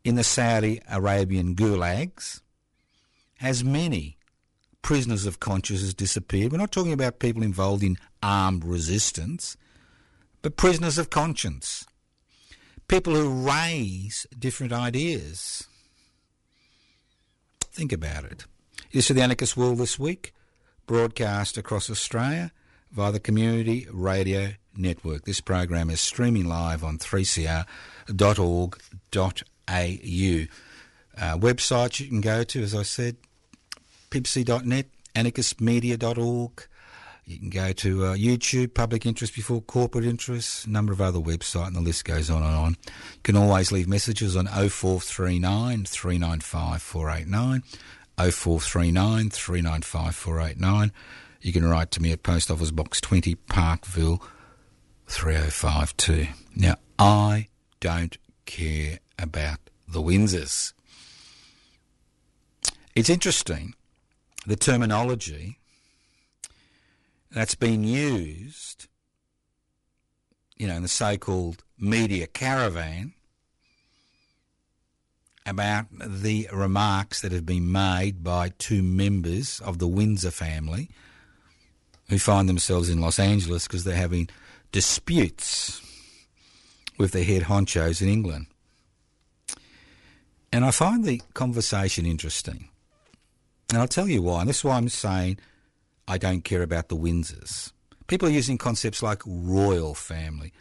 in 0.04 0.16
the 0.16 0.24
Saudi 0.24 0.82
Arabian 0.90 1.56
gulags? 1.56 2.42
Has 3.40 3.64
many 3.64 4.18
prisoners 4.82 5.26
of 5.26 5.40
conscience 5.40 5.94
disappeared? 5.94 6.52
We're 6.52 6.60
not 6.60 6.72
talking 6.72 6.94
about 6.94 7.20
people 7.20 7.44
involved 7.44 7.84
in 7.84 7.98
armed 8.22 8.64
resistance, 8.64 9.58
but 10.42 10.58
prisoners 10.58 10.98
of 10.98 11.10
conscience 11.10 11.86
people 12.88 13.16
who 13.16 13.48
raise 13.48 14.28
different 14.38 14.74
ideas. 14.74 15.68
Think 17.60 17.92
about 17.92 18.26
it. 18.26 18.46
This 18.94 19.10
is 19.10 19.16
the 19.16 19.22
Anarchist 19.22 19.58
World 19.58 19.80
this 19.80 20.00
week, 20.00 20.34
broadcast 20.86 21.58
across 21.58 21.90
Australia 21.90 22.52
via 22.92 23.12
the 23.12 23.20
Community 23.20 23.88
Radio 23.92 24.52
Network. 24.78 25.26
This 25.26 25.42
program 25.42 25.90
is 25.90 26.00
streaming 26.00 26.46
live 26.46 26.84
on 26.84 26.98
3cr.org.au. 26.98 27.66
Uh, 31.18 31.38
websites 31.38 32.00
you 32.00 32.08
can 32.08 32.22
go 32.22 32.44
to, 32.44 32.62
as 32.62 32.76
I 32.76 32.84
said, 32.84 33.18
pibci.net, 34.12 34.88
anarchistmedia.org, 35.16 36.68
you 37.26 37.40
can 37.40 37.50
go 37.50 37.74
to 37.74 38.06
uh, 38.06 38.16
YouTube, 38.16 38.76
Public 38.76 39.06
Interest 39.06 39.34
Before 39.34 39.60
Corporate 39.62 40.06
Interest, 40.06 40.66
a 40.66 40.70
number 40.70 40.94
of 40.94 41.02
other 41.02 41.18
websites, 41.18 41.68
and 41.68 41.76
the 41.76 41.82
list 41.82 42.06
goes 42.06 42.30
on 42.30 42.44
and 42.44 42.56
on. 42.56 42.78
You 42.86 43.22
can 43.24 43.36
always 43.36 43.72
leave 43.72 43.88
messages 43.88 44.36
on 44.36 44.46
0439 44.46 45.86
395 45.86 46.82
489, 46.84 47.64
0439 48.18 49.30
395 49.32 50.16
489. 50.16 50.92
You 51.42 51.52
can 51.52 51.66
write 51.66 51.90
to 51.92 52.02
me 52.02 52.12
at 52.12 52.22
Post 52.22 52.52
Office 52.52 52.70
Box 52.70 53.02
20, 53.02 53.34
Parkville 53.36 54.22
3052. 55.08 56.28
Now, 56.56 56.76
I 57.00 57.48
don't 57.80 58.18
care 58.46 59.00
about 59.18 59.60
the 59.88 60.02
Windsors. 60.02 60.74
It's 62.94 63.10
interesting, 63.10 63.74
the 64.46 64.56
terminology 64.56 65.58
that's 67.36 67.54
been 67.54 67.84
used 67.84 68.88
you 70.56 70.68
know, 70.68 70.76
in 70.76 70.82
the 70.82 70.88
so-called 70.88 71.64
media 71.78 72.28
caravan 72.28 73.14
about 75.46 75.86
the 76.00 76.48
remarks 76.52 77.22
that 77.22 77.32
have 77.32 77.46
been 77.46 77.72
made 77.72 78.24
by 78.24 78.50
two 78.58 78.82
members 78.82 79.60
of 79.60 79.80
the 79.80 79.88
Windsor 79.88 80.32
family 80.32 80.90
who 82.10 82.18
find 82.18 82.48
themselves 82.48 82.90
in 82.90 83.02
Los 83.02 83.20
Angeles 83.20 83.68
because 83.68 83.84
they're 83.84 83.96
having 83.96 84.30
disputes 84.72 85.82
with 86.98 87.12
their 87.12 87.24
head 87.24 87.44
honchos 87.44 88.02
in 88.02 88.08
England. 88.08 88.48
And 90.52 90.64
I 90.64 90.72
find 90.72 91.04
the 91.04 91.22
conversation 91.34 92.06
interesting. 92.06 92.70
And 93.70 93.80
I'll 93.80 93.88
tell 93.88 94.08
you 94.08 94.22
why. 94.22 94.42
And 94.42 94.50
this 94.50 94.60
is 94.60 94.64
why 94.64 94.78
I'm 94.78 94.88
saying 94.88 95.38
I 96.08 96.18
don't 96.18 96.44
care 96.44 96.62
about 96.62 96.90
the 96.90 96.96
Windsors. 96.96 97.72
People 98.08 98.28
are 98.28 98.32
using 98.32 98.58
concepts 98.58 99.02
like 99.02 99.22
royal 99.26 99.96
family. 99.96 100.54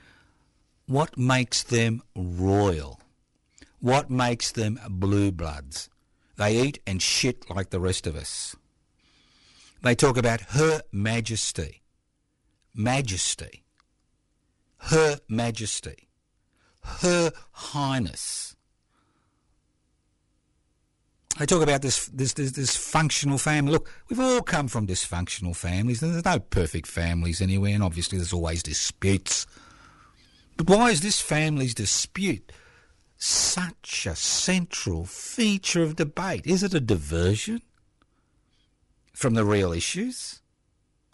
What 0.87 1.19
makes 1.19 1.63
them 1.63 2.03
royal? 2.17 3.01
What 3.81 4.11
makes 4.11 4.53
them 4.53 4.81
blue 4.89 5.31
bloods? 5.31 5.91
They 6.37 6.57
eat 6.57 6.79
and 6.87 7.01
shit 7.01 7.49
like 7.51 7.71
the 7.71 7.81
rest 7.81 8.07
of 8.07 8.17
us. 8.17 8.57
They 9.83 9.95
talk 9.95 10.17
about 10.17 10.41
Her 10.41 10.81
Majesty. 10.91 11.83
Majesty. 12.75 13.65
Her 14.79 15.19
Majesty. 15.29 16.09
Her 16.83 17.33
Highness. 17.53 18.54
They 21.39 21.47
talk 21.47 21.63
about 21.63 21.83
this, 21.83 22.07
this, 22.07 22.33
this, 22.35 22.53
this 22.53 22.77
functional 22.77 23.39
family. 23.39 23.73
Look, 23.73 23.91
we've 24.09 24.21
all 24.21 24.41
come 24.41 24.69
from 24.69 24.87
dysfunctional 24.87 25.57
families. 25.57 26.01
And 26.03 26.15
there's 26.15 26.25
no 26.25 26.39
perfect 26.39 26.87
families 26.87 27.41
anywhere, 27.41 27.75
and 27.75 27.83
obviously 27.83 28.19
there's 28.19 28.33
always 28.33 28.63
disputes. 28.63 29.47
But 30.57 30.69
why 30.69 30.91
is 30.91 31.01
this 31.01 31.21
family's 31.21 31.75
dispute 31.75 32.53
such 33.17 34.07
a 34.07 34.15
central 34.15 35.05
feature 35.07 35.83
of 35.83 35.97
debate? 35.97 36.47
Is 36.47 36.63
it 36.63 36.75
a 36.75 36.81
diversion 36.81 37.63
from 39.13 39.35
the 39.35 39.45
real 39.45 39.73
issues? 39.73 40.41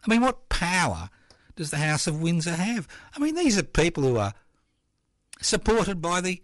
I 0.04 0.10
mean, 0.10 0.20
what 0.20 0.50
power 0.50 1.08
does 1.56 1.70
the 1.70 1.78
House 1.78 2.06
of 2.06 2.20
Windsor 2.20 2.56
have? 2.56 2.86
I 3.16 3.20
mean, 3.20 3.36
these 3.36 3.56
are 3.56 3.62
people 3.62 4.02
who 4.02 4.18
are 4.18 4.34
supported 5.40 6.02
by 6.02 6.20
the 6.20 6.42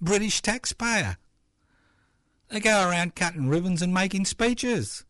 British 0.00 0.42
taxpayer. 0.42 1.16
They 2.50 2.60
go 2.60 2.88
around 2.88 3.14
cutting 3.14 3.48
ribbons 3.48 3.80
and 3.80 3.94
making 3.94 4.24
speeches. 4.24 5.04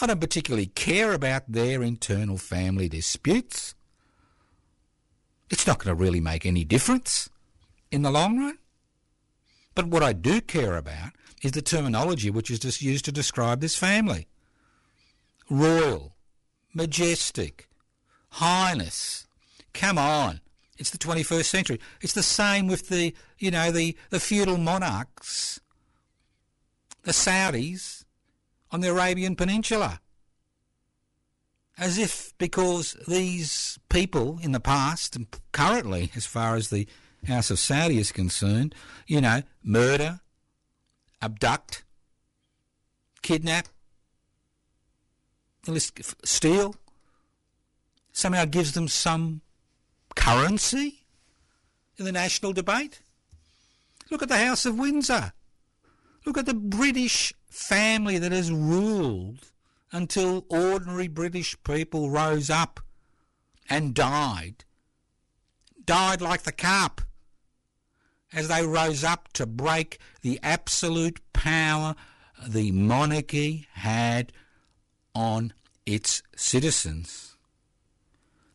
I 0.00 0.06
don't 0.06 0.20
particularly 0.20 0.66
care 0.66 1.12
about 1.12 1.50
their 1.50 1.82
internal 1.82 2.36
family 2.36 2.88
disputes. 2.88 3.74
It's 5.48 5.66
not 5.66 5.78
going 5.78 5.96
to 5.96 6.02
really 6.02 6.20
make 6.20 6.44
any 6.44 6.64
difference 6.64 7.30
in 7.90 8.02
the 8.02 8.10
long 8.10 8.38
run. 8.38 8.58
But 9.74 9.86
what 9.86 10.02
I 10.02 10.12
do 10.12 10.40
care 10.40 10.76
about 10.76 11.12
is 11.42 11.52
the 11.52 11.62
terminology 11.62 12.30
which 12.30 12.50
is 12.50 12.58
just 12.58 12.82
used 12.82 13.04
to 13.04 13.12
describe 13.12 13.60
this 13.60 13.76
family. 13.76 14.26
Royal, 15.48 16.16
majestic, 16.74 17.68
highness. 18.30 19.28
Come 19.72 19.98
on. 19.98 20.40
It's 20.78 20.90
the 20.90 20.98
21st 20.98 21.44
century. 21.44 21.80
It's 22.00 22.12
the 22.12 22.22
same 22.22 22.66
with 22.66 22.88
the, 22.88 23.14
you 23.38 23.50
know, 23.50 23.70
the, 23.70 23.96
the 24.10 24.20
feudal 24.20 24.58
monarchs, 24.58 25.60
the 27.06 27.12
Saudis 27.12 28.04
on 28.72 28.80
the 28.80 28.90
Arabian 28.90 29.36
Peninsula. 29.36 30.00
As 31.78 31.98
if 31.98 32.34
because 32.36 32.96
these 33.06 33.78
people 33.88 34.40
in 34.42 34.50
the 34.50 34.60
past 34.60 35.14
and 35.14 35.26
currently, 35.52 36.10
as 36.16 36.26
far 36.26 36.56
as 36.56 36.68
the 36.68 36.86
House 37.28 37.50
of 37.50 37.60
Saudi 37.60 37.98
is 37.98 38.10
concerned, 38.10 38.74
you 39.06 39.20
know, 39.20 39.42
murder, 39.62 40.20
abduct, 41.22 41.84
kidnap, 43.22 43.68
steal, 46.24 46.74
somehow 48.12 48.44
gives 48.46 48.72
them 48.72 48.88
some 48.88 49.42
currency 50.16 51.04
in 51.98 52.04
the 52.04 52.12
national 52.12 52.52
debate. 52.52 53.00
Look 54.10 54.22
at 54.22 54.28
the 54.28 54.38
House 54.38 54.66
of 54.66 54.78
Windsor. 54.78 55.32
Look 56.26 56.38
at 56.38 56.46
the 56.46 56.54
British 56.54 57.32
family 57.48 58.18
that 58.18 58.32
has 58.32 58.50
ruled 58.50 59.52
until 59.92 60.44
ordinary 60.48 61.06
British 61.06 61.56
people 61.62 62.10
rose 62.10 62.50
up 62.50 62.80
and 63.70 63.94
died. 63.94 64.64
Died 65.84 66.20
like 66.20 66.42
the 66.42 66.52
carp 66.52 67.00
as 68.32 68.48
they 68.48 68.66
rose 68.66 69.04
up 69.04 69.32
to 69.34 69.46
break 69.46 69.98
the 70.22 70.40
absolute 70.42 71.20
power 71.32 71.94
the 72.44 72.72
monarchy 72.72 73.68
had 73.74 74.32
on 75.14 75.52
its 75.86 76.22
citizens. 76.34 77.36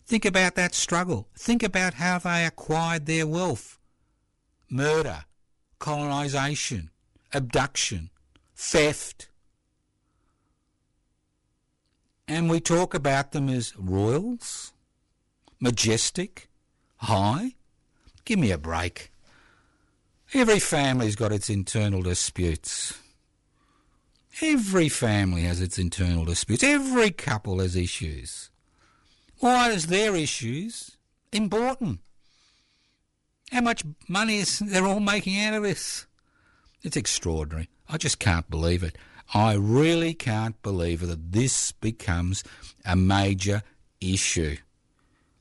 Think 0.06 0.26
about 0.26 0.56
that 0.56 0.76
struggle. 0.76 1.30
Think 1.38 1.64
about 1.64 1.94
how 1.96 2.20
they 2.20 2.46
acquired 2.46 3.06
their 3.06 3.26
wealth. 3.26 3.80
Murder, 4.70 5.24
colonisation, 5.80 6.92
abduction, 7.34 8.10
theft. 8.56 9.30
And 12.28 12.50
we 12.50 12.60
talk 12.60 12.94
about 12.94 13.32
them 13.32 13.50
as 13.50 13.76
royals, 13.78 14.74
majestic, 15.60 16.50
high. 16.98 17.56
Give 18.26 18.40
me 18.40 18.52
a 18.52 18.58
break. 18.58 19.12
Every 20.34 20.60
family's 20.60 21.16
got 21.16 21.34
its 21.34 21.50
internal 21.50 22.02
disputes. 22.02 22.98
Every 24.42 24.88
family 24.88 25.42
has 25.42 25.60
its 25.60 25.78
internal 25.78 26.24
disputes. 26.24 26.64
Every 26.64 27.12
couple 27.12 27.60
has 27.60 27.76
issues. 27.76 28.50
Why 29.40 29.72
is 29.72 29.88
their 29.88 30.16
issues 30.16 30.98
important? 31.34 32.00
How 33.52 33.62
much 33.62 33.84
money 34.08 34.38
is 34.38 34.60
they're 34.66 34.86
all 34.86 35.02
making 35.02 35.40
out 35.42 35.56
of 35.56 35.64
this? 35.64 36.06
It's 36.84 36.98
extraordinary. 36.98 37.70
I 37.88 37.98
just 37.98 38.20
can't 38.20 38.50
believe 38.50 38.84
it. 38.84 38.98
I 39.34 39.54
really 39.54 40.14
can't 40.14 40.62
believe 40.62 41.08
that 41.08 41.32
this 41.32 41.72
becomes 41.72 42.44
a 42.84 42.96
major 42.96 43.62
issue. 44.00 44.58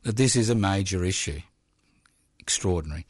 That 0.03 0.16
this 0.16 0.36
is 0.36 0.51
a 0.51 0.55
major 0.55 1.03
issue. 1.03 1.41
Extraordinary. 2.38 3.07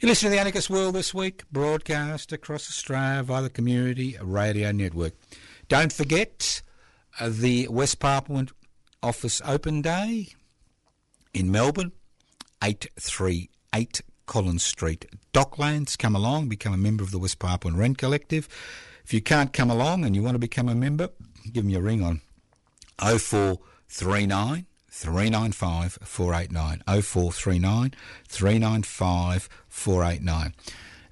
You 0.00 0.08
listen 0.08 0.26
to 0.26 0.30
the 0.30 0.40
Anarchist 0.40 0.70
World 0.70 0.94
this 0.94 1.12
week, 1.14 1.42
broadcast 1.50 2.32
across 2.32 2.68
Australia 2.68 3.22
via 3.22 3.42
the 3.42 3.50
Community 3.50 4.16
Radio 4.20 4.70
Network. 4.72 5.14
Don't 5.68 5.92
forget 5.92 6.62
uh, 7.18 7.30
the 7.32 7.68
West 7.68 7.98
Papuan 7.98 8.50
Office 9.02 9.40
Open 9.44 9.82
Day 9.82 10.28
in 11.32 11.50
Melbourne, 11.50 11.92
838 12.62 14.02
Collins 14.26 14.64
Street, 14.64 15.06
Docklands. 15.32 15.98
Come 15.98 16.14
along, 16.14 16.48
become 16.48 16.72
a 16.72 16.78
member 16.78 17.02
of 17.02 17.10
the 17.10 17.18
West 17.18 17.38
Papuan 17.38 17.76
Rent 17.76 17.98
Collective. 17.98 18.48
If 19.04 19.12
you 19.12 19.20
can't 19.20 19.52
come 19.52 19.70
along 19.70 20.04
and 20.04 20.16
you 20.16 20.22
want 20.22 20.34
to 20.34 20.38
become 20.38 20.68
a 20.68 20.74
member, 20.74 21.10
give 21.52 21.64
me 21.64 21.74
a 21.74 21.80
ring 21.80 22.02
on 22.02 22.20
0439 22.98 24.66
395 24.88 25.98
489. 26.02 26.82
0439 27.02 27.94
395 28.28 29.48
489. 29.68 30.54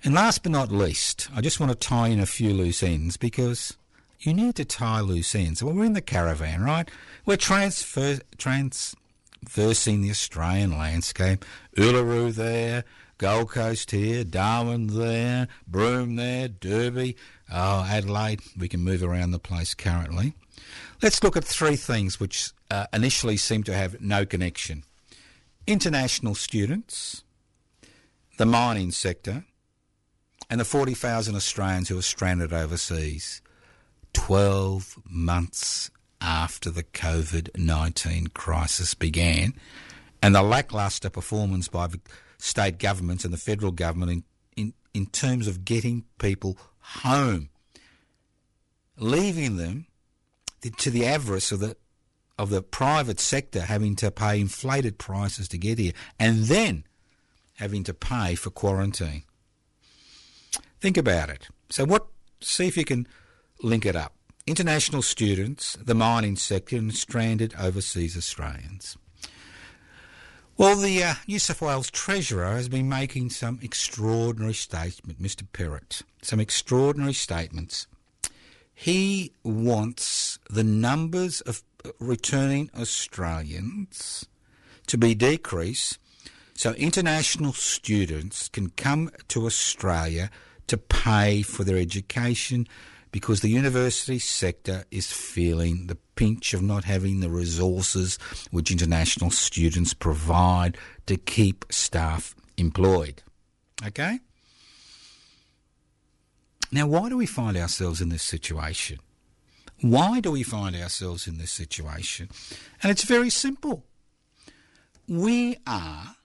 And 0.05 0.15
last 0.15 0.43
but 0.43 0.53
not 0.53 0.73
least, 0.73 1.29
I 1.35 1.41
just 1.41 1.61
want 1.61 1.71
to 1.71 1.79
tie 1.79 2.09
in 2.09 2.19
a 2.19 2.27
few 2.27 2.53
loose 2.53 2.83
ends 2.83 3.17
because 3.17 3.77
you 4.21 4.33
need 4.33 4.57
to 4.57 4.65
tie 4.65 5.01
loose 5.01 5.35
ends. 5.35 5.63
Well, 5.63 5.75
we're 5.75 5.85
in 5.85 5.93
the 5.93 6.01
caravan, 6.01 6.63
right? 6.63 6.91
We're 7.27 7.37
transfer, 7.37 8.19
transversing 8.39 10.03
the 10.03 10.11
Australian 10.11 10.79
landscape. 10.79 11.45
Uluru 11.77 12.35
there, 12.35 12.85
Gold 13.23 13.51
Coast 13.51 13.93
here, 13.93 14.25
Darwin 14.25 14.89
there, 14.89 15.47
Broome 15.68 16.16
there, 16.16 16.49
Derby, 16.49 17.14
oh, 17.53 17.87
Adelaide. 17.89 18.41
We 18.59 18.66
can 18.66 18.81
move 18.81 19.01
around 19.01 19.31
the 19.31 19.39
place 19.39 19.75
currently. 19.75 20.35
Let's 21.01 21.23
look 21.23 21.37
at 21.37 21.45
three 21.45 21.77
things 21.77 22.18
which 22.18 22.51
uh, 22.68 22.87
initially 22.93 23.37
seem 23.37 23.62
to 23.62 23.75
have 23.75 24.01
no 24.01 24.27
connection 24.27 24.83
international 25.68 26.35
students, 26.35 27.23
the 28.39 28.45
mining 28.45 28.91
sector, 28.91 29.45
and 30.51 30.59
the 30.59 30.64
40,000 30.64 31.37
Australians 31.37 31.91
who 31.91 31.99
are 31.99 32.03
stranded 32.03 32.53
overseas. 32.53 33.41
12 34.14 34.99
months 35.09 35.93
after 36.20 36.70
the 36.70 36.83
COVID 36.83 37.57
19 37.57 38.27
crisis 38.35 38.95
began, 38.95 39.55
and 40.20 40.35
the 40.35 40.43
lacklustre 40.43 41.09
performance 41.09 41.68
by 41.68 41.87
the 41.87 42.01
state 42.43 42.78
governments 42.78 43.24
and 43.24 43.32
the 43.32 43.38
federal 43.38 43.70
government 43.70 44.11
in, 44.11 44.24
in, 44.57 44.74
in 44.93 45.07
terms 45.07 45.47
of 45.47 45.64
getting 45.64 46.05
people 46.18 46.59
home, 46.80 47.49
leaving 48.99 49.57
them 49.57 49.86
to 50.76 50.90
the 50.90 51.07
avarice 51.07 51.53
of 51.53 51.61
the 51.61 51.76
of 52.38 52.51
the 52.51 52.62
private 52.62 53.20
sector 53.20 53.61
having 53.61 53.95
to 53.95 54.11
pay 54.11 54.40
inflated 54.40 54.99
prices 54.99 55.47
to 55.47 55.59
get 55.59 55.78
here 55.78 55.93
and 56.18 56.45
then 56.45 56.82
having 57.59 57.84
to 57.84 57.95
pay 57.95 58.34
for 58.34 58.51
quarantine. 58.51 59.22
Think 60.80 60.97
about 60.97 61.28
it. 61.28 61.49
So, 61.70 61.84
what? 61.84 62.07
See 62.40 62.66
if 62.66 62.76
you 62.76 62.84
can 62.84 63.07
link 63.62 63.86
it 63.86 63.95
up. 63.95 64.14
International 64.49 65.03
students, 65.03 65.76
the 65.80 65.95
mining 65.95 66.34
sector, 66.34 66.76
and 66.76 66.93
stranded 66.93 67.55
overseas 67.57 68.16
Australians. 68.16 68.97
Well, 70.63 70.77
the 70.77 71.03
uh, 71.03 71.15
New 71.27 71.41
South 71.41 71.61
Wales 71.61 71.91
Treasurer 71.91 72.53
has 72.53 72.69
been 72.69 72.89
making 72.89 73.31
some 73.31 73.59
extraordinary 73.63 74.55
statements, 74.55 75.21
Mr. 75.21 75.45
Perrott, 75.53 76.03
some 76.23 76.39
extraordinary 76.39 77.15
statements. 77.15 77.89
He 78.73 79.33
wants 79.43 80.39
the 80.49 80.63
numbers 80.63 81.41
of 81.41 81.65
returning 81.99 82.71
Australians 82.79 84.29
to 84.87 84.97
be 84.97 85.17
decreased 85.17 85.99
so 86.55 86.75
international 86.75 87.55
students 87.55 88.49
can 88.49 88.71
come 88.71 89.11
to 89.27 89.47
Australia 89.47 90.31
to 90.69 90.77
pay 90.77 91.43
for 91.43 91.65
their 91.65 91.77
education 91.77 92.69
because 93.13 93.41
the 93.41 93.49
university 93.49 94.19
sector 94.19 94.85
is 94.91 95.13
feeling 95.13 95.87
the 95.87 95.99
pinch 96.17 96.55
of 96.55 96.63
not 96.63 96.85
having 96.85 97.21
the 97.21 97.31
resources 97.31 98.19
which 98.51 98.73
international 98.73 99.31
students 99.31 99.95
provide 99.95 100.77
to 101.07 101.17
keep 101.17 101.65
staff 101.71 102.35
employed. 102.57 103.23
Okay? 103.87 104.19
Now, 106.73 106.87
why 106.87 107.11
do 107.11 107.19
we 107.19 107.27
find 107.27 107.57
ourselves 107.57 108.01
in 108.01 108.09
this 108.09 108.23
situation? 108.23 108.99
Why 109.83 110.21
do 110.21 110.31
we 110.31 110.43
find 110.43 110.75
ourselves 110.75 111.27
in 111.27 111.37
this 111.37 111.51
situation? 111.51 112.31
And 112.83 112.91
it's 112.91 113.05
very 113.05 113.29
simple. 113.29 113.85
We 115.07 115.59
are 115.67 116.17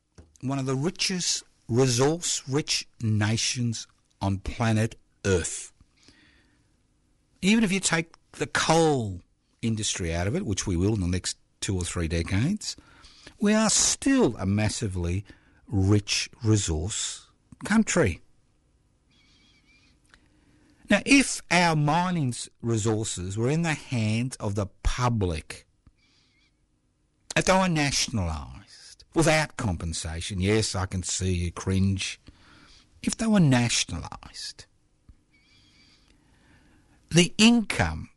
one 0.41 0.59
of 0.59 0.65
the 0.65 0.75
richest, 0.75 1.43
resource 1.67 2.43
rich 2.47 2.87
nations 3.01 3.87
on 4.21 4.37
planet 4.37 4.95
Earth. 5.25 5.73
Even 7.41 7.63
if 7.63 7.71
you 7.71 7.79
take 7.79 8.13
the 8.33 8.47
coal 8.47 9.21
industry 9.61 10.13
out 10.13 10.27
of 10.27 10.35
it, 10.35 10.45
which 10.45 10.65
we 10.67 10.75
will 10.75 10.93
in 10.93 11.01
the 11.01 11.07
next 11.07 11.37
two 11.61 11.75
or 11.75 11.83
three 11.83 12.07
decades, 12.07 12.75
we 13.39 13.53
are 13.53 13.69
still 13.69 14.35
a 14.37 14.45
massively 14.45 15.25
rich 15.67 16.29
resource 16.43 17.27
country. 17.65 18.21
Now, 20.89 21.01
if 21.05 21.41
our 21.51 21.75
mining 21.75 22.33
resources 22.61 23.37
were 23.37 23.49
in 23.49 23.63
the 23.63 23.73
hands 23.73 24.37
of 24.37 24.55
the 24.55 24.67
public, 24.83 25.67
if 27.35 27.45
they 27.45 27.53
were 27.53 27.67
nationalised 27.67 29.03
without 29.13 29.57
compensation, 29.57 30.39
yes, 30.39 30.75
I 30.75 30.85
can 30.85 31.03
see 31.03 31.33
you 31.33 31.51
cringe. 31.51 32.21
If 33.03 33.17
they 33.17 33.27
were 33.27 33.41
nationalised, 33.41 34.65
the 37.09 37.33
income 37.37 38.09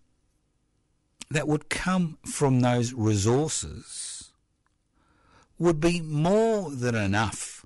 that 1.30 1.46
would 1.46 1.68
come 1.68 2.18
from 2.24 2.60
those 2.60 2.92
resources 2.92 4.32
would 5.58 5.80
be 5.80 6.00
more 6.00 6.70
than 6.70 6.94
enough 6.94 7.64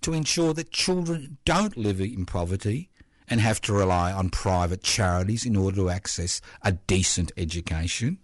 to 0.00 0.12
ensure 0.12 0.54
that 0.54 0.70
children 0.70 1.38
don't 1.44 1.76
live 1.76 2.00
in 2.00 2.26
poverty 2.26 2.90
and 3.28 3.40
have 3.40 3.60
to 3.60 3.72
rely 3.72 4.12
on 4.12 4.30
private 4.30 4.82
charities 4.82 5.44
in 5.44 5.56
order 5.56 5.76
to 5.76 5.90
access 5.90 6.40
a 6.62 6.72
decent 6.72 7.32
education. 7.36 8.18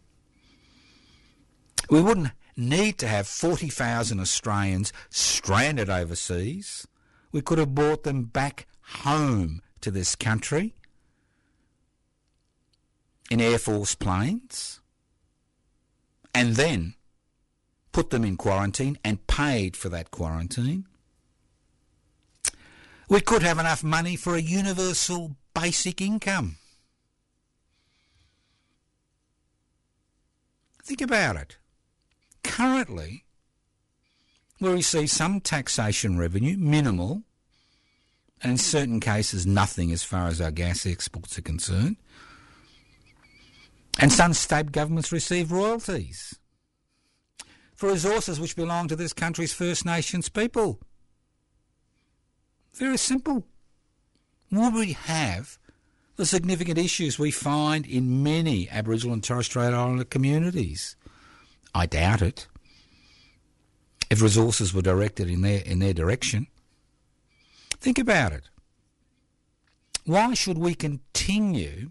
We 1.90 2.00
wouldn't 2.00 2.30
need 2.56 2.98
to 2.98 3.08
have 3.08 3.26
40,000 3.26 4.20
Australians 4.20 4.92
stranded 5.10 5.90
overseas. 5.90 6.86
We 7.32 7.40
could 7.40 7.58
have 7.58 7.74
brought 7.74 8.04
them 8.04 8.24
back 8.24 8.66
home 8.80 9.60
to 9.80 9.90
this 9.90 10.14
country 10.14 10.74
in 13.32 13.40
Air 13.40 13.58
Force 13.58 13.94
planes 13.94 14.80
and 16.34 16.54
then 16.56 16.92
put 17.90 18.10
them 18.10 18.26
in 18.26 18.36
quarantine 18.36 18.98
and 19.02 19.26
paid 19.26 19.74
for 19.74 19.88
that 19.88 20.10
quarantine. 20.10 20.86
We 23.08 23.22
could 23.22 23.42
have 23.42 23.58
enough 23.58 23.82
money 23.82 24.16
for 24.16 24.34
a 24.34 24.42
universal 24.42 25.36
basic 25.54 26.02
income. 26.02 26.56
Think 30.84 31.00
about 31.00 31.36
it. 31.36 31.56
Currently, 32.44 33.24
we 34.60 34.68
receive 34.68 35.08
some 35.08 35.40
taxation 35.40 36.18
revenue, 36.18 36.58
minimal, 36.58 37.22
and 38.42 38.52
in 38.52 38.58
certain 38.58 39.00
cases 39.00 39.46
nothing 39.46 39.90
as 39.90 40.04
far 40.04 40.28
as 40.28 40.38
our 40.38 40.50
gas 40.50 40.84
exports 40.84 41.38
are 41.38 41.42
concerned. 41.42 41.96
And 43.98 44.12
some 44.12 44.32
state 44.32 44.72
governments 44.72 45.12
receive 45.12 45.52
royalties 45.52 46.38
for 47.74 47.90
resources 47.90 48.38
which 48.38 48.56
belong 48.56 48.88
to 48.88 48.96
this 48.96 49.12
country's 49.12 49.52
First 49.52 49.84
Nations 49.84 50.28
people. 50.28 50.80
Very 52.74 52.96
simple. 52.96 53.44
Would 54.50 54.74
we 54.74 54.92
have 54.92 55.58
the 56.16 56.26
significant 56.26 56.78
issues 56.78 57.18
we 57.18 57.30
find 57.30 57.86
in 57.86 58.22
many 58.22 58.68
Aboriginal 58.70 59.14
and 59.14 59.24
Torres 59.24 59.46
Strait 59.46 59.74
Islander 59.74 60.04
communities? 60.04 60.96
I 61.74 61.86
doubt 61.86 62.22
it. 62.22 62.46
If 64.10 64.20
resources 64.20 64.74
were 64.74 64.82
directed 64.82 65.28
in 65.28 65.40
their 65.40 65.60
in 65.60 65.78
their 65.78 65.94
direction. 65.94 66.46
Think 67.80 67.98
about 67.98 68.32
it. 68.32 68.48
Why 70.04 70.34
should 70.34 70.58
we 70.58 70.74
continue 70.74 71.90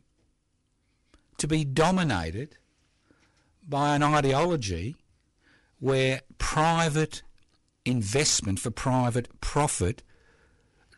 to 1.42 1.48
be 1.48 1.66
dominated 1.66 2.56
by 3.68 3.96
an 3.96 4.04
ideology 4.04 4.96
where 5.80 6.22
private 6.38 7.24
investment 7.84 8.60
for 8.60 8.70
private 8.70 9.28
profit 9.42 10.04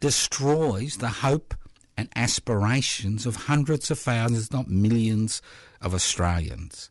destroys 0.02 0.98
the 0.98 1.08
hope 1.08 1.54
and 1.96 2.10
aspirations 2.18 3.26
of 3.26 3.48
hundreds 3.48 3.90
of 3.90 3.98
thousands, 3.98 4.52
not 4.52 4.68
millions, 4.68 5.42
of 5.80 5.94
Australians. 5.94 6.90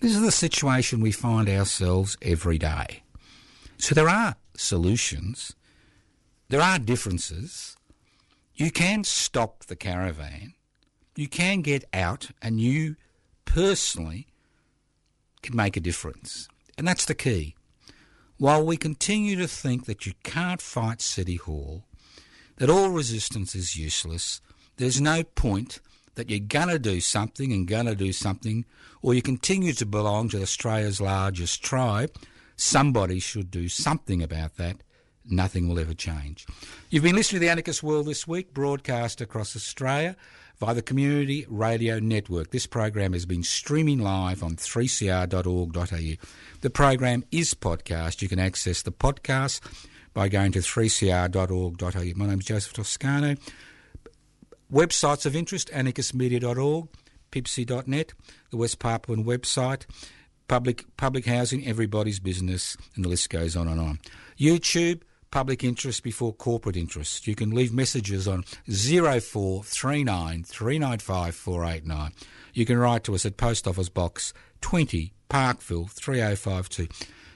This 0.00 0.14
is 0.14 0.20
the 0.20 0.30
situation 0.30 1.00
we 1.00 1.10
find 1.10 1.48
ourselves 1.48 2.18
every 2.20 2.58
day. 2.58 3.02
So 3.78 3.94
there 3.94 4.10
are 4.10 4.36
solutions, 4.58 5.56
there 6.50 6.60
are 6.60 6.78
differences. 6.78 7.78
You 8.54 8.70
can 8.70 9.04
stop 9.04 9.64
the 9.64 9.76
caravan, 9.76 10.52
you 11.16 11.28
can 11.28 11.60
get 11.60 11.84
out, 11.92 12.30
and 12.42 12.60
you 12.60 12.96
personally 13.44 14.26
can 15.42 15.54
make 15.56 15.76
a 15.76 15.80
difference. 15.80 16.48
And 16.76 16.86
that's 16.86 17.04
the 17.04 17.14
key. 17.14 17.54
While 18.38 18.66
we 18.66 18.76
continue 18.76 19.36
to 19.36 19.46
think 19.46 19.86
that 19.86 20.06
you 20.06 20.14
can't 20.24 20.60
fight 20.60 21.00
City 21.00 21.36
Hall, 21.36 21.84
that 22.56 22.70
all 22.70 22.90
resistance 22.90 23.54
is 23.54 23.76
useless. 23.76 24.40
There's 24.76 25.00
no 25.00 25.22
point 25.22 25.80
that 26.16 26.30
you're 26.30 26.40
going 26.40 26.68
to 26.68 26.78
do 26.78 27.00
something 27.00 27.52
and 27.52 27.66
going 27.66 27.86
to 27.86 27.94
do 27.94 28.12
something, 28.12 28.64
or 29.02 29.14
you 29.14 29.22
continue 29.22 29.72
to 29.74 29.86
belong 29.86 30.28
to 30.30 30.42
Australia's 30.42 31.00
largest 31.00 31.62
tribe. 31.62 32.16
Somebody 32.56 33.18
should 33.20 33.50
do 33.50 33.68
something 33.68 34.22
about 34.22 34.56
that. 34.56 34.82
Nothing 35.24 35.68
will 35.68 35.78
ever 35.78 35.94
change. 35.94 36.46
You've 36.90 37.02
been 37.02 37.16
listening 37.16 37.40
to 37.40 37.46
the 37.46 37.50
Anarchist 37.50 37.82
World 37.82 38.06
this 38.06 38.28
week, 38.28 38.52
broadcast 38.52 39.20
across 39.20 39.56
Australia 39.56 40.16
via 40.64 40.74
the 40.74 40.80
Community 40.80 41.44
Radio 41.50 41.98
Network. 41.98 42.50
This 42.50 42.66
program 42.66 43.12
has 43.12 43.26
been 43.26 43.42
streaming 43.42 43.98
live 43.98 44.42
on 44.42 44.56
3cr.org.au. 44.56 46.26
The 46.62 46.70
program 46.70 47.22
is 47.30 47.52
podcast. 47.52 48.22
You 48.22 48.28
can 48.28 48.38
access 48.38 48.80
the 48.80 48.90
podcast 48.90 49.60
by 50.14 50.30
going 50.30 50.52
to 50.52 50.60
3cr.org.au. 50.60 52.16
My 52.16 52.26
name 52.26 52.38
is 52.38 52.46
Joseph 52.46 52.72
Toscano. 52.72 53.34
Websites 54.72 55.26
of 55.26 55.36
interest, 55.36 55.70
anarchistmedia.org, 55.70 56.88
pibci.net, 57.30 58.14
the 58.48 58.56
West 58.56 58.78
Papuan 58.78 59.22
website, 59.26 59.84
public 60.48 60.86
public 60.96 61.26
housing, 61.26 61.66
everybody's 61.66 62.20
business, 62.20 62.78
and 62.96 63.04
the 63.04 63.10
list 63.10 63.28
goes 63.28 63.54
on 63.54 63.68
and 63.68 63.78
on. 63.78 63.98
YouTube, 64.40 65.02
public 65.34 65.64
interest 65.64 66.04
before 66.04 66.32
corporate 66.32 66.76
interest. 66.76 67.26
You 67.26 67.34
can 67.34 67.50
leave 67.50 67.72
messages 67.72 68.28
on 68.28 68.44
0439 68.68 70.44
395 70.44 71.34
489. 71.34 72.12
You 72.52 72.64
can 72.64 72.78
write 72.78 73.02
to 73.02 73.16
us 73.16 73.26
at 73.26 73.36
Post 73.36 73.66
Office 73.66 73.88
Box 73.88 74.32
20, 74.60 75.12
Parkville 75.28 75.88
3052. 75.88 76.86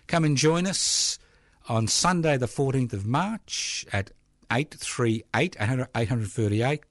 Come 0.07 0.25
and 0.25 0.37
join 0.37 0.65
us 0.69 1.19
on 1.69 1.89
Sunday, 1.89 2.37
the 2.37 2.47
14th 2.47 2.93
of 2.93 3.05
March 3.05 3.85
at 3.93 4.13
838 4.53 5.57
838. 5.59 6.85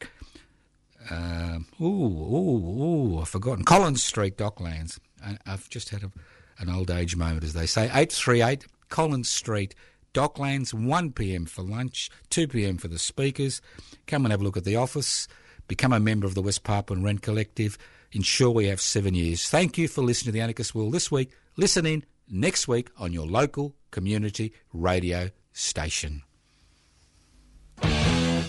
Uh, 1.10 1.60
Ooh, 1.80 1.86
ooh, 1.86 2.84
ooh, 2.84 3.20
I've 3.22 3.30
forgotten. 3.30 3.64
Collins 3.64 4.04
Street, 4.04 4.36
Docklands. 4.36 5.00
I, 5.26 5.38
I've 5.46 5.70
just 5.70 5.88
had 5.88 6.04
a, 6.04 6.12
an 6.60 6.70
old 6.70 6.92
age 6.92 7.16
moment, 7.16 7.46
as 7.46 7.54
they 7.54 7.66
say. 7.66 7.86
838 7.86 8.66
Collins 8.90 9.30
Street, 9.30 9.74
Docklands, 10.14 10.74
1pm 10.74 11.48
for 11.48 11.62
lunch, 11.62 12.10
2pm 12.30 12.80
for 12.80 12.88
the 12.88 13.00
speakers. 13.00 13.62
Come 14.06 14.26
and 14.26 14.32
have 14.32 14.42
a 14.42 14.44
look 14.44 14.58
at 14.58 14.64
the 14.64 14.76
office. 14.76 15.28
Become 15.68 15.94
a 15.94 16.00
member 16.00 16.26
of 16.26 16.36
the 16.36 16.42
West 16.42 16.64
Papuan 16.64 17.04
Rent 17.04 17.22
Collective. 17.22 17.78
Ensure 18.12 18.50
we 18.50 18.68
have 18.68 18.80
seven 18.80 19.14
years. 19.16 19.50
Thank 19.50 19.78
you 19.78 19.88
for 19.88 20.02
listening 20.02 20.28
to 20.28 20.32
the 20.34 20.42
Anarchist 20.42 20.74
World 20.74 20.94
this 20.94 21.12
week. 21.12 21.32
Listen 21.58 21.86
in 21.86 22.06
next 22.30 22.68
week 22.68 22.90
on 22.98 23.12
your 23.14 23.28
local 23.28 23.76
community 23.92 24.54
radio 24.74 25.30
station. 25.52 26.24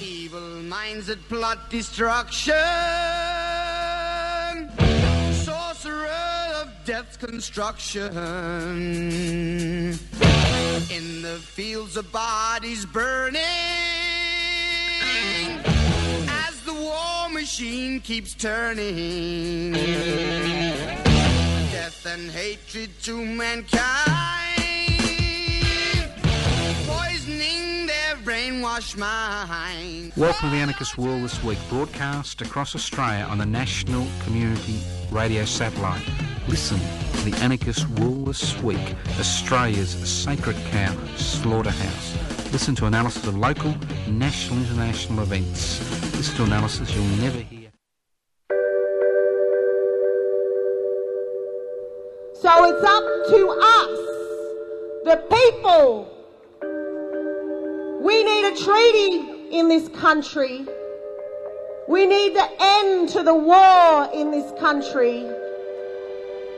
Evil 0.01 0.63
minds 0.63 1.07
that 1.07 1.21
plot 1.29 1.71
destruction. 1.71 3.08
Death's 6.89 7.19
construction. 7.19 8.11
In 10.91 11.21
the 11.21 11.39
fields 11.39 11.99
of 11.99 12.11
bodies 12.11 12.87
burning. 12.87 13.43
As 16.47 16.63
the 16.65 16.73
war 16.73 17.29
machine 17.29 18.01
keeps 18.01 18.33
turning. 18.33 19.73
Death 21.73 22.07
and 22.07 22.31
hatred 22.31 22.89
to 23.03 23.23
mankind. 23.23 24.48
Brainwashed 28.79 28.97
mind. 28.97 30.13
Welcome 30.17 30.51
to 30.51 30.57
the 30.57 30.61
Anarchist 30.61 30.99
World 30.99 31.23
this 31.23 31.43
week, 31.43 31.59
broadcast 31.69 32.41
across 32.43 32.75
Australia 32.75 33.25
on 33.25 33.39
the 33.39 33.47
National 33.47 34.07
Community 34.25 34.79
Radio 35.11 35.45
Satellite. 35.45 36.03
Listen 36.49 36.79
to 36.79 37.31
the 37.31 37.37
Anarchist 37.43 37.89
World 37.99 38.27
this 38.27 38.61
week, 38.63 38.95
Australia's 39.19 39.91
sacred 39.91 40.57
cow 40.71 40.95
slaughterhouse. 41.17 42.53
Listen 42.53 42.75
to 42.77 42.87
analysis 42.87 43.27
of 43.27 43.37
local, 43.37 43.75
national, 44.09 44.61
international 44.61 45.23
events. 45.23 45.81
Listen 46.17 46.37
to 46.37 46.45
analysis 46.45 46.95
you'll 46.95 47.05
never 47.17 47.39
hear. 47.39 47.71
So 52.35 52.65
it's 52.65 52.85
up 52.85 53.05
to 53.31 53.49
us, 53.61 53.99
the 55.05 55.17
people. 55.29 56.18
We 58.01 58.23
need 58.23 58.45
a 58.47 58.57
treaty 58.57 59.57
in 59.59 59.69
this 59.69 59.89
country. 59.89 60.65
We 61.89 62.07
need 62.07 62.35
the 62.37 62.49
end 62.61 63.09
to 63.11 63.25
the 63.25 63.35
war 63.35 64.09
in 64.15 64.31
this 64.31 64.53
country. 64.61 65.27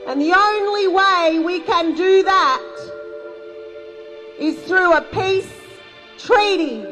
And 0.07 0.21
the 0.21 0.35
only 0.37 0.89
way 0.89 1.43
we 1.43 1.61
can 1.61 1.95
do 1.95 2.23
that 2.25 2.91
is 4.39 4.59
through 4.65 4.93
a 4.93 5.01
peace 5.01 5.51
treaty. 6.19 6.85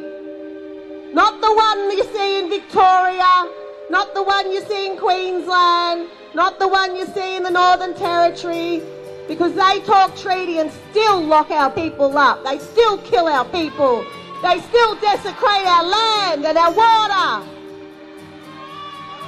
Not 1.13 1.41
the 1.43 1.55
one 1.55 1.91
you 1.91 2.05
see 2.05 2.39
in 2.39 2.49
Victoria, 2.49 3.51
not 3.91 4.15
the 4.15 4.23
one 4.23 4.51
you 4.51 4.63
see 4.63 4.87
in 4.87 4.97
Queensland, 4.97 6.09
not 6.35 6.59
the 6.59 6.69
one 6.69 6.97
you 6.97 7.05
see 7.07 7.37
in 7.37 7.43
the 7.43 7.51
Northern 7.51 7.95
Territory, 7.95 8.81
because 9.27 9.55
they 9.55 9.81
talk 9.81 10.17
treaty 10.17 10.59
and 10.59 10.71
still 10.91 11.21
lock 11.21 11.51
our 11.51 11.71
people 11.71 12.17
up. 12.17 12.45
They 12.45 12.59
still 12.59 12.97
kill 12.99 13.27
our 13.27 13.45
people. 13.47 14.07
They 14.43 14.61
still 14.61 14.95
desecrate 15.01 15.67
our 15.67 15.85
land 15.85 16.47
and 16.47 16.57
our 16.57 16.73
water. 16.73 17.49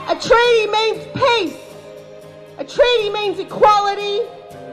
A 0.08 0.14
treaty 0.14 0.66
means 0.70 1.06
peace. 1.14 1.56
A 2.58 2.64
treaty 2.64 3.10
means 3.10 3.38
equality. 3.40 4.20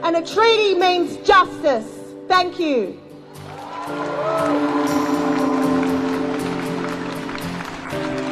And 0.02 0.14
a 0.16 0.24
treaty 0.24 0.74
means 0.78 1.16
justice. 1.26 1.88
Thank 2.28 2.60
you. 2.60 3.00